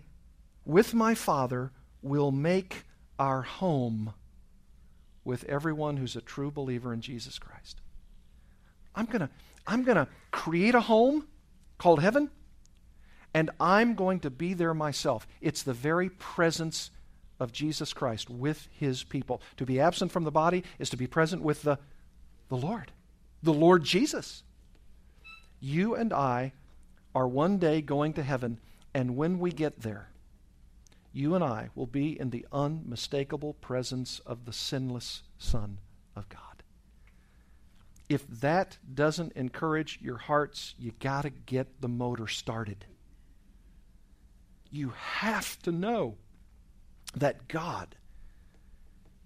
with 0.63 0.93
my 0.93 1.13
Father, 1.13 1.73
will 2.01 2.31
make 2.31 2.85
our 3.19 3.41
home 3.41 4.13
with 5.23 5.43
everyone 5.45 5.97
who's 5.97 6.15
a 6.15 6.21
true 6.21 6.51
believer 6.51 6.93
in 6.93 7.01
Jesus 7.01 7.39
Christ. 7.39 7.81
I'm 8.95 9.05
going 9.05 9.21
to 9.21 9.29
I'm 9.67 9.83
going 9.83 9.97
to 9.97 10.07
create 10.31 10.75
a 10.75 10.81
home 10.81 11.27
called 11.77 12.01
heaven 12.01 12.31
and 13.33 13.51
I'm 13.59 13.93
going 13.93 14.19
to 14.21 14.29
be 14.29 14.53
there 14.53 14.73
myself. 14.73 15.27
It's 15.41 15.61
the 15.61 15.73
very 15.73 16.09
presence 16.09 16.89
of 17.39 17.51
Jesus 17.51 17.93
Christ 17.93 18.29
with 18.29 18.67
his 18.71 19.03
people. 19.03 19.41
To 19.57 19.65
be 19.65 19.79
absent 19.79 20.11
from 20.11 20.23
the 20.23 20.31
body 20.31 20.63
is 20.79 20.89
to 20.89 20.97
be 20.97 21.07
present 21.07 21.41
with 21.41 21.61
the 21.61 21.77
the 22.49 22.57
Lord, 22.57 22.91
the 23.43 23.53
Lord 23.53 23.83
Jesus. 23.83 24.43
You 25.59 25.95
and 25.95 26.11
I 26.11 26.53
are 27.13 27.27
one 27.27 27.57
day 27.57 27.81
going 27.81 28.13
to 28.13 28.23
heaven 28.23 28.59
and 28.93 29.15
when 29.15 29.39
we 29.39 29.51
get 29.51 29.81
there 29.81 30.08
you 31.11 31.35
and 31.35 31.43
I 31.43 31.69
will 31.75 31.87
be 31.87 32.19
in 32.19 32.29
the 32.29 32.45
unmistakable 32.51 33.53
presence 33.53 34.19
of 34.25 34.45
the 34.45 34.53
sinless 34.53 35.23
Son 35.37 35.79
of 36.15 36.29
God. 36.29 36.41
If 38.07 38.27
that 38.27 38.77
doesn't 38.91 39.33
encourage 39.33 39.99
your 40.01 40.17
hearts, 40.17 40.75
you 40.77 40.93
got 40.99 41.23
to 41.23 41.29
get 41.29 41.81
the 41.81 41.87
motor 41.87 42.27
started. 42.27 42.85
You 44.71 44.93
have 44.95 45.59
to 45.63 45.71
know 45.71 46.17
that 47.15 47.47
God 47.47 47.95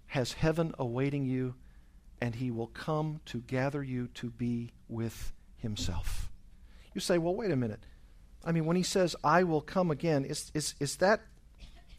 has 0.06 0.32
heaven 0.32 0.74
awaiting 0.78 1.26
you 1.26 1.54
and 2.20 2.34
he 2.34 2.50
will 2.50 2.68
come 2.68 3.20
to 3.26 3.40
gather 3.40 3.82
you 3.82 4.08
to 4.14 4.30
be 4.30 4.70
with 4.88 5.32
himself. 5.56 6.30
You 6.94 7.00
say, 7.00 7.18
well, 7.18 7.34
wait 7.34 7.50
a 7.50 7.56
minute. 7.56 7.84
I 8.44 8.52
mean, 8.52 8.66
when 8.66 8.76
he 8.76 8.82
says, 8.82 9.16
I 9.24 9.44
will 9.44 9.60
come 9.60 9.90
again, 9.90 10.24
is, 10.24 10.50
is, 10.54 10.74
is 10.78 10.96
that 10.96 11.22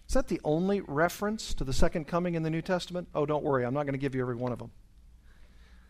is 0.08 0.14
that 0.14 0.28
the 0.28 0.42
only 0.44 0.82
reference 0.82 1.54
to 1.56 1.64
the 1.64 1.74
second 1.74 2.08
coming 2.08 2.36
in 2.36 2.44
the 2.44 2.50
New 2.50 2.62
Testament? 2.62 3.08
Oh, 3.16 3.26
don't 3.26 3.44
worry, 3.44 3.66
I'm 3.66 3.74
not 3.74 3.84
going 3.84 3.94
to 3.94 4.00
give 4.00 4.16
you 4.16 4.22
every 4.22 4.36
one 4.36 4.52
of 4.52 4.60
them. 4.60 4.72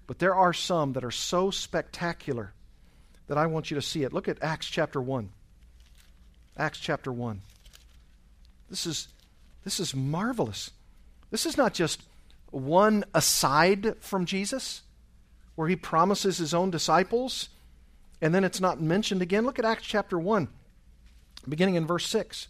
But 0.08 0.20
there 0.20 0.36
are 0.36 0.54
some 0.54 0.94
that 0.94 1.04
are 1.04 1.12
so 1.12 1.52
spectacular 1.52 2.54
that 3.28 3.38
I 3.38 3.48
want 3.48 3.72
you 3.72 3.76
to 3.76 3.82
see 3.82 4.04
it. 4.04 4.14
Look 4.14 4.28
at 4.28 4.42
Acts 4.42 4.68
chapter 4.68 5.02
1. 5.02 5.30
Acts 6.58 6.80
chapter 6.80 7.12
1. 7.12 7.42
This 8.70 8.86
is, 8.86 9.08
this 9.64 9.80
is 9.80 9.96
marvelous. 9.96 10.72
This 11.32 11.46
is 11.46 11.58
not 11.58 11.74
just 11.74 12.02
one 12.52 13.04
aside 13.14 13.96
from 14.00 14.26
Jesus 14.26 14.84
where 15.56 15.68
he 15.68 15.76
promises 15.76 16.38
his 16.38 16.54
own 16.54 16.70
disciples 16.70 17.50
and 18.22 18.34
then 18.34 18.44
it's 18.44 18.62
not 18.62 18.82
mentioned 18.82 19.22
again. 19.22 19.46
Look 19.46 19.60
at 19.60 19.66
Acts 19.66 19.86
chapter 19.86 20.18
1, 20.18 20.48
beginning 21.48 21.76
in 21.76 21.86
verse 21.86 22.08
6. 22.08 22.48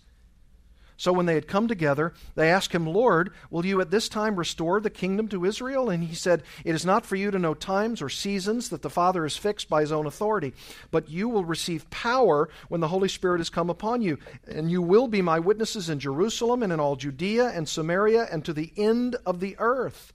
So 0.97 1.11
when 1.11 1.25
they 1.25 1.35
had 1.35 1.47
come 1.47 1.67
together, 1.67 2.13
they 2.35 2.49
asked 2.49 2.73
him, 2.73 2.87
Lord, 2.87 3.31
will 3.49 3.65
you 3.65 3.81
at 3.81 3.91
this 3.91 4.07
time 4.07 4.37
restore 4.37 4.79
the 4.79 4.89
kingdom 4.89 5.27
to 5.29 5.43
Israel? 5.43 5.89
And 5.89 6.03
he 6.03 6.15
said, 6.15 6.43
It 6.63 6.73
is 6.73 6.85
not 6.85 7.05
for 7.05 7.17
you 7.17 7.31
to 7.31 7.39
know 7.39 7.53
times 7.53 8.01
or 8.01 8.09
seasons 8.09 8.69
that 8.69 8.81
the 8.81 8.89
Father 8.89 9.23
has 9.23 9.35
fixed 9.35 9.67
by 9.69 9.81
his 9.81 9.91
own 9.91 10.05
authority, 10.05 10.53
but 10.91 11.09
you 11.09 11.27
will 11.27 11.43
receive 11.43 11.89
power 11.89 12.49
when 12.69 12.79
the 12.79 12.87
Holy 12.87 13.09
Spirit 13.09 13.39
has 13.39 13.49
come 13.49 13.69
upon 13.69 14.01
you. 14.01 14.17
And 14.47 14.71
you 14.71 14.81
will 14.81 15.07
be 15.07 15.21
my 15.21 15.39
witnesses 15.39 15.89
in 15.89 15.99
Jerusalem 15.99 16.63
and 16.63 16.71
in 16.71 16.79
all 16.79 16.95
Judea 16.95 17.49
and 17.49 17.67
Samaria 17.67 18.27
and 18.31 18.45
to 18.45 18.53
the 18.53 18.71
end 18.77 19.17
of 19.25 19.41
the 19.41 19.55
earth. 19.59 20.13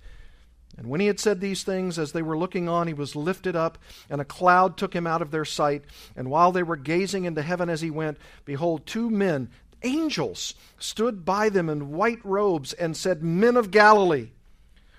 And 0.79 0.89
when 0.89 1.01
he 1.01 1.09
had 1.09 1.21
said 1.21 1.41
these 1.41 1.63
things, 1.63 1.99
as 1.99 2.13
they 2.13 2.23
were 2.23 2.39
looking 2.39 2.69
on, 2.69 2.87
he 2.87 2.95
was 2.95 3.15
lifted 3.15 3.55
up, 3.55 3.77
and 4.09 4.19
a 4.19 4.25
cloud 4.25 4.79
took 4.79 4.95
him 4.95 5.07
out 5.07 5.21
of 5.21 5.31
their 5.31 5.45
sight. 5.45 5.83
And 6.17 6.31
while 6.31 6.53
they 6.53 6.63
were 6.63 6.77
gazing 6.77 7.27
into 7.27 7.43
heaven 7.43 7.69
as 7.69 7.83
he 7.83 7.91
went, 7.91 8.17
behold, 8.47 8.87
two 8.87 9.11
men, 9.11 9.51
angels, 9.83 10.55
stood 10.79 11.25
by 11.25 11.49
them 11.49 11.69
in 11.69 11.93
white 11.93 12.25
robes 12.25 12.73
and 12.73 12.97
said, 12.97 13.23
Men 13.23 13.57
of 13.57 13.71
Galilee, 13.71 14.31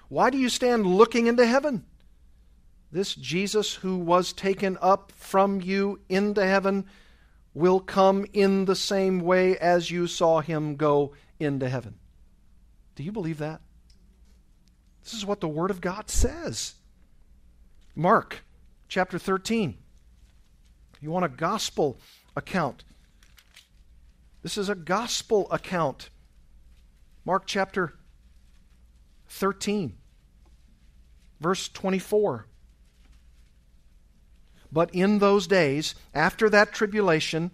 why 0.09 0.29
do 0.29 0.37
you 0.37 0.49
stand 0.49 0.85
looking 0.85 1.27
into 1.27 1.45
heaven? 1.45 1.85
This 2.91 3.15
Jesus 3.15 3.75
who 3.75 3.97
was 3.97 4.33
taken 4.33 4.77
up 4.81 5.11
from 5.15 5.61
you 5.61 6.01
into 6.09 6.45
heaven 6.45 6.85
will 7.53 7.79
come 7.79 8.25
in 8.33 8.65
the 8.65 8.75
same 8.75 9.19
way 9.21 9.57
as 9.57 9.91
you 9.91 10.07
saw 10.07 10.41
him 10.41 10.75
go 10.75 11.13
into 11.39 11.69
heaven. 11.69 11.95
Do 12.95 13.03
you 13.03 13.11
believe 13.11 13.37
that? 13.37 13.61
This 15.03 15.13
is 15.13 15.25
what 15.25 15.39
the 15.39 15.47
Word 15.47 15.71
of 15.71 15.81
God 15.81 16.09
says. 16.09 16.75
Mark 17.95 18.43
chapter 18.87 19.17
13. 19.17 19.77
You 21.01 21.11
want 21.11 21.25
a 21.25 21.29
gospel 21.29 21.99
account? 22.35 22.83
This 24.41 24.57
is 24.57 24.69
a 24.69 24.75
gospel 24.75 25.47
account. 25.51 26.09
Mark 27.25 27.43
chapter 27.45 27.93
13, 29.29 29.95
verse 31.39 31.69
24. 31.69 32.47
But 34.71 34.89
in 34.93 35.19
those 35.19 35.47
days, 35.47 35.95
after 36.13 36.49
that 36.49 36.73
tribulation, 36.73 37.51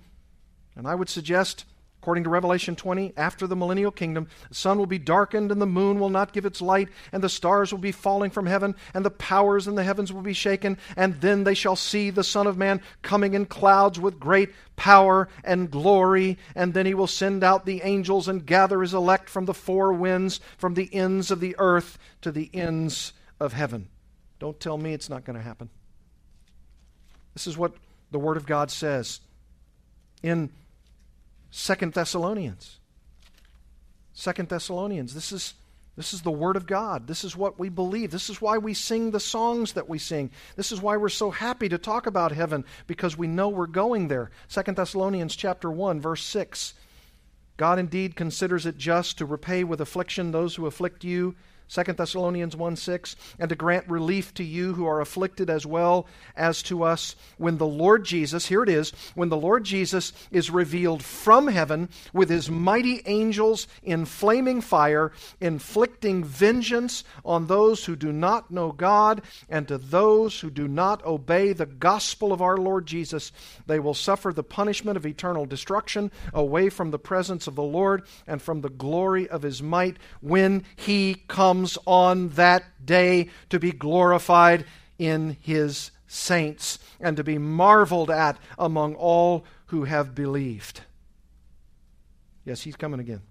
and 0.75 0.87
I 0.87 0.95
would 0.95 1.09
suggest 1.09 1.65
According 2.07 2.23
to 2.23 2.29
Revelation 2.29 2.77
20, 2.77 3.15
after 3.17 3.47
the 3.47 3.55
millennial 3.57 3.91
kingdom, 3.91 4.29
the 4.47 4.55
sun 4.55 4.77
will 4.77 4.85
be 4.85 4.97
darkened, 4.97 5.51
and 5.51 5.61
the 5.61 5.65
moon 5.65 5.99
will 5.99 6.07
not 6.07 6.31
give 6.31 6.45
its 6.45 6.61
light, 6.61 6.87
and 7.11 7.21
the 7.21 7.27
stars 7.27 7.73
will 7.73 7.79
be 7.79 7.91
falling 7.91 8.31
from 8.31 8.45
heaven, 8.45 8.75
and 8.93 9.03
the 9.03 9.11
powers 9.11 9.67
in 9.67 9.75
the 9.75 9.83
heavens 9.83 10.13
will 10.13 10.21
be 10.21 10.31
shaken. 10.31 10.77
And 10.95 11.19
then 11.19 11.43
they 11.43 11.53
shall 11.53 11.75
see 11.75 12.09
the 12.09 12.23
Son 12.23 12.47
of 12.47 12.57
Man 12.57 12.81
coming 13.01 13.33
in 13.33 13.45
clouds 13.45 13.99
with 13.99 14.21
great 14.21 14.53
power 14.77 15.27
and 15.43 15.69
glory. 15.69 16.37
And 16.55 16.73
then 16.73 16.85
he 16.85 16.93
will 16.93 17.07
send 17.07 17.43
out 17.43 17.65
the 17.65 17.81
angels 17.81 18.29
and 18.29 18.45
gather 18.45 18.79
his 18.81 18.93
elect 18.93 19.29
from 19.29 19.43
the 19.43 19.53
four 19.53 19.91
winds, 19.91 20.39
from 20.57 20.75
the 20.75 20.89
ends 20.95 21.29
of 21.29 21.41
the 21.41 21.57
earth 21.59 21.99
to 22.21 22.31
the 22.31 22.49
ends 22.53 23.11
of 23.37 23.51
heaven. 23.51 23.89
Don't 24.39 24.61
tell 24.61 24.77
me 24.77 24.93
it's 24.93 25.09
not 25.09 25.25
going 25.25 25.37
to 25.37 25.43
happen. 25.43 25.69
This 27.33 27.47
is 27.47 27.57
what 27.57 27.73
the 28.11 28.19
Word 28.19 28.37
of 28.37 28.45
God 28.45 28.71
says. 28.71 29.19
In 30.23 30.51
Second 31.57 31.93
Thessalonians. 31.93 32.77
Second 34.13 34.47
Thessalonians. 34.47 35.15
This 35.15 35.31
is 35.31 35.55
this 35.95 36.13
is 36.13 36.21
the 36.21 36.29
Word 36.29 36.55
of 36.55 36.67
God. 36.67 37.07
This 37.07 37.23
is 37.23 37.35
what 37.35 37.57
we 37.57 37.69
believe. 37.69 38.11
This 38.11 38.29
is 38.29 38.39
why 38.39 38.59
we 38.59 38.75
sing 38.75 39.09
the 39.09 39.19
songs 39.19 39.73
that 39.73 39.89
we 39.89 39.97
sing. 39.97 40.29
This 40.55 40.71
is 40.71 40.79
why 40.79 40.97
we're 40.97 41.09
so 41.09 41.31
happy 41.31 41.67
to 41.67 41.79
talk 41.79 42.05
about 42.05 42.31
heaven, 42.31 42.63
because 42.85 43.17
we 43.17 43.25
know 43.25 43.49
we're 43.49 43.65
going 43.65 44.07
there. 44.07 44.29
Second 44.47 44.77
Thessalonians 44.77 45.35
chapter 45.35 45.71
1, 45.71 45.99
verse 45.99 46.23
6. 46.25 46.75
God 47.57 47.79
indeed 47.79 48.15
considers 48.15 48.67
it 48.67 48.77
just 48.77 49.17
to 49.17 49.25
repay 49.25 49.63
with 49.63 49.81
affliction 49.81 50.31
those 50.31 50.53
who 50.53 50.67
afflict 50.67 51.03
you 51.03 51.35
2 51.69 51.83
Thessalonians 51.83 52.55
1 52.55 52.75
6, 52.77 53.15
and 53.39 53.49
to 53.49 53.55
grant 53.55 53.89
relief 53.89 54.33
to 54.35 54.43
you 54.43 54.73
who 54.73 54.85
are 54.85 55.01
afflicted 55.01 55.49
as 55.49 55.65
well 55.65 56.07
as 56.35 56.63
to 56.63 56.83
us 56.83 57.15
when 57.37 57.57
the 57.57 57.67
Lord 57.67 58.05
Jesus, 58.05 58.47
here 58.47 58.63
it 58.63 58.69
is, 58.69 58.91
when 59.15 59.29
the 59.29 59.37
Lord 59.37 59.65
Jesus 59.65 60.13
is 60.31 60.49
revealed 60.49 61.03
from 61.03 61.47
heaven 61.47 61.89
with 62.13 62.29
his 62.29 62.49
mighty 62.49 63.01
angels 63.05 63.67
in 63.83 64.05
flaming 64.05 64.61
fire, 64.61 65.11
inflicting 65.41 66.23
vengeance 66.23 67.03
on 67.25 67.47
those 67.47 67.83
who 67.83 67.95
do 67.97 68.13
not 68.13 68.49
know 68.49 68.71
God 68.71 69.21
and 69.49 69.67
to 69.67 69.77
those 69.77 70.39
who 70.39 70.49
do 70.49 70.67
not 70.67 71.05
obey 71.05 71.51
the 71.51 71.65
gospel 71.65 72.31
of 72.31 72.41
our 72.41 72.57
Lord 72.57 72.85
Jesus. 72.85 73.33
They 73.65 73.79
will 73.79 73.93
suffer 73.93 74.31
the 74.31 74.43
punishment 74.43 74.95
of 74.95 75.05
eternal 75.05 75.45
destruction 75.45 76.11
away 76.33 76.69
from 76.69 76.91
the 76.91 76.99
presence 76.99 77.45
of 77.47 77.55
the 77.55 77.63
Lord 77.63 78.03
and 78.25 78.41
from 78.41 78.61
the 78.61 78.69
glory 78.69 79.27
of 79.27 79.41
his 79.41 79.61
might 79.61 79.97
when 80.21 80.63
he 80.77 81.15
comes 81.27 81.56
comes 81.57 81.77
on 81.87 82.29
that 82.29 82.63
day 82.85 83.29
to 83.49 83.59
be 83.59 83.71
glorified 83.71 84.63
in 84.99 85.35
his 85.41 85.89
saints 86.07 86.77
and 86.99 87.17
to 87.17 87.23
be 87.23 87.39
marveled 87.39 88.11
at 88.11 88.37
among 88.59 88.93
all 88.93 89.43
who 89.67 89.85
have 89.85 90.13
believed. 90.13 90.81
Yes, 92.45 92.61
he's 92.61 92.75
coming 92.75 92.99
again. 92.99 93.21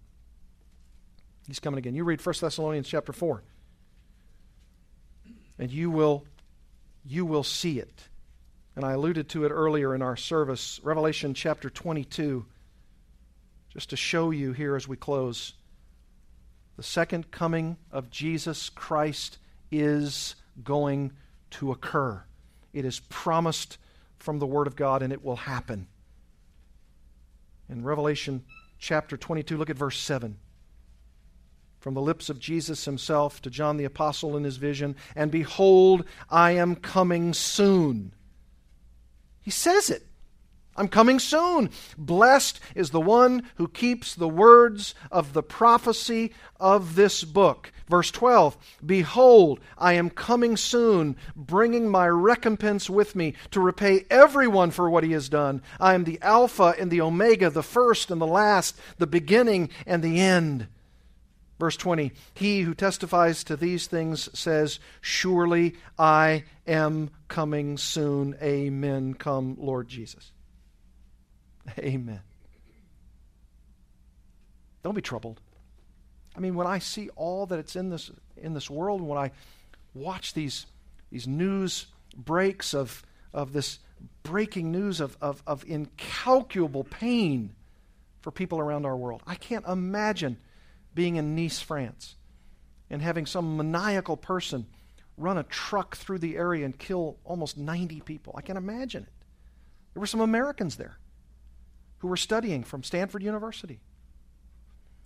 He's 1.47 1.61
coming 1.61 1.79
again. 1.79 1.95
You 1.95 2.03
read 2.03 2.25
1 2.25 2.35
Thessalonians 2.41 2.89
chapter 2.89 3.13
4 3.13 3.45
and 5.59 5.71
you 5.71 5.91
will 5.91 6.25
you 7.05 7.25
will 7.25 7.45
see 7.45 7.79
it. 7.79 8.09
And 8.75 8.85
I 8.85 8.93
alluded 8.93 9.29
to 9.31 9.45
it 9.45 9.51
earlier 9.51 9.95
in 9.95 10.03
our 10.03 10.17
service, 10.17 10.81
Revelation 10.83 11.35
chapter 11.35 11.71
22, 11.71 12.45
just 13.73 13.91
to 13.91 13.97
show 13.97 14.33
you 14.33 14.53
here 14.53 14.75
as 14.75 14.89
we 14.89 14.97
close. 14.97 15.55
The 16.77 16.83
second 16.83 17.31
coming 17.31 17.77
of 17.91 18.11
Jesus 18.11 18.69
Christ 18.69 19.39
is 19.71 20.37
going 20.63 21.13
to 21.53 21.71
occur. 21.73 22.23
It 22.73 22.85
is 22.85 23.01
promised 23.01 23.79
from 24.19 24.39
the 24.39 24.47
Word 24.47 24.67
of 24.67 24.77
God, 24.77 25.03
and 25.03 25.13
it 25.13 25.25
will 25.25 25.37
happen. 25.37 25.87
In 27.69 27.83
Revelation 27.83 28.45
chapter 28.79 29.17
22, 29.17 29.57
look 29.57 29.71
at 29.71 29.77
verse 29.77 29.99
7. 29.99 30.39
From 31.81 31.95
the 31.95 32.03
lips 32.03 32.29
of 32.29 32.39
Jesus 32.39 32.85
himself 32.85 33.41
to 33.43 33.51
John 33.51 33.77
the 33.77 33.85
Apostle 33.85 34.37
in 34.37 34.45
his 34.45 34.57
vision, 34.57 34.97
and 35.15 35.31
behold, 35.31 36.05
I 36.29 36.53
am 36.53 36.77
coming 36.77 37.33
soon. 37.33 38.13
He 39.41 39.51
says 39.51 39.91
it. 39.91 40.06
I'm 40.77 40.89
coming 40.89 41.19
soon. 41.19 41.71
Blessed 41.97 42.61
is 42.75 42.91
the 42.91 43.01
one 43.01 43.49
who 43.57 43.69
keeps 43.69 44.15
the 44.15 44.29
words 44.29 44.95
of 45.11 45.33
the 45.33 45.43
prophecy 45.43 46.33
of 46.61 46.95
this 46.95 47.25
book. 47.25 47.73
Verse 47.89 48.11
12 48.11 48.57
Behold, 48.85 49.61
I 49.79 49.95
am 49.95 50.11
coming 50.11 50.57
soon, 50.57 51.17
bringing 51.35 51.89
my 51.89 52.07
recompense 52.07 52.91
with 52.91 53.15
me 53.15 53.35
to 53.53 53.61
repay 53.61 54.05
everyone 54.11 54.71
for 54.71 54.91
what 54.91 55.05
he 55.05 55.13
has 55.13 55.29
done. 55.29 55.63
I 55.81 55.95
am 55.95 56.05
the 56.05 56.19
Alpha 56.21 56.75
and 56.79 56.91
the 56.91 57.01
Omega, 57.01 57.51
the 57.51 57.63
first 57.63 58.11
and 58.11 58.21
the 58.21 58.27
last, 58.27 58.77
the 58.99 59.07
beginning 59.07 59.71
and 59.87 60.03
the 60.03 60.21
end. 60.21 60.67
Verse 61.59 61.77
20 61.77 62.13
He 62.35 62.63
who 62.63 62.75
testifies 62.75 63.45
to 63.45 63.57
these 63.57 63.87
things 63.87 64.29
says, 64.39 64.81
Surely 65.01 65.77
I 65.99 66.45
am 66.67 67.11
coming 67.29 67.79
soon. 67.79 68.37
Amen. 68.43 69.15
Come, 69.15 69.57
Lord 69.59 69.89
Jesus. 69.89 70.33
Amen. 71.79 72.21
Don't 74.83 74.95
be 74.95 75.03
troubled. 75.03 75.41
I 76.37 76.41
mean, 76.41 76.55
when 76.55 76.67
I 76.67 76.79
see 76.79 77.09
all 77.17 77.47
that 77.47 77.59
it's 77.59 77.77
in 77.77 77.91
this 77.91 78.11
in 78.37 78.55
this 78.55 78.71
world, 78.71 79.01
when 79.01 79.19
I 79.19 79.33
watch 79.95 80.35
these 80.35 80.67
these 81.11 81.27
news 81.27 81.87
breaks 82.15 82.75
of 82.75 83.03
of 83.33 83.53
this 83.53 83.79
breaking 84.23 84.73
news 84.73 85.01
of, 85.01 85.17
of, 85.21 85.43
of 85.47 85.65
incalculable 85.67 86.85
pain 86.85 87.55
for 88.21 88.31
people 88.31 88.59
around 88.59 88.85
our 88.85 88.97
world. 88.97 89.23
I 89.27 89.37
can't 89.37 89.67
imagine 89.67 90.37
being 90.95 91.17
in 91.17 91.37
Nice, 91.37 91.61
France, 91.61 92.17
and 92.91 93.01
having 93.01 93.27
some 93.27 93.57
maniacal 93.57 94.17
person 94.17 94.67
run 95.17 95.39
a 95.39 95.43
truck 95.45 95.97
through 95.97 96.19
the 96.19 96.37
area 96.37 96.65
and 96.65 96.79
kill 96.79 97.19
almost 97.25 97.57
90 97.57 98.01
people. 98.01 98.35
I 98.37 98.43
can't 98.43 98.59
imagine 98.59 99.05
it. 99.05 99.13
There 99.95 100.01
were 100.01 100.07
some 100.07 100.21
Americans 100.21 100.77
there 100.77 100.99
who 101.99 102.09
were 102.09 102.17
studying 102.17 102.65
from 102.65 102.83
Stanford 102.83 103.23
University. 103.23 103.81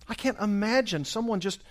I 0.07 0.13
can't 0.13 0.39
imagine 0.39 1.05
someone 1.05 1.39
just 1.39 1.61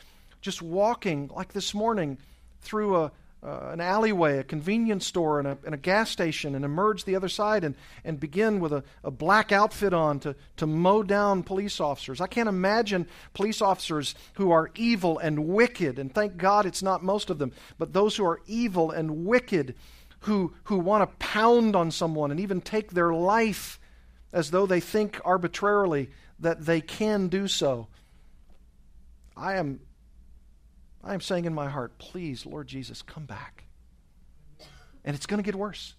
just 0.40 0.62
walking 0.62 1.30
like 1.34 1.52
this 1.52 1.74
morning 1.74 2.16
through 2.62 2.96
a 2.96 3.12
uh, 3.42 3.70
an 3.72 3.80
alleyway, 3.80 4.38
a 4.38 4.44
convenience 4.44 5.06
store, 5.06 5.38
and 5.38 5.48
a, 5.48 5.56
and 5.64 5.74
a, 5.74 5.78
gas 5.78 6.10
station, 6.10 6.54
and 6.54 6.62
emerge 6.62 7.04
the 7.04 7.16
other 7.16 7.28
side 7.28 7.64
and, 7.64 7.74
and 8.04 8.20
begin 8.20 8.60
with 8.60 8.70
a, 8.70 8.84
a 9.02 9.10
black 9.10 9.50
outfit 9.50 9.94
on 9.94 10.20
to, 10.20 10.36
to 10.58 10.66
mow 10.66 11.02
down 11.02 11.42
police 11.42 11.80
officers. 11.80 12.20
I 12.20 12.26
can't 12.26 12.50
imagine 12.50 13.06
police 13.32 13.62
officers 13.62 14.14
who 14.34 14.50
are 14.50 14.70
evil 14.74 15.18
and 15.18 15.48
wicked, 15.48 15.98
and 15.98 16.14
thank 16.14 16.36
God 16.36 16.66
it's 16.66 16.82
not 16.82 17.02
most 17.02 17.30
of 17.30 17.38
them, 17.38 17.52
but 17.78 17.94
those 17.94 18.14
who 18.14 18.26
are 18.26 18.42
evil 18.46 18.90
and 18.90 19.24
wicked 19.24 19.74
who, 20.24 20.52
who 20.64 20.78
want 20.78 21.08
to 21.08 21.16
pound 21.16 21.74
on 21.74 21.90
someone 21.90 22.30
and 22.30 22.40
even 22.40 22.60
take 22.60 22.90
their 22.90 23.14
life 23.14 23.79
as 24.32 24.50
though 24.50 24.66
they 24.66 24.80
think 24.80 25.20
arbitrarily 25.24 26.10
that 26.38 26.64
they 26.64 26.80
can 26.80 27.28
do 27.28 27.48
so. 27.48 27.88
I 29.36 29.56
am 29.56 29.80
I 31.02 31.14
am 31.14 31.20
saying 31.20 31.46
in 31.46 31.54
my 31.54 31.68
heart, 31.68 31.98
please, 31.98 32.44
Lord 32.44 32.66
Jesus, 32.66 33.00
come 33.02 33.24
back. 33.24 33.64
And 35.04 35.16
it's 35.16 35.26
going 35.26 35.38
to 35.38 35.44
get 35.44 35.54
worse. 35.54 35.94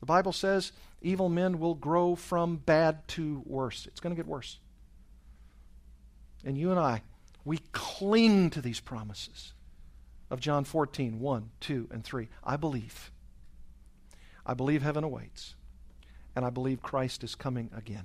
The 0.00 0.06
Bible 0.06 0.32
says 0.32 0.72
evil 1.02 1.28
men 1.28 1.58
will 1.58 1.74
grow 1.74 2.14
from 2.14 2.56
bad 2.56 3.06
to 3.08 3.42
worse. 3.44 3.86
It's 3.86 4.00
going 4.00 4.14
to 4.14 4.16
get 4.16 4.28
worse. 4.28 4.58
And 6.44 6.56
you 6.56 6.70
and 6.70 6.78
I, 6.78 7.02
we 7.44 7.58
cling 7.72 8.50
to 8.50 8.60
these 8.60 8.78
promises 8.78 9.54
of 10.30 10.38
John 10.38 10.64
14, 10.64 11.18
1, 11.18 11.50
2, 11.60 11.88
and 11.90 12.04
3. 12.04 12.28
I 12.44 12.56
believe. 12.56 13.10
I 14.46 14.54
believe 14.54 14.82
heaven 14.82 15.02
awaits. 15.02 15.54
And 16.38 16.46
I 16.46 16.50
believe 16.50 16.82
Christ 16.82 17.24
is 17.24 17.34
coming 17.34 17.68
again. 17.76 18.04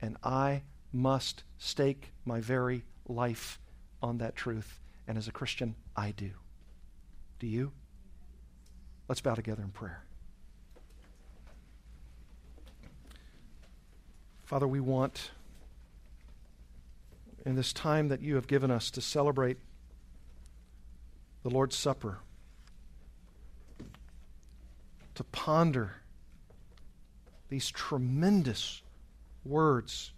And 0.00 0.16
I 0.24 0.62
must 0.90 1.44
stake 1.58 2.12
my 2.24 2.40
very 2.40 2.82
life 3.06 3.60
on 4.00 4.16
that 4.16 4.34
truth. 4.34 4.80
And 5.06 5.18
as 5.18 5.28
a 5.28 5.32
Christian, 5.32 5.74
I 5.94 6.12
do. 6.12 6.30
Do 7.38 7.46
you? 7.46 7.72
Let's 9.06 9.20
bow 9.20 9.34
together 9.34 9.62
in 9.62 9.68
prayer. 9.68 10.02
Father, 14.44 14.66
we 14.66 14.80
want, 14.80 15.32
in 17.44 17.54
this 17.54 17.74
time 17.74 18.08
that 18.08 18.22
you 18.22 18.36
have 18.36 18.46
given 18.46 18.70
us 18.70 18.90
to 18.92 19.02
celebrate 19.02 19.58
the 21.42 21.50
Lord's 21.50 21.76
Supper, 21.76 22.20
to 25.14 25.24
ponder 25.24 25.96
these 27.52 27.70
tremendous 27.70 28.80
words 29.44 30.12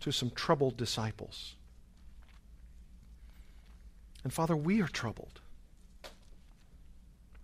to 0.00 0.10
some 0.10 0.30
troubled 0.30 0.78
disciples. 0.78 1.56
And 4.24 4.32
Father, 4.32 4.56
we 4.56 4.80
are 4.80 4.88
troubled. 4.88 5.42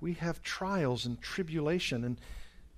We 0.00 0.14
have 0.14 0.42
trials 0.42 1.04
and 1.04 1.20
tribulation. 1.20 2.02
And 2.02 2.18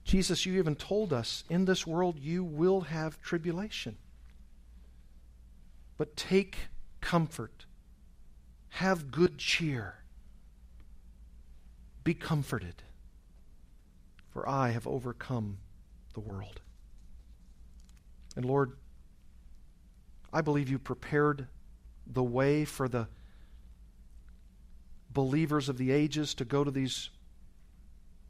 Jesus, 0.03 0.45
you 0.45 0.59
even 0.59 0.75
told 0.75 1.13
us 1.13 1.45
in 1.49 1.65
this 1.65 1.87
world 1.87 2.19
you 2.19 2.43
will 2.43 2.81
have 2.81 3.23
tribulation. 3.23 3.97
But 5.97 6.17
take 6.17 6.57
comfort, 7.01 7.67
have 8.71 9.13
good 9.13 9.39
cheer, 9.39 9.95
be 12.03 12.15
comforted, 12.15 12.83
for 14.33 14.49
I 14.49 14.71
have 14.71 14.89
overcome 14.89 15.59
the 16.15 16.21
world. 16.21 16.61
And 18.37 18.45
Lord, 18.45 18.73
I 20.33 20.41
believe 20.41 20.69
you 20.69 20.79
prepared 20.79 21.49
the 22.07 22.23
way 22.23 22.65
for 22.65 22.89
the 22.89 23.09
believers 25.11 25.69
of 25.69 25.79
the 25.79 25.91
ages 25.91 26.35
to 26.35 26.45
go 26.45 26.65
to 26.65 26.71
these 26.71 27.11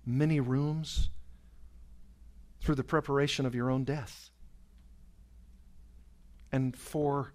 many 0.06 0.40
rooms 0.40 1.10
through 2.60 2.76
the 2.76 2.84
preparation 2.84 3.46
of 3.46 3.54
your 3.54 3.70
own 3.70 3.84
death. 3.84 4.30
And 6.50 6.76
for 6.76 7.32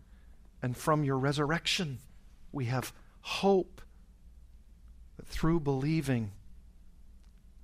and 0.61 0.75
from 0.75 1.03
your 1.03 1.17
resurrection, 1.17 1.99
we 2.51 2.65
have 2.65 2.93
hope 3.21 3.81
that 5.17 5.27
through 5.27 5.59
believing 5.59 6.31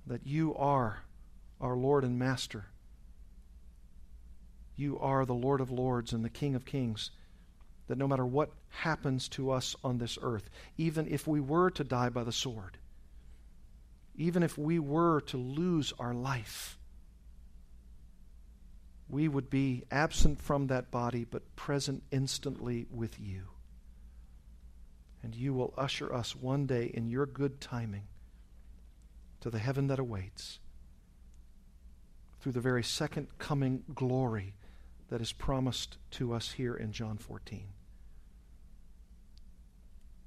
that 0.06 0.26
you 0.26 0.54
are 0.54 1.04
our 1.60 1.76
Lord 1.76 2.04
and 2.04 2.18
Master, 2.18 2.66
you 4.76 4.98
are 4.98 5.26
the 5.26 5.34
Lord 5.34 5.60
of 5.60 5.70
Lords 5.70 6.12
and 6.12 6.24
the 6.24 6.30
King 6.30 6.54
of 6.54 6.64
Kings 6.64 7.10
that 7.86 7.98
no 7.98 8.08
matter 8.08 8.24
what 8.24 8.52
happens 8.68 9.28
to 9.28 9.50
us 9.50 9.76
on 9.84 9.98
this 9.98 10.16
earth, 10.22 10.48
even 10.78 11.06
if 11.08 11.26
we 11.26 11.40
were 11.40 11.70
to 11.70 11.84
die 11.84 12.08
by 12.08 12.24
the 12.24 12.32
sword, 12.32 12.78
even 14.14 14.42
if 14.42 14.56
we 14.56 14.78
were 14.78 15.20
to 15.22 15.36
lose 15.36 15.92
our 15.98 16.14
life, 16.14 16.78
we 19.08 19.26
would 19.28 19.50
be 19.50 19.82
absent 19.90 20.40
from 20.40 20.68
that 20.68 20.90
body 20.90 21.24
but 21.24 21.56
present 21.56 22.02
instantly 22.10 22.86
with 22.90 23.18
you. 23.18 23.42
And 25.22 25.34
you 25.34 25.52
will 25.52 25.74
usher 25.76 26.14
us 26.14 26.34
one 26.34 26.66
day 26.66 26.84
in 26.94 27.08
your 27.08 27.26
good 27.26 27.60
timing 27.60 28.04
to 29.40 29.50
the 29.50 29.58
heaven 29.58 29.88
that 29.88 29.98
awaits 29.98 30.60
through 32.40 32.52
the 32.52 32.60
very 32.60 32.82
second 32.82 33.28
coming 33.38 33.84
glory 33.94 34.54
that 35.08 35.20
is 35.20 35.32
promised 35.32 35.98
to 36.12 36.32
us 36.32 36.52
here 36.52 36.74
in 36.74 36.92
John 36.92 37.18
14. 37.18 37.64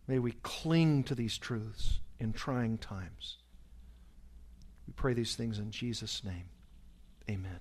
May 0.07 0.19
we 0.19 0.33
cling 0.43 1.03
to 1.05 1.15
these 1.15 1.37
truths 1.37 1.99
in 2.19 2.33
trying 2.33 2.77
times. 2.77 3.37
We 4.85 4.93
pray 4.93 5.13
these 5.13 5.35
things 5.35 5.59
in 5.59 5.71
Jesus' 5.71 6.23
name. 6.23 6.45
Amen. 7.29 7.59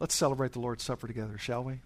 Let's 0.00 0.14
celebrate 0.14 0.52
the 0.52 0.60
Lord's 0.60 0.82
Supper 0.82 1.06
together, 1.06 1.38
shall 1.38 1.62
we? 1.62 1.80